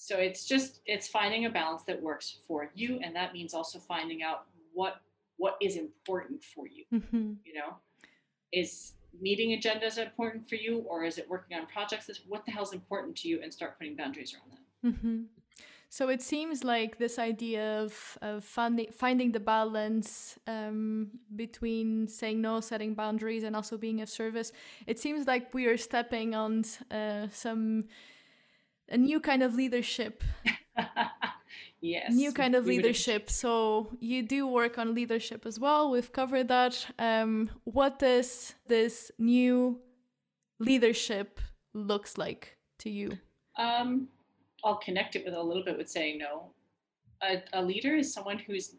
So 0.00 0.16
it's 0.16 0.44
just 0.44 0.80
it's 0.86 1.08
finding 1.08 1.44
a 1.44 1.50
balance 1.50 1.82
that 1.82 2.00
works 2.00 2.38
for 2.46 2.70
you, 2.74 3.00
and 3.02 3.14
that 3.16 3.32
means 3.32 3.52
also 3.52 3.80
finding 3.80 4.22
out 4.22 4.44
what 4.72 5.00
what 5.38 5.56
is 5.60 5.76
important 5.76 6.42
for 6.44 6.68
you. 6.68 6.84
Mm-hmm. 6.94 7.32
You 7.44 7.54
know, 7.54 7.76
is 8.52 8.92
meeting 9.20 9.58
agendas 9.58 9.98
important 9.98 10.48
for 10.48 10.54
you, 10.54 10.84
or 10.88 11.02
is 11.02 11.18
it 11.18 11.28
working 11.28 11.56
on 11.58 11.66
projects? 11.66 12.08
Is 12.08 12.20
what 12.28 12.46
the 12.46 12.52
hell 12.52 12.62
is 12.62 12.72
important 12.72 13.16
to 13.16 13.28
you, 13.28 13.40
and 13.42 13.52
start 13.52 13.76
putting 13.76 13.96
boundaries 13.96 14.34
around 14.34 14.52
that. 14.52 14.88
Mm-hmm. 14.88 15.22
So 15.90 16.10
it 16.10 16.22
seems 16.22 16.62
like 16.62 16.98
this 16.98 17.18
idea 17.18 17.80
of, 17.80 18.18
of 18.20 18.44
finding, 18.44 18.92
finding 18.92 19.32
the 19.32 19.40
balance 19.40 20.38
um, 20.46 21.08
between 21.34 22.06
saying 22.06 22.40
no, 22.40 22.60
setting 22.60 22.94
boundaries, 22.94 23.42
and 23.42 23.56
also 23.56 23.76
being 23.76 24.00
of 24.00 24.08
service. 24.08 24.52
It 24.86 25.00
seems 25.00 25.26
like 25.26 25.52
we 25.54 25.66
are 25.66 25.78
stepping 25.78 26.34
on 26.34 26.64
uh, 26.90 27.28
some 27.32 27.86
a 28.88 28.96
new 28.96 29.20
kind 29.20 29.42
of 29.42 29.54
leadership. 29.54 30.22
yes. 31.80 32.12
New 32.12 32.32
kind 32.32 32.54
of 32.54 32.66
leadership. 32.66 33.30
So 33.30 33.96
you 34.00 34.22
do 34.22 34.46
work 34.46 34.78
on 34.78 34.94
leadership 34.94 35.46
as 35.46 35.58
well. 35.58 35.90
We've 35.90 36.12
covered 36.12 36.48
that. 36.48 36.86
Um, 36.98 37.50
what 37.64 37.98
does 37.98 38.54
this 38.66 39.10
new 39.18 39.80
leadership 40.58 41.40
looks 41.74 42.18
like 42.18 42.56
to 42.80 42.90
you? 42.90 43.18
Um, 43.56 44.08
I'll 44.64 44.76
connect 44.76 45.16
it 45.16 45.24
with 45.24 45.34
a 45.34 45.42
little 45.42 45.64
bit 45.64 45.76
with 45.76 45.88
saying 45.88 46.18
no. 46.18 46.50
A, 47.22 47.42
a 47.52 47.62
leader 47.62 47.96
is 47.96 48.12
someone 48.12 48.38
who's 48.38 48.76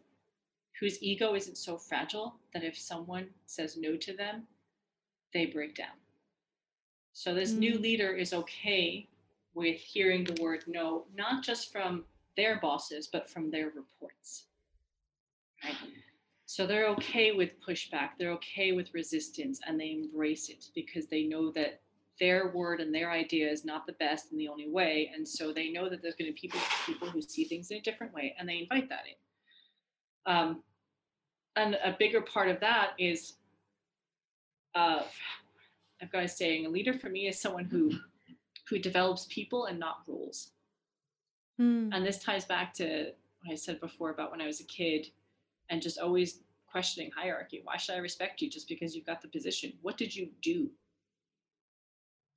whose 0.78 1.02
ego 1.02 1.34
isn't 1.34 1.58
so 1.58 1.76
fragile 1.76 2.36
that 2.54 2.64
if 2.64 2.78
someone 2.78 3.26
says 3.44 3.76
no 3.76 3.96
to 3.96 4.16
them, 4.16 4.44
they 5.34 5.44
break 5.44 5.74
down. 5.74 5.98
So 7.12 7.34
this 7.34 7.52
mm. 7.52 7.58
new 7.58 7.78
leader 7.78 8.12
is 8.12 8.32
okay 8.32 9.06
with 9.54 9.78
hearing 9.78 10.24
the 10.24 10.40
word 10.40 10.64
no, 10.66 11.06
not 11.14 11.42
just 11.42 11.72
from 11.72 12.04
their 12.36 12.60
bosses, 12.60 13.08
but 13.12 13.28
from 13.28 13.50
their 13.50 13.66
reports. 13.66 14.44
Right? 15.64 15.74
So 16.46 16.66
they're 16.66 16.88
okay 16.88 17.32
with 17.32 17.60
pushback, 17.60 18.10
they're 18.18 18.32
okay 18.32 18.72
with 18.72 18.92
resistance, 18.94 19.60
and 19.66 19.78
they 19.78 19.92
embrace 19.92 20.48
it 20.48 20.66
because 20.74 21.06
they 21.06 21.24
know 21.24 21.52
that 21.52 21.80
their 22.18 22.48
word 22.48 22.80
and 22.80 22.94
their 22.94 23.10
idea 23.10 23.48
is 23.48 23.64
not 23.64 23.86
the 23.86 23.94
best 23.94 24.30
and 24.30 24.40
the 24.40 24.48
only 24.48 24.68
way. 24.68 25.10
And 25.14 25.26
so 25.26 25.52
they 25.52 25.70
know 25.70 25.88
that 25.88 26.02
there's 26.02 26.16
going 26.16 26.30
to 26.30 26.34
be 26.34 26.40
people, 26.40 26.60
people 26.84 27.08
who 27.08 27.22
see 27.22 27.44
things 27.44 27.70
in 27.70 27.78
a 27.78 27.80
different 27.80 28.12
way, 28.12 28.34
and 28.38 28.48
they 28.48 28.58
invite 28.58 28.88
that 28.90 29.04
in. 29.06 30.32
Um, 30.32 30.62
and 31.56 31.76
a 31.84 31.96
bigger 31.98 32.20
part 32.20 32.48
of 32.48 32.60
that 32.60 32.90
is, 32.98 33.34
uh, 34.74 35.02
I've 36.02 36.12
got 36.12 36.24
a 36.24 36.28
saying, 36.28 36.66
a 36.66 36.68
leader 36.68 36.92
for 36.92 37.08
me 37.08 37.26
is 37.26 37.40
someone 37.40 37.64
who 37.64 37.92
who 38.70 38.78
develops 38.78 39.26
people 39.28 39.66
and 39.66 39.78
not 39.78 40.02
rules. 40.06 40.52
Mm. 41.60 41.90
And 41.92 42.06
this 42.06 42.22
ties 42.22 42.44
back 42.44 42.72
to 42.74 43.12
what 43.42 43.52
I 43.52 43.56
said 43.56 43.80
before 43.80 44.10
about 44.10 44.30
when 44.30 44.40
I 44.40 44.46
was 44.46 44.60
a 44.60 44.64
kid 44.64 45.08
and 45.68 45.82
just 45.82 45.98
always 45.98 46.40
questioning 46.70 47.10
hierarchy. 47.14 47.60
Why 47.64 47.76
should 47.76 47.96
I 47.96 47.98
respect 47.98 48.40
you 48.40 48.48
just 48.48 48.68
because 48.68 48.94
you've 48.94 49.06
got 49.06 49.20
the 49.20 49.28
position? 49.28 49.72
What 49.82 49.96
did 49.96 50.14
you 50.14 50.28
do? 50.40 50.70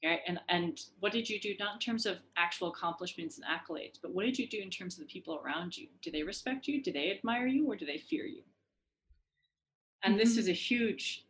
Right? 0.04 0.20
And 0.28 0.40
and 0.50 0.78
what 1.00 1.14
did 1.14 1.30
you 1.30 1.40
do 1.40 1.54
not 1.60 1.76
in 1.76 1.80
terms 1.80 2.06
of 2.06 2.18
actual 2.36 2.70
accomplishments 2.70 3.38
and 3.38 3.46
accolades, 3.46 4.00
but 4.02 4.14
what 4.14 4.26
did 4.26 4.38
you 4.38 4.50
do 4.50 4.60
in 4.60 4.70
terms 4.70 4.96
of 4.96 5.00
the 5.00 5.06
people 5.06 5.40
around 5.44 5.78
you? 5.78 5.88
Do 6.02 6.12
they 6.12 6.24
respect 6.24 6.68
you? 6.68 6.84
Do 6.84 6.92
they 6.92 7.12
admire 7.12 7.48
you 7.48 7.72
or 7.72 7.78
do 7.78 7.86
they 7.86 8.00
fear 8.00 8.26
you? 8.26 8.42
And 10.04 10.16
mm-hmm. 10.16 10.20
this 10.20 10.38
is 10.38 10.50
a 10.50 10.54
huge 10.54 11.26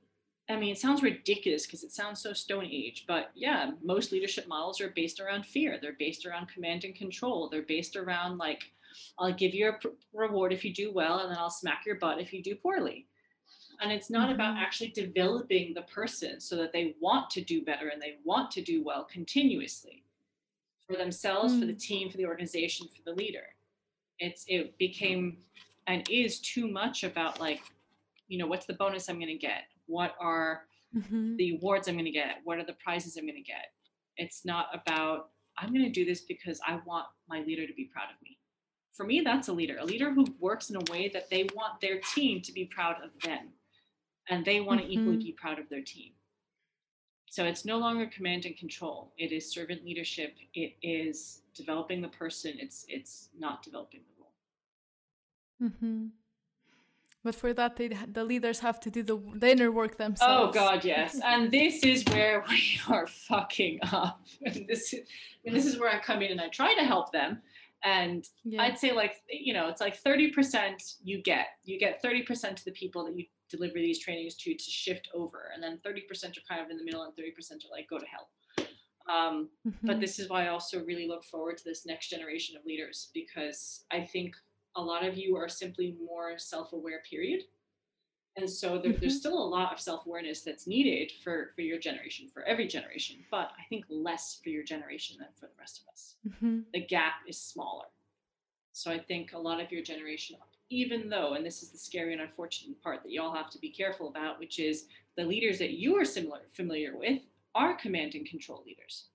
I 0.49 0.57
mean, 0.57 0.71
it 0.71 0.77
sounds 0.77 1.01
ridiculous 1.01 1.65
because 1.65 1.83
it 1.83 1.93
sounds 1.93 2.21
so 2.21 2.33
Stone 2.33 2.65
Age, 2.65 3.05
but 3.07 3.31
yeah, 3.33 3.71
most 3.81 4.11
leadership 4.11 4.47
models 4.47 4.81
are 4.81 4.89
based 4.89 5.21
around 5.21 5.45
fear. 5.45 5.79
They're 5.81 5.95
based 5.97 6.25
around 6.25 6.49
command 6.49 6.83
and 6.83 6.93
control. 6.93 7.47
They're 7.49 7.61
based 7.61 7.95
around 7.95 8.37
like, 8.37 8.71
I'll 9.17 9.33
give 9.33 9.53
you 9.53 9.69
a 9.69 9.73
pr- 9.73 9.87
reward 10.13 10.51
if 10.51 10.65
you 10.65 10.73
do 10.73 10.91
well, 10.91 11.19
and 11.19 11.31
then 11.31 11.37
I'll 11.37 11.49
smack 11.49 11.83
your 11.85 11.95
butt 11.95 12.19
if 12.19 12.33
you 12.33 12.43
do 12.43 12.55
poorly. 12.55 13.07
And 13.81 13.91
it's 13.91 14.09
not 14.09 14.25
mm-hmm. 14.25 14.35
about 14.35 14.57
actually 14.57 14.89
developing 14.89 15.73
the 15.73 15.81
person 15.83 16.41
so 16.41 16.57
that 16.57 16.73
they 16.73 16.95
want 16.99 17.29
to 17.31 17.41
do 17.41 17.63
better 17.63 17.87
and 17.87 18.01
they 18.01 18.17
want 18.23 18.51
to 18.51 18.61
do 18.61 18.83
well 18.83 19.05
continuously 19.05 20.03
for 20.87 20.97
themselves, 20.97 21.53
mm. 21.53 21.61
for 21.61 21.65
the 21.65 21.73
mm. 21.73 21.81
team, 21.81 22.09
for 22.09 22.17
the 22.17 22.25
organization, 22.25 22.87
for 22.87 23.01
the 23.09 23.15
leader. 23.15 23.45
It's 24.19 24.45
it 24.47 24.77
became 24.77 25.37
and 25.87 26.07
is 26.09 26.39
too 26.39 26.67
much 26.67 27.03
about 27.03 27.39
like, 27.39 27.61
you 28.27 28.37
know, 28.37 28.47
what's 28.47 28.65
the 28.65 28.73
bonus 28.73 29.09
I'm 29.09 29.17
going 29.17 29.27
to 29.27 29.35
get? 29.35 29.63
What 29.87 30.15
are 30.19 30.63
mm-hmm. 30.95 31.35
the 31.37 31.57
awards 31.57 31.87
I'm 31.87 31.95
going 31.95 32.05
to 32.05 32.11
get? 32.11 32.37
What 32.43 32.59
are 32.59 32.65
the 32.65 32.75
prizes 32.83 33.17
I'm 33.17 33.25
going 33.25 33.35
to 33.35 33.41
get? 33.41 33.67
It's 34.17 34.45
not 34.45 34.67
about, 34.73 35.29
I'm 35.57 35.69
going 35.69 35.85
to 35.85 35.91
do 35.91 36.05
this 36.05 36.21
because 36.21 36.59
I 36.67 36.79
want 36.85 37.05
my 37.27 37.41
leader 37.41 37.67
to 37.67 37.73
be 37.73 37.89
proud 37.93 38.09
of 38.13 38.21
me. 38.21 38.37
For 38.93 39.05
me, 39.05 39.21
that's 39.21 39.47
a 39.47 39.53
leader, 39.53 39.77
a 39.79 39.85
leader 39.85 40.11
who 40.11 40.25
works 40.39 40.69
in 40.69 40.75
a 40.75 40.91
way 40.91 41.09
that 41.13 41.29
they 41.29 41.47
want 41.55 41.81
their 41.81 41.99
team 42.13 42.41
to 42.41 42.51
be 42.51 42.65
proud 42.65 42.97
of 43.03 43.09
them 43.23 43.49
and 44.29 44.45
they 44.45 44.61
want 44.61 44.81
mm-hmm. 44.81 44.89
to 44.89 44.93
equally 44.93 45.17
be 45.17 45.31
proud 45.31 45.59
of 45.59 45.67
their 45.69 45.81
team. 45.81 46.11
So 47.33 47.45
it's 47.45 47.65
no 47.65 47.79
longer 47.79 48.05
command 48.05 48.45
and 48.45 48.55
control. 48.55 49.11
It 49.17 49.31
is 49.31 49.51
servant 49.51 49.83
leadership. 49.83 50.35
It 50.53 50.75
is 50.83 51.41
developing 51.55 51.99
the 51.99 52.09
person. 52.09 52.53
It's 52.59 52.85
it's 52.87 53.29
not 53.35 53.63
developing 53.63 54.01
the 54.01 54.21
role. 54.21 55.71
Mm-hmm. 55.71 56.05
But 57.23 57.35
for 57.35 57.53
that, 57.53 57.77
they, 57.77 57.87
the 57.87 58.23
leaders 58.23 58.59
have 58.59 58.79
to 58.81 58.89
do 58.89 59.01
the, 59.01 59.17
the 59.35 59.51
inner 59.51 59.71
work 59.71 59.97
themselves. 59.97 60.49
Oh 60.49 60.51
God, 60.51 60.83
yes. 60.83 61.19
and 61.23 61.49
this 61.49 61.83
is 61.83 62.03
where 62.05 62.43
we 62.49 62.79
are 62.93 63.07
fucking 63.07 63.79
up. 63.91 64.21
And 64.45 64.65
this 64.67 64.93
is, 64.93 65.01
and 65.45 65.55
this 65.55 65.65
is 65.65 65.79
where 65.79 65.89
I 65.89 65.99
come 65.99 66.21
in 66.21 66.31
and 66.31 66.41
I 66.41 66.49
try 66.49 66.73
to 66.75 66.83
help 66.83 67.11
them. 67.11 67.41
And 67.85 68.27
yeah. 68.43 68.61
I'd 68.61 68.77
say 68.77 68.91
like 68.93 69.21
you 69.29 69.53
know, 69.53 69.67
it's 69.67 69.81
like 69.81 69.95
thirty 69.97 70.31
percent 70.31 70.95
you 71.03 71.21
get. 71.21 71.47
You 71.63 71.79
get 71.79 72.01
thirty 72.01 72.23
percent 72.23 72.57
to 72.57 72.65
the 72.65 72.71
people 72.71 73.05
that 73.05 73.17
you 73.17 73.25
deliver 73.49 73.75
these 73.75 73.99
trainings 73.99 74.35
to 74.35 74.53
to 74.53 74.63
shift 74.63 75.09
over, 75.13 75.51
and 75.53 75.61
then 75.61 75.79
thirty 75.83 76.01
percent 76.01 76.37
are 76.37 76.41
kind 76.47 76.63
of 76.63 76.71
in 76.71 76.77
the 76.77 76.83
middle, 76.83 77.03
and 77.03 77.15
thirty 77.15 77.31
percent 77.31 77.63
are 77.65 77.75
like 77.75 77.89
go 77.89 77.99
to 77.99 78.05
hell. 78.05 78.29
Um, 79.09 79.49
mm-hmm. 79.67 79.87
But 79.87 79.99
this 79.99 80.19
is 80.19 80.29
why 80.29 80.45
I 80.45 80.49
also 80.49 80.83
really 80.83 81.07
look 81.07 81.23
forward 81.25 81.57
to 81.57 81.63
this 81.65 81.85
next 81.85 82.09
generation 82.09 82.55
of 82.57 82.65
leaders 82.65 83.09
because 83.13 83.83
I 83.91 84.01
think 84.01 84.35
a 84.75 84.81
lot 84.81 85.05
of 85.05 85.17
you 85.17 85.35
are 85.37 85.49
simply 85.49 85.95
more 86.03 86.37
self-aware 86.37 87.01
period. 87.09 87.43
And 88.35 88.49
so 88.49 88.79
there, 88.79 88.91
mm-hmm. 88.91 89.01
there's 89.01 89.19
still 89.19 89.37
a 89.37 89.45
lot 89.47 89.71
of 89.71 89.79
self-awareness 89.79 90.41
that's 90.41 90.65
needed 90.65 91.11
for 91.23 91.51
for 91.55 91.61
your 91.61 91.77
generation 91.77 92.29
for 92.33 92.41
every 92.43 92.67
generation 92.67 93.17
but 93.29 93.51
i 93.59 93.63
think 93.69 93.85
less 93.89 94.39
for 94.43 94.49
your 94.49 94.63
generation 94.63 95.17
than 95.19 95.27
for 95.39 95.45
the 95.45 95.59
rest 95.59 95.81
of 95.81 95.93
us. 95.93 96.15
Mm-hmm. 96.27 96.61
the 96.73 96.81
gap 96.81 97.13
is 97.27 97.37
smaller. 97.37 97.85
So 98.71 98.89
i 98.89 98.97
think 98.97 99.33
a 99.33 99.37
lot 99.37 99.61
of 99.61 99.71
your 99.71 99.83
generation 99.83 100.37
even 100.71 101.09
though 101.09 101.33
and 101.33 101.45
this 101.45 101.61
is 101.61 101.69
the 101.69 101.77
scary 101.77 102.13
and 102.13 102.23
unfortunate 102.23 102.81
part 102.81 103.03
that 103.03 103.11
you 103.11 103.21
all 103.21 103.35
have 103.35 103.51
to 103.51 103.59
be 103.59 103.69
careful 103.69 104.09
about 104.09 104.39
which 104.39 104.57
is 104.57 104.85
the 105.15 105.23
leaders 105.23 105.59
that 105.59 105.73
you 105.73 105.95
are 105.95 106.05
similar 106.05 106.39
familiar 106.51 106.97
with 106.97 107.21
are 107.55 107.75
command 107.75 108.15
and 108.15 108.25
control 108.25 108.63
leaders. 108.65 109.09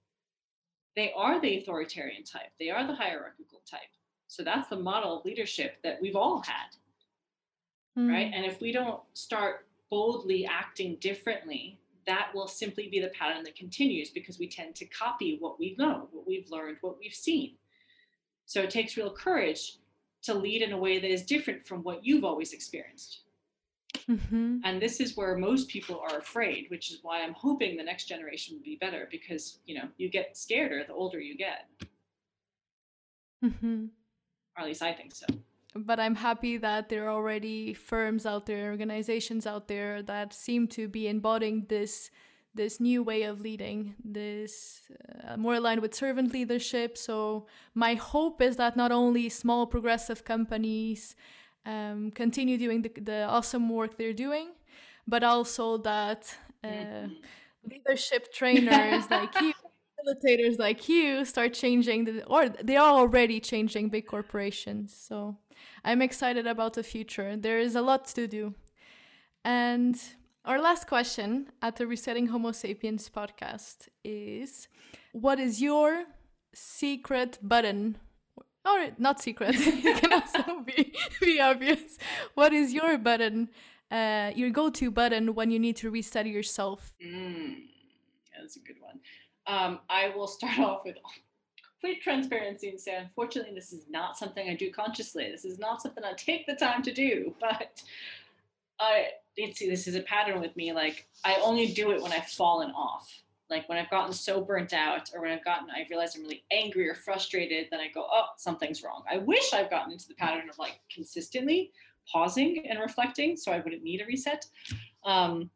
They 0.97 1.13
are 1.17 1.41
the 1.41 1.59
authoritarian 1.59 2.25
type. 2.25 2.51
They 2.59 2.71
are 2.71 2.87
the 2.87 2.95
hierarchical 2.95 3.63
type 3.69 3.81
so 4.29 4.45
that's 4.45 4.69
the 4.69 4.77
model 4.77 5.19
of 5.19 5.25
leadership 5.25 5.77
that 5.83 6.01
we've 6.01 6.15
all 6.15 6.43
had. 6.43 6.77
Mm. 7.99 8.11
Right. 8.11 8.31
And 8.33 8.45
if 8.45 8.61
we 8.61 8.71
don't 8.71 9.01
start 9.15 9.67
boldly 9.91 10.47
acting 10.47 10.99
differently, 11.01 11.81
that 12.07 12.31
will 12.35 12.47
simply 12.47 12.89
be 12.89 13.01
the 13.01 13.09
pattern 13.09 13.43
that 13.45 13.57
continues 13.57 14.11
because 14.11 14.39
we 14.39 14.47
tend 14.47 14.75
to 14.77 14.85
copy 14.87 15.39
what 15.41 15.59
we 15.59 15.75
know, 15.79 16.09
what 16.13 16.27
we've 16.27 16.51
learned, 16.51 16.77
what 16.83 16.99
we've 16.99 17.13
seen. 17.13 17.55
So 18.47 18.63
it 18.63 18.71
takes 18.71 18.97
real 18.97 19.11
courage 19.11 19.79
to 20.23 20.35
lead 20.35 20.63
in 20.63 20.73
a 20.73 20.79
way 20.79 20.99
that 20.99 21.11
is 21.11 21.23
different 21.23 21.67
from 21.67 21.83
what 21.83 22.05
you've 22.05 22.25
always 22.25 22.53
experienced. 22.53 23.21
Mm-hmm. 24.09 24.59
And 24.65 24.81
this 24.81 25.01
is 25.01 25.17
where 25.17 25.37
most 25.37 25.69
people 25.69 26.01
are 26.01 26.19
afraid, 26.19 26.67
which 26.69 26.91
is 26.91 26.99
why 27.03 27.23
I'm 27.23 27.35
hoping 27.35 27.77
the 27.77 27.83
next 27.83 28.05
generation 28.05 28.57
will 28.57 28.65
be 28.65 28.77
better 28.77 29.09
because, 29.11 29.59
you 29.67 29.75
know, 29.75 29.89
you 29.97 30.11
get 30.11 30.35
scareder 30.35 30.87
the 30.87 30.95
older 30.95 31.19
you 31.19 31.37
get. 31.37 31.67
Mm-hmm 33.45 33.87
or 34.59 34.63
at 34.63 34.67
least 34.67 34.83
I 34.83 34.93
think 34.93 35.15
so. 35.15 35.27
But 35.75 36.01
I'm 36.01 36.17
happy 36.17 36.57
that 36.59 36.89
there 36.89 37.07
are 37.07 37.13
already 37.13 37.75
firms 37.75 38.27
out 38.27 38.47
there, 38.47 38.71
organizations 38.71 39.47
out 39.47 39.69
there 39.69 40.03
that 40.03 40.33
seem 40.33 40.67
to 40.69 40.89
be 40.89 41.07
embodying 41.07 41.67
this 41.69 42.11
this 42.55 42.81
new 42.81 43.05
way 43.05 43.23
of 43.23 43.41
leading, 43.41 43.95
this 44.05 44.81
uh, 45.25 45.37
more 45.37 45.55
aligned 45.55 45.81
with 45.81 45.95
servant 45.95 46.33
leadership. 46.33 46.99
So 46.99 47.47
my 47.75 47.95
hope 47.95 48.43
is 48.43 48.57
that 48.57 48.77
not 48.77 48.91
only 48.91 49.29
small 49.29 49.65
progressive 49.67 50.25
companies 50.25 51.15
um, 51.65 52.11
continue 52.11 52.59
doing 52.59 52.83
the, 52.83 52.91
the 53.01 53.23
awesome 53.25 53.69
work 53.69 53.97
they're 53.97 54.13
doing, 54.13 54.49
but 55.07 55.23
also 55.23 55.79
that 55.79 56.35
uh, 56.65 56.69
mm-hmm. 56.69 57.13
leadership 57.71 58.33
trainers 58.33 59.09
like 59.09 59.41
you 59.41 59.53
facilitators 60.09 60.59
like 60.59 60.89
you 60.89 61.25
start 61.25 61.55
changing 61.55 62.05
the, 62.05 62.25
or 62.25 62.49
they 62.49 62.77
are 62.77 62.95
already 62.95 63.41
changing 63.41 63.89
big 63.89 64.07
corporations 64.07 64.95
so 64.95 65.37
i'm 65.85 66.03
excited 66.03 66.47
about 66.47 66.75
the 66.75 66.83
future 66.83 67.37
there 67.37 67.59
is 67.59 67.75
a 67.75 67.83
lot 67.83 68.07
to 68.07 68.27
do 68.27 68.55
and 69.45 70.01
our 70.45 70.61
last 70.61 70.87
question 70.87 71.49
at 71.63 71.77
the 71.77 71.87
resetting 71.87 72.29
homo 72.29 72.53
sapiens 72.53 73.09
podcast 73.09 73.89
is 74.05 74.69
what 75.13 75.39
is 75.39 75.61
your 75.61 76.05
secret 76.55 77.39
button 77.43 77.99
or 78.65 78.89
not 78.99 79.21
secret, 79.21 79.55
it 79.59 80.01
can 80.01 80.13
also 80.13 80.61
be, 80.61 80.93
be 81.21 81.41
obvious. 81.41 81.99
What 82.35 82.53
is 82.53 82.73
your 82.73 82.99
button, 82.99 83.49
uh, 83.91 84.33
your 84.35 84.51
go 84.51 84.71
to 84.71 84.91
button 84.91 85.35
when 85.35 85.51
you 85.51 85.59
need 85.59 85.77
to 85.77 85.91
reset 85.91 86.27
yourself? 86.27 86.93
Mm, 87.05 87.55
that's 88.39 88.57
a 88.57 88.61
good 88.61 88.77
one. 88.81 89.01
Um, 89.49 89.81
I 89.91 90.13
will 90.15 90.29
start 90.29 90.59
off 90.61 90.85
with 90.85 90.97
complete 91.81 92.03
transparency 92.03 92.69
and 92.69 92.81
say, 92.81 92.97
unfortunately, 92.97 93.55
this 93.55 93.73
is 93.73 93.85
not 93.89 94.17
something 94.17 94.49
I 94.49 94.55
do 94.55 94.71
consciously. 94.71 95.31
This 95.31 95.45
is 95.45 95.59
not 95.59 95.83
something 95.83 96.05
I 96.05 96.13
take 96.13 96.47
the 96.47 96.55
time 96.55 96.83
to 96.83 96.93
do, 96.93 97.35
but 97.41 97.83
I 98.79 99.09
see 99.55 99.69
this 99.69 99.89
is 99.89 99.97
a 99.97 100.03
pattern 100.03 100.41
with 100.41 100.57
me. 100.57 100.73
Like 100.73 101.09
I 101.25 101.41
only 101.43 101.73
do 101.73 101.91
it 101.91 102.03
when 102.03 102.13
I've 102.13 102.27
fallen 102.27 102.71
off 102.71 103.23
like 103.51 103.69
when 103.69 103.79
I've 103.79 103.91
gotten 103.91 104.13
so 104.13 104.41
burnt 104.41 104.73
out 104.73 105.11
or 105.15 105.23
when 105.23 105.31
I've 105.31 105.45
gotten, 105.45 105.69
I 105.71 105.87
realize 105.89 106.15
I'm 106.15 106.23
really 106.23 106.45
angry 106.51 106.89
or 106.89 106.95
frustrated, 106.95 107.69
then 107.71 107.81
I 107.81 107.89
go, 107.89 108.07
oh, 108.11 108.27
something's 108.37 108.83
wrong. 108.83 109.03
I 109.11 109.19
wish 109.19 109.53
I've 109.53 109.71
gotten 109.71 109.93
into 109.93 110.09
the 110.09 110.15
pattern 110.15 110.49
of 110.51 110.59
like 110.59 110.81
consistently 110.95 111.73
pausing 112.11 112.67
and 112.69 112.79
reflecting 112.79 113.37
so 113.37 113.53
I 113.53 113.61
wouldn't 113.61 113.83
need 113.83 114.01
a 114.01 114.07
reset. 114.07 114.47
Um, 115.05 115.51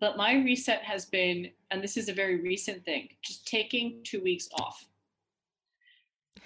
but 0.00 0.16
my 0.16 0.34
reset 0.34 0.82
has 0.82 1.04
been, 1.04 1.50
and 1.72 1.82
this 1.82 1.96
is 1.96 2.08
a 2.08 2.14
very 2.14 2.40
recent 2.40 2.84
thing, 2.84 3.08
just 3.22 3.46
taking 3.46 4.00
two 4.04 4.22
weeks 4.22 4.48
off, 4.60 4.86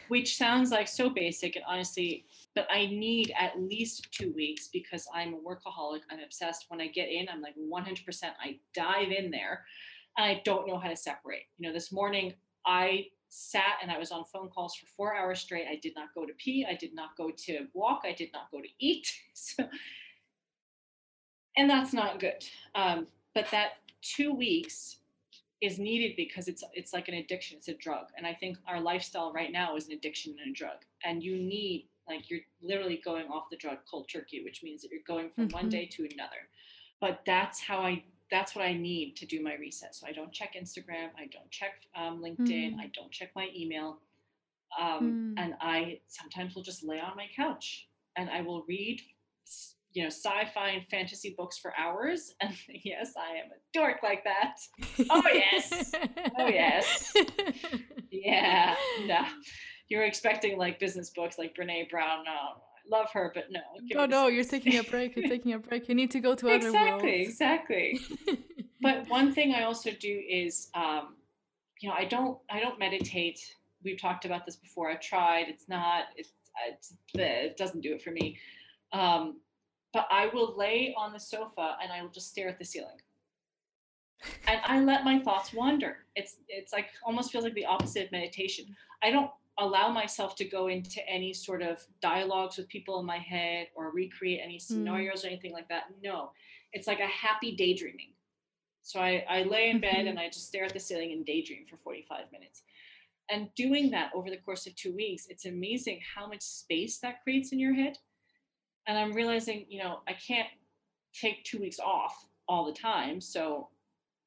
which 0.08 0.36
sounds 0.36 0.70
like 0.70 0.86
so 0.86 1.10
basic 1.10 1.56
and 1.56 1.64
honestly, 1.68 2.24
but 2.54 2.68
I 2.70 2.86
need 2.86 3.34
at 3.38 3.60
least 3.60 4.10
two 4.12 4.32
weeks 4.32 4.68
because 4.72 5.06
I'm 5.12 5.34
a 5.34 5.38
workaholic. 5.38 6.00
I'm 6.10 6.20
obsessed. 6.24 6.66
When 6.68 6.80
I 6.80 6.86
get 6.86 7.10
in, 7.10 7.28
I'm 7.28 7.42
like 7.42 7.54
100%, 7.56 8.24
I 8.40 8.58
dive 8.72 9.10
in 9.10 9.30
there 9.30 9.64
and 10.16 10.26
I 10.26 10.40
don't 10.44 10.68
know 10.68 10.78
how 10.78 10.88
to 10.88 10.96
separate. 10.96 11.42
You 11.58 11.68
know, 11.68 11.74
this 11.74 11.92
morning 11.92 12.32
I 12.64 13.06
sat 13.28 13.78
and 13.82 13.90
I 13.90 13.98
was 13.98 14.12
on 14.12 14.24
phone 14.32 14.48
calls 14.48 14.76
for 14.76 14.86
four 14.96 15.16
hours 15.16 15.40
straight. 15.40 15.66
I 15.68 15.78
did 15.82 15.94
not 15.96 16.14
go 16.14 16.24
to 16.24 16.32
pee. 16.38 16.64
I 16.68 16.76
did 16.76 16.94
not 16.94 17.16
go 17.16 17.30
to 17.36 17.66
walk. 17.74 18.02
I 18.04 18.12
did 18.12 18.30
not 18.32 18.50
go 18.52 18.60
to 18.60 18.68
eat. 18.78 19.12
So, 19.34 19.68
and 21.58 21.68
that's 21.68 21.92
not 21.92 22.20
good. 22.20 22.44
Um, 22.74 23.06
but 23.34 23.50
that 23.50 23.72
two 24.02 24.34
weeks 24.34 24.98
is 25.62 25.78
needed 25.78 26.14
because 26.16 26.48
it's 26.48 26.62
it's 26.74 26.92
like 26.92 27.08
an 27.08 27.14
addiction. 27.14 27.56
It's 27.58 27.68
a 27.68 27.74
drug, 27.74 28.06
and 28.16 28.26
I 28.26 28.34
think 28.34 28.58
our 28.66 28.80
lifestyle 28.80 29.32
right 29.32 29.52
now 29.52 29.76
is 29.76 29.86
an 29.86 29.92
addiction 29.92 30.36
and 30.42 30.54
a 30.54 30.58
drug. 30.58 30.78
And 31.04 31.22
you 31.22 31.36
need 31.36 31.88
like 32.08 32.30
you're 32.30 32.40
literally 32.62 33.00
going 33.04 33.26
off 33.26 33.50
the 33.50 33.56
drug 33.56 33.78
cold 33.90 34.08
turkey, 34.12 34.42
which 34.44 34.62
means 34.62 34.82
that 34.82 34.90
you're 34.90 35.00
going 35.06 35.30
from 35.30 35.48
mm-hmm. 35.48 35.56
one 35.56 35.68
day 35.68 35.86
to 35.92 36.08
another. 36.12 36.48
But 37.00 37.20
that's 37.26 37.60
how 37.60 37.78
I 37.78 38.04
that's 38.30 38.54
what 38.54 38.64
I 38.64 38.72
need 38.72 39.16
to 39.16 39.26
do 39.26 39.42
my 39.42 39.54
reset. 39.54 39.94
So 39.94 40.06
I 40.06 40.12
don't 40.12 40.32
check 40.32 40.54
Instagram, 40.60 41.10
I 41.16 41.26
don't 41.32 41.50
check 41.50 41.80
um, 41.94 42.22
LinkedIn, 42.22 42.74
mm. 42.74 42.80
I 42.80 42.90
don't 42.94 43.10
check 43.10 43.30
my 43.36 43.48
email. 43.56 43.98
Um, 44.80 45.34
mm. 45.36 45.42
And 45.42 45.54
I 45.60 46.00
sometimes 46.08 46.54
will 46.54 46.62
just 46.62 46.84
lay 46.84 46.98
on 46.98 47.16
my 47.16 47.26
couch 47.34 47.86
and 48.16 48.28
I 48.28 48.40
will 48.40 48.64
read, 48.68 49.00
you 49.96 50.02
know, 50.02 50.10
sci-fi 50.10 50.68
and 50.68 50.86
fantasy 50.90 51.34
books 51.36 51.56
for 51.58 51.72
hours. 51.76 52.34
And 52.42 52.54
yes, 52.84 53.14
I 53.18 53.38
am 53.38 53.46
a 53.46 53.58
dork 53.72 54.02
like 54.02 54.22
that. 54.24 54.56
Oh 55.10 55.22
yes, 55.32 55.92
oh 56.38 56.46
yes, 56.46 57.14
yeah. 58.10 58.74
No, 59.06 59.24
you're 59.88 60.04
expecting 60.04 60.58
like 60.58 60.78
business 60.78 61.10
books 61.10 61.38
like 61.38 61.56
Brene 61.56 61.88
Brown. 61.88 62.24
No, 62.26 62.30
I 62.30 62.98
love 62.98 63.10
her, 63.14 63.32
but 63.34 63.44
no. 63.50 63.60
No, 63.94 64.04
no, 64.04 64.26
you're 64.28 64.44
taking 64.44 64.78
a 64.78 64.82
break. 64.82 65.16
You're 65.16 65.28
taking 65.28 65.54
a 65.54 65.58
break. 65.58 65.88
You 65.88 65.94
need 65.94 66.10
to 66.10 66.20
go 66.20 66.34
to 66.34 66.46
other 66.48 66.68
exactly, 66.68 67.10
worlds. 67.10 67.28
Exactly, 67.30 67.90
Exactly. 67.92 68.44
but 68.82 69.08
one 69.08 69.32
thing 69.32 69.54
I 69.54 69.62
also 69.62 69.90
do 69.98 70.22
is, 70.28 70.68
um, 70.74 71.16
you 71.80 71.88
know, 71.88 71.94
I 71.94 72.04
don't, 72.04 72.38
I 72.50 72.60
don't 72.60 72.78
meditate. 72.78 73.40
We've 73.82 74.00
talked 74.00 74.26
about 74.26 74.44
this 74.44 74.56
before. 74.56 74.90
I've 74.90 75.00
tried. 75.00 75.46
It's 75.48 75.68
not. 75.68 76.04
It's, 76.16 76.32
it's 76.68 76.94
it 77.14 77.56
doesn't 77.56 77.80
do 77.80 77.94
it 77.94 78.02
for 78.02 78.10
me. 78.10 78.38
Um, 78.92 79.36
but 79.96 80.06
I 80.10 80.26
will 80.26 80.54
lay 80.58 80.94
on 80.94 81.14
the 81.14 81.18
sofa 81.18 81.78
and 81.82 81.90
I 81.90 82.02
will 82.02 82.10
just 82.10 82.28
stare 82.28 82.50
at 82.50 82.58
the 82.58 82.66
ceiling. 82.66 83.00
and 84.46 84.60
I 84.62 84.80
let 84.80 85.04
my 85.04 85.18
thoughts 85.20 85.54
wander. 85.54 85.96
It's 86.16 86.36
it's 86.50 86.70
like 86.74 86.88
almost 87.02 87.32
feels 87.32 87.44
like 87.44 87.54
the 87.54 87.64
opposite 87.64 88.04
of 88.04 88.12
meditation. 88.12 88.66
I 89.02 89.10
don't 89.10 89.30
allow 89.58 89.88
myself 89.90 90.36
to 90.36 90.44
go 90.44 90.66
into 90.66 91.00
any 91.08 91.32
sort 91.32 91.62
of 91.62 91.82
dialogues 92.02 92.58
with 92.58 92.68
people 92.68 93.00
in 93.00 93.06
my 93.06 93.16
head 93.16 93.68
or 93.74 93.90
recreate 93.90 94.40
any 94.44 94.58
mm. 94.58 94.60
scenarios 94.60 95.22
mm. 95.22 95.24
or 95.24 95.28
anything 95.28 95.54
like 95.54 95.68
that. 95.70 95.84
No, 96.04 96.32
it's 96.74 96.86
like 96.86 97.00
a 97.00 97.06
happy 97.06 97.56
daydreaming. 97.56 98.12
So 98.82 99.00
I, 99.00 99.24
I 99.30 99.44
lay 99.44 99.70
in 99.70 99.80
bed 99.80 99.94
mm-hmm. 99.94 100.08
and 100.08 100.18
I 100.18 100.26
just 100.28 100.46
stare 100.46 100.64
at 100.64 100.74
the 100.74 100.78
ceiling 100.78 101.12
and 101.12 101.24
daydream 101.24 101.64
for 101.70 101.78
45 101.78 102.30
minutes. 102.32 102.64
And 103.30 103.48
doing 103.56 103.90
that 103.92 104.10
over 104.14 104.28
the 104.28 104.36
course 104.36 104.66
of 104.66 104.76
two 104.76 104.94
weeks, 104.94 105.26
it's 105.30 105.46
amazing 105.46 106.00
how 106.14 106.28
much 106.28 106.42
space 106.42 106.98
that 106.98 107.22
creates 107.24 107.50
in 107.52 107.58
your 107.58 107.72
head. 107.72 107.96
And 108.86 108.98
I'm 108.98 109.12
realizing, 109.12 109.66
you 109.68 109.82
know, 109.82 110.00
I 110.08 110.12
can't 110.12 110.48
take 111.12 111.44
two 111.44 111.58
weeks 111.58 111.78
off 111.78 112.26
all 112.48 112.64
the 112.64 112.72
time. 112.72 113.20
So 113.20 113.68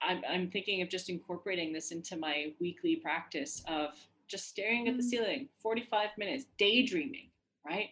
I'm, 0.01 0.21
I'm 0.29 0.49
thinking 0.49 0.81
of 0.81 0.89
just 0.89 1.09
incorporating 1.09 1.73
this 1.73 1.91
into 1.91 2.17
my 2.17 2.53
weekly 2.59 2.97
practice 2.97 3.63
of 3.67 3.91
just 4.27 4.47
staring 4.47 4.87
at 4.87 4.97
the 4.97 5.03
mm. 5.03 5.09
ceiling, 5.09 5.49
45 5.61 6.09
minutes, 6.17 6.45
daydreaming, 6.57 7.29
right? 7.65 7.89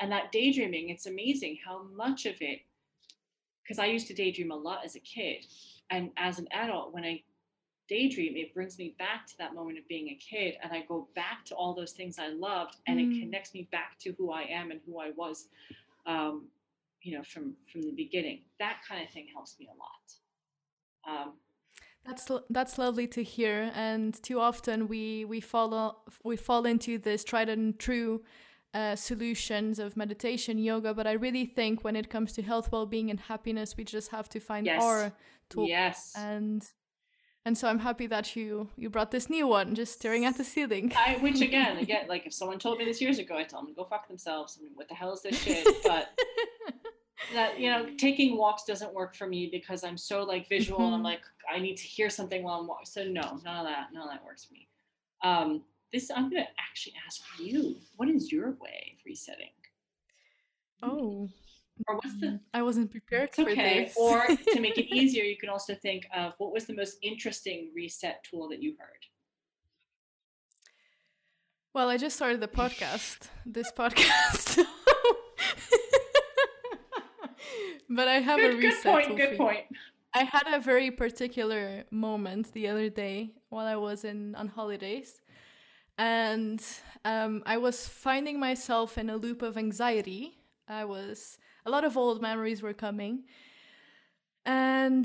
And 0.00 0.12
that 0.12 0.30
daydreaming, 0.32 0.90
it's 0.90 1.06
amazing 1.06 1.58
how 1.64 1.84
much 1.94 2.26
of 2.26 2.34
it, 2.40 2.60
because 3.62 3.78
I 3.78 3.86
used 3.86 4.06
to 4.08 4.14
daydream 4.14 4.50
a 4.50 4.56
lot 4.56 4.84
as 4.84 4.96
a 4.96 5.00
kid. 5.00 5.46
And 5.90 6.10
as 6.16 6.38
an 6.38 6.48
adult, 6.52 6.92
when 6.92 7.04
I 7.04 7.22
daydream, 7.88 8.36
it 8.36 8.54
brings 8.54 8.78
me 8.78 8.94
back 8.98 9.26
to 9.26 9.38
that 9.38 9.54
moment 9.54 9.78
of 9.78 9.88
being 9.88 10.08
a 10.08 10.14
kid. 10.14 10.54
And 10.62 10.72
I 10.72 10.84
go 10.86 11.08
back 11.14 11.44
to 11.46 11.54
all 11.54 11.74
those 11.74 11.92
things 11.92 12.18
I 12.18 12.28
loved 12.28 12.76
and 12.86 12.98
mm. 12.98 13.16
it 13.16 13.20
connects 13.20 13.54
me 13.54 13.68
back 13.72 13.98
to 14.00 14.12
who 14.12 14.30
I 14.30 14.42
am 14.42 14.70
and 14.70 14.80
who 14.86 15.00
I 15.00 15.10
was, 15.16 15.48
um, 16.08 16.48
you 17.02 17.16
know, 17.16 17.22
from, 17.22 17.54
from 17.70 17.82
the 17.82 17.92
beginning. 17.92 18.40
That 18.58 18.78
kind 18.88 19.04
of 19.04 19.10
thing 19.10 19.26
helps 19.32 19.56
me 19.60 19.68
a 19.72 19.76
lot. 19.78 21.24
Um, 21.24 21.34
that's 22.04 22.30
that's 22.50 22.78
lovely 22.78 23.06
to 23.08 23.22
hear. 23.22 23.70
And 23.74 24.20
too 24.22 24.40
often 24.40 24.88
we 24.88 25.24
we 25.24 25.40
follow 25.40 25.98
we 26.24 26.36
fall 26.36 26.64
into 26.64 26.98
this 26.98 27.22
tried 27.22 27.48
and 27.48 27.78
true 27.78 28.22
uh, 28.74 28.96
solutions 28.96 29.78
of 29.78 29.96
meditation, 29.96 30.58
yoga. 30.58 30.94
But 30.94 31.06
I 31.06 31.12
really 31.12 31.44
think 31.44 31.84
when 31.84 31.96
it 31.96 32.08
comes 32.08 32.32
to 32.34 32.42
health, 32.42 32.72
well 32.72 32.86
being, 32.86 33.10
and 33.10 33.20
happiness, 33.20 33.76
we 33.76 33.84
just 33.84 34.10
have 34.10 34.28
to 34.30 34.40
find 34.40 34.66
yes. 34.66 34.82
our 34.82 35.12
tool. 35.50 35.68
Yes. 35.68 36.12
And 36.16 36.66
and 37.48 37.56
so 37.56 37.66
I'm 37.66 37.78
happy 37.78 38.06
that 38.08 38.36
you 38.36 38.68
you 38.76 38.90
brought 38.90 39.10
this 39.10 39.30
new 39.30 39.46
one, 39.46 39.74
just 39.74 39.94
staring 39.94 40.26
at 40.26 40.36
the 40.36 40.44
ceiling. 40.44 40.92
I, 40.94 41.16
which 41.22 41.40
again, 41.40 41.78
again, 41.78 42.06
like 42.06 42.26
if 42.26 42.34
someone 42.34 42.58
told 42.58 42.76
me 42.76 42.84
this 42.84 43.00
years 43.00 43.18
ago, 43.18 43.36
I'd 43.36 43.48
tell 43.48 43.60
them 43.60 43.68
to 43.68 43.74
go 43.74 43.84
fuck 43.84 44.06
themselves. 44.06 44.58
I 44.60 44.64
mean, 44.64 44.72
what 44.74 44.86
the 44.88 44.94
hell 44.94 45.14
is 45.14 45.22
this 45.22 45.42
shit? 45.42 45.66
But 45.82 46.10
that 47.34 47.58
you 47.58 47.70
know 47.70 47.86
taking 47.96 48.36
walks 48.36 48.64
doesn't 48.64 48.94
work 48.94 49.14
for 49.14 49.26
me 49.26 49.48
because 49.50 49.82
i'm 49.82 49.96
so 49.96 50.22
like 50.22 50.48
visual 50.48 50.78
mm-hmm. 50.78 50.86
and 50.86 50.94
i'm 50.94 51.00
mm-hmm. 51.00 51.06
like 51.06 51.22
i 51.52 51.58
need 51.58 51.76
to 51.76 51.82
hear 51.82 52.08
something 52.08 52.44
while 52.44 52.60
i'm 52.60 52.66
walking 52.66 52.86
so 52.86 53.02
no 53.02 53.40
none 53.44 53.56
of 53.56 53.66
that 53.66 53.88
none 53.92 54.04
of 54.04 54.08
that 54.08 54.24
works 54.24 54.44
for 54.44 54.54
me 54.54 54.68
um 55.24 55.60
this 55.92 56.12
i'm 56.14 56.30
going 56.30 56.42
to 56.42 56.48
actually 56.60 56.94
ask 57.04 57.20
you 57.40 57.74
what 57.96 58.08
is 58.08 58.30
your 58.30 58.52
way 58.60 58.94
of 58.94 59.04
resetting 59.04 59.50
oh 60.84 61.28
or 61.86 61.96
what's 61.96 62.18
the 62.20 62.26
mm, 62.26 62.40
i 62.54 62.62
wasn't 62.62 62.90
prepared 62.90 63.32
for 63.34 63.42
okay 63.42 63.84
this. 63.84 63.94
or 63.96 64.26
to 64.26 64.60
make 64.60 64.78
it 64.78 64.86
easier 64.94 65.24
you 65.24 65.36
can 65.36 65.48
also 65.48 65.74
think 65.74 66.06
of 66.16 66.34
what 66.38 66.52
was 66.52 66.66
the 66.66 66.74
most 66.74 66.98
interesting 67.02 67.70
reset 67.74 68.24
tool 68.28 68.48
that 68.48 68.62
you 68.62 68.74
heard 68.78 69.06
well 71.74 71.88
i 71.88 71.96
just 71.96 72.16
started 72.16 72.40
the 72.40 72.48
podcast 72.48 73.28
this 73.46 73.70
podcast 73.72 74.58
but 77.88 78.08
I 78.08 78.20
have 78.20 78.38
good, 78.38 78.54
a 78.54 78.56
reset. 78.56 78.82
Good 78.82 78.92
point. 78.92 79.16
Good 79.16 79.36
point. 79.36 79.64
I 80.14 80.24
had 80.24 80.44
a 80.52 80.60
very 80.60 80.90
particular 80.90 81.84
moment 81.90 82.52
the 82.52 82.68
other 82.68 82.88
day 82.88 83.32
while 83.50 83.66
I 83.66 83.76
was 83.76 84.04
in 84.04 84.34
on 84.34 84.48
holidays, 84.48 85.20
and 85.96 86.62
um, 87.04 87.42
I 87.46 87.58
was 87.58 87.86
finding 87.86 88.40
myself 88.40 88.98
in 88.98 89.10
a 89.10 89.16
loop 89.16 89.42
of 89.42 89.56
anxiety. 89.56 90.38
I 90.66 90.84
was 90.84 91.38
a 91.68 91.70
lot 91.76 91.84
of 91.84 91.96
old 91.96 92.20
memories 92.22 92.62
were 92.62 92.76
coming, 92.86 93.24
and 94.44 95.04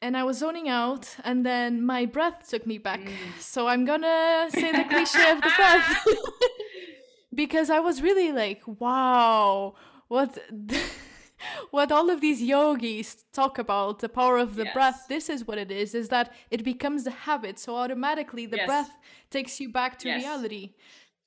and 0.00 0.16
I 0.16 0.22
was 0.28 0.38
zoning 0.38 0.68
out, 0.68 1.04
and 1.24 1.44
then 1.44 1.84
my 1.84 2.06
breath 2.06 2.48
took 2.48 2.64
me 2.72 2.78
back. 2.78 3.00
Mm. 3.00 3.40
So 3.40 3.66
I'm 3.72 3.84
gonna 3.84 4.46
say 4.50 4.70
the 4.80 4.86
cliche 4.92 5.30
of 5.34 5.40
the 5.46 5.52
breath 5.56 6.06
because 7.42 7.68
I 7.70 7.80
was 7.80 7.96
really 8.08 8.30
like, 8.32 8.62
wow, 8.66 9.74
what. 10.08 10.38
what 11.70 11.92
all 11.92 12.10
of 12.10 12.20
these 12.20 12.42
yogis 12.42 13.24
talk 13.32 13.58
about 13.58 14.00
the 14.00 14.08
power 14.08 14.38
of 14.38 14.56
the 14.56 14.64
yes. 14.64 14.74
breath 14.74 15.00
this 15.08 15.28
is 15.28 15.46
what 15.46 15.56
it 15.56 15.70
is 15.70 15.94
is 15.94 16.08
that 16.08 16.34
it 16.50 16.64
becomes 16.64 17.06
a 17.06 17.12
habit 17.28 17.60
so 17.60 17.76
automatically 17.76 18.44
the 18.44 18.56
yes. 18.56 18.66
breath 18.66 18.90
takes 19.30 19.60
you 19.60 19.68
back 19.68 19.96
to 20.00 20.08
yes. 20.08 20.20
reality 20.20 20.74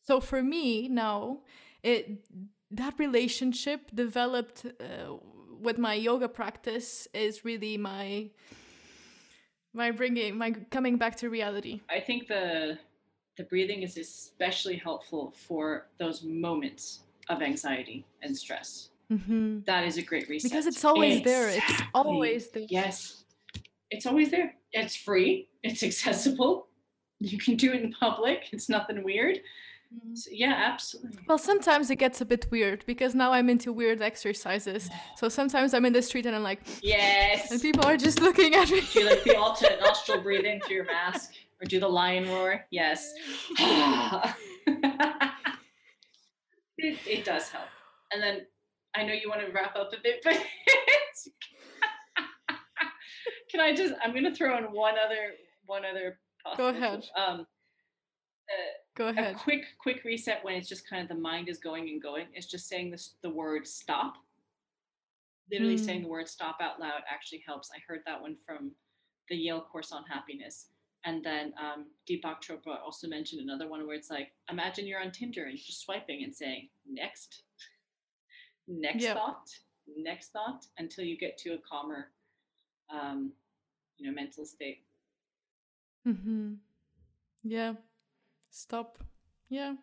so 0.01 0.19
for 0.19 0.43
me 0.43 0.89
now 0.89 1.39
it 1.81 2.05
that 2.71 2.97
relationship 2.97 3.91
developed 3.93 4.65
uh, 4.65 5.13
with 5.59 5.77
my 5.77 5.93
yoga 5.93 6.27
practice 6.27 7.07
is 7.13 7.45
really 7.45 7.77
my 7.77 8.29
my 9.73 9.91
bringing 9.91 10.37
my 10.37 10.51
coming 10.69 10.97
back 10.97 11.15
to 11.15 11.29
reality 11.29 11.81
i 11.89 11.99
think 11.99 12.27
the 12.27 12.77
the 13.37 13.43
breathing 13.43 13.81
is 13.81 13.97
especially 13.97 14.75
helpful 14.75 15.33
for 15.35 15.87
those 15.97 16.23
moments 16.23 16.99
of 17.29 17.41
anxiety 17.41 18.05
and 18.21 18.37
stress. 18.37 18.89
Mm-hmm. 19.11 19.59
That 19.65 19.85
is 19.85 19.97
a 19.97 20.01
great 20.01 20.29
reset. 20.29 20.51
Because 20.51 20.67
it's 20.67 20.85
always 20.85 21.19
exactly. 21.19 21.31
there. 21.31 21.49
It's 21.49 21.81
always 21.93 22.49
there. 22.49 22.67
Yes. 22.69 23.23
It's 23.89 24.05
always 24.05 24.31
there. 24.31 24.55
It's 24.71 24.95
free. 24.95 25.49
It's 25.63 25.83
accessible. 25.83 26.67
You 27.19 27.37
can 27.37 27.55
do 27.55 27.71
it 27.71 27.81
in 27.83 27.93
public. 27.93 28.49
It's 28.51 28.69
nothing 28.69 29.03
weird. 29.03 29.39
Mm-hmm. 29.93 30.15
So, 30.15 30.29
yeah, 30.33 30.53
absolutely. 30.71 31.19
Well, 31.27 31.37
sometimes 31.37 31.89
it 31.89 31.97
gets 31.97 32.21
a 32.21 32.25
bit 32.25 32.47
weird 32.49 32.85
because 32.85 33.13
now 33.13 33.33
I'm 33.33 33.49
into 33.49 33.73
weird 33.73 34.01
exercises. 34.01 34.89
So 35.17 35.29
sometimes 35.29 35.73
I'm 35.73 35.85
in 35.85 35.93
the 35.93 36.01
street 36.01 36.25
and 36.25 36.35
I'm 36.35 36.43
like, 36.43 36.61
Yes. 36.81 37.51
and 37.51 37.61
people 37.61 37.85
are 37.85 37.97
just 37.97 38.21
looking 38.21 38.55
at 38.55 38.69
me. 38.71 38.81
Do 38.93 39.03
like 39.05 39.23
the 39.23 39.35
alternate 39.45 39.79
nostril 39.81 40.21
breathing 40.21 40.61
through 40.65 40.77
your 40.77 40.85
mask, 40.85 41.33
or 41.61 41.65
do 41.65 41.79
the 41.79 41.87
lion 41.87 42.27
roar. 42.29 42.65
Yes. 42.71 43.13
it, 46.77 46.97
it 47.05 47.23
does 47.25 47.49
help. 47.49 47.67
And 48.11 48.21
then 48.21 48.45
I 48.95 49.03
know 49.03 49.13
you 49.13 49.29
want 49.29 49.45
to 49.45 49.51
wrap 49.51 49.75
up 49.75 49.91
a 49.93 49.97
bit, 50.01 50.21
but 50.23 50.33
can 53.51 53.59
I 53.59 53.75
just? 53.75 53.93
I'm 54.03 54.11
going 54.11 54.23
to 54.23 54.33
throw 54.33 54.57
in 54.57 54.63
one 54.65 54.95
other 55.03 55.33
one 55.65 55.83
other. 55.85 56.19
Go 56.57 56.67
ahead. 56.69 57.03
Um, 57.15 57.45
Go 58.95 59.07
ahead. 59.07 59.35
a 59.35 59.39
quick 59.39 59.63
quick 59.79 60.03
reset 60.03 60.43
when 60.43 60.55
it's 60.55 60.67
just 60.69 60.87
kind 60.89 61.01
of 61.01 61.07
the 61.07 61.21
mind 61.21 61.47
is 61.49 61.57
going 61.57 61.89
and 61.89 62.01
going 62.01 62.27
It's 62.33 62.45
just 62.45 62.67
saying 62.67 62.91
this 62.91 63.13
the 63.21 63.29
word 63.29 63.65
stop 63.67 64.15
literally 65.51 65.77
Hmm. 65.77 65.83
saying 65.83 66.01
the 66.03 66.07
word 66.07 66.27
stop 66.27 66.57
out 66.61 66.79
loud 66.79 67.01
actually 67.11 67.43
helps 67.45 67.69
i 67.75 67.79
heard 67.87 68.01
that 68.05 68.21
one 68.21 68.35
from 68.45 68.71
the 69.29 69.35
yale 69.35 69.61
course 69.61 69.91
on 69.91 70.03
happiness 70.05 70.67
and 71.03 71.23
then 71.23 71.53
um, 71.59 71.85
deepak 72.09 72.37
chopra 72.41 72.79
also 72.83 73.07
mentioned 73.07 73.41
another 73.41 73.67
one 73.67 73.85
where 73.87 73.95
it's 73.95 74.09
like 74.09 74.31
imagine 74.49 74.85
you're 74.87 75.01
on 75.01 75.11
tinder 75.11 75.43
and 75.43 75.51
you're 75.53 75.65
just 75.65 75.81
swiping 75.81 76.23
and 76.23 76.33
saying 76.35 76.69
next 76.89 77.43
next 78.67 79.03
Yep. 79.03 79.15
thought 79.17 79.49
next 79.97 80.31
thought 80.31 80.65
until 80.77 81.03
you 81.03 81.17
get 81.17 81.37
to 81.39 81.53
a 81.53 81.57
calmer 81.57 82.11
um, 82.89 83.31
you 83.97 84.05
know 84.07 84.13
mental 84.13 84.45
state 84.45 84.83
Mm-hmm. 86.07 86.53
Yeah. 87.43 87.73
Stop. 88.51 88.99
Yeah. 89.49 89.75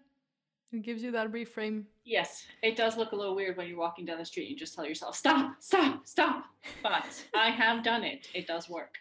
It 0.70 0.82
gives 0.82 1.02
you 1.02 1.10
that 1.12 1.32
reframe. 1.32 1.84
Yes, 2.04 2.44
it 2.62 2.76
does 2.76 2.96
look 2.98 3.12
a 3.12 3.16
little 3.16 3.34
weird 3.34 3.56
when 3.56 3.66
you're 3.68 3.78
walking 3.78 4.04
down 4.04 4.18
the 4.18 4.24
street. 4.24 4.44
and 4.44 4.50
You 4.52 4.56
just 4.56 4.74
tell 4.74 4.84
yourself, 4.84 5.16
stop, 5.16 5.56
stop, 5.60 6.06
stop. 6.06 6.44
But 6.82 7.24
I 7.34 7.48
have 7.50 7.82
done 7.82 8.04
it. 8.04 8.28
It 8.34 8.46
does 8.46 8.68
work. 8.68 8.96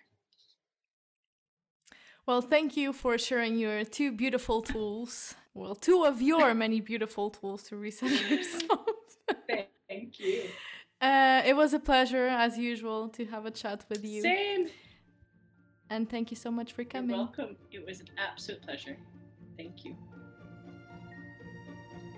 Well, 2.26 2.42
thank 2.42 2.76
you 2.78 2.94
for 2.94 3.18
sharing 3.18 3.58
your 3.58 3.84
two 3.84 4.12
beautiful 4.14 4.62
tools. 4.62 5.36
Well, 5.54 5.76
two 5.76 6.04
of 6.06 6.22
your 6.22 6.54
many 6.64 6.80
beautiful 6.82 7.30
tools 7.30 7.64
to 7.64 7.76
reset 7.76 8.12
yourself. 8.30 8.86
Thank 9.90 10.20
you. 10.20 10.44
uh, 11.02 11.42
it 11.46 11.56
was 11.56 11.74
a 11.74 11.80
pleasure, 11.80 12.28
as 12.28 12.58
usual, 12.58 13.08
to 13.10 13.26
have 13.26 13.46
a 13.46 13.52
chat 13.52 13.86
with 13.90 14.04
you. 14.06 14.22
Same. 14.22 14.68
And 15.90 16.10
thank 16.10 16.30
you 16.32 16.36
so 16.36 16.52
much 16.52 16.74
for 16.74 16.82
You're 16.82 16.92
coming. 16.92 17.16
welcome. 17.16 17.56
It 17.72 17.86
was 17.86 18.02
an 18.02 18.08
absolute 18.18 18.62
pleasure. 18.62 18.98
Thank 19.58 19.84
you. 19.84 19.96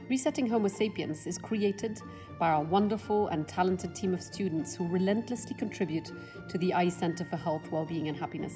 Resetting 0.09 0.47
Homo 0.47 0.67
sapiens 0.67 1.27
is 1.27 1.37
created 1.37 2.01
by 2.39 2.49
our 2.49 2.63
wonderful 2.63 3.27
and 3.27 3.47
talented 3.47 3.93
team 3.93 4.13
of 4.13 4.21
students 4.21 4.75
who 4.75 4.87
relentlessly 4.87 5.55
contribute 5.55 6.11
to 6.49 6.57
the 6.57 6.73
IE 6.81 6.89
Center 6.89 7.23
for 7.25 7.37
Health, 7.37 7.71
Wellbeing 7.71 8.07
and 8.07 8.17
Happiness. 8.17 8.55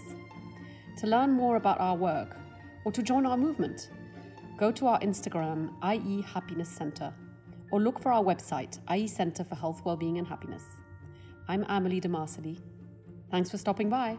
To 0.97 1.07
learn 1.07 1.31
more 1.31 1.55
about 1.55 1.79
our 1.79 1.95
work 1.95 2.37
or 2.85 2.91
to 2.91 3.03
join 3.03 3.25
our 3.25 3.37
movement, 3.37 3.89
go 4.57 4.71
to 4.71 4.87
our 4.87 4.99
Instagram, 5.01 5.71
IE 5.83 6.23
Happiness 6.23 6.69
Center, 6.69 7.13
or 7.71 7.79
look 7.79 7.99
for 7.99 8.11
our 8.11 8.23
website, 8.23 8.79
IE 8.91 9.07
Center 9.07 9.43
for 9.43 9.55
Health, 9.55 9.85
Wellbeing 9.85 10.17
and 10.17 10.27
Happiness. 10.27 10.63
I'm 11.47 11.65
Amelie 11.69 11.99
de 11.99 12.09
Thanks 13.29 13.51
for 13.51 13.57
stopping 13.57 13.89
by. 13.89 14.17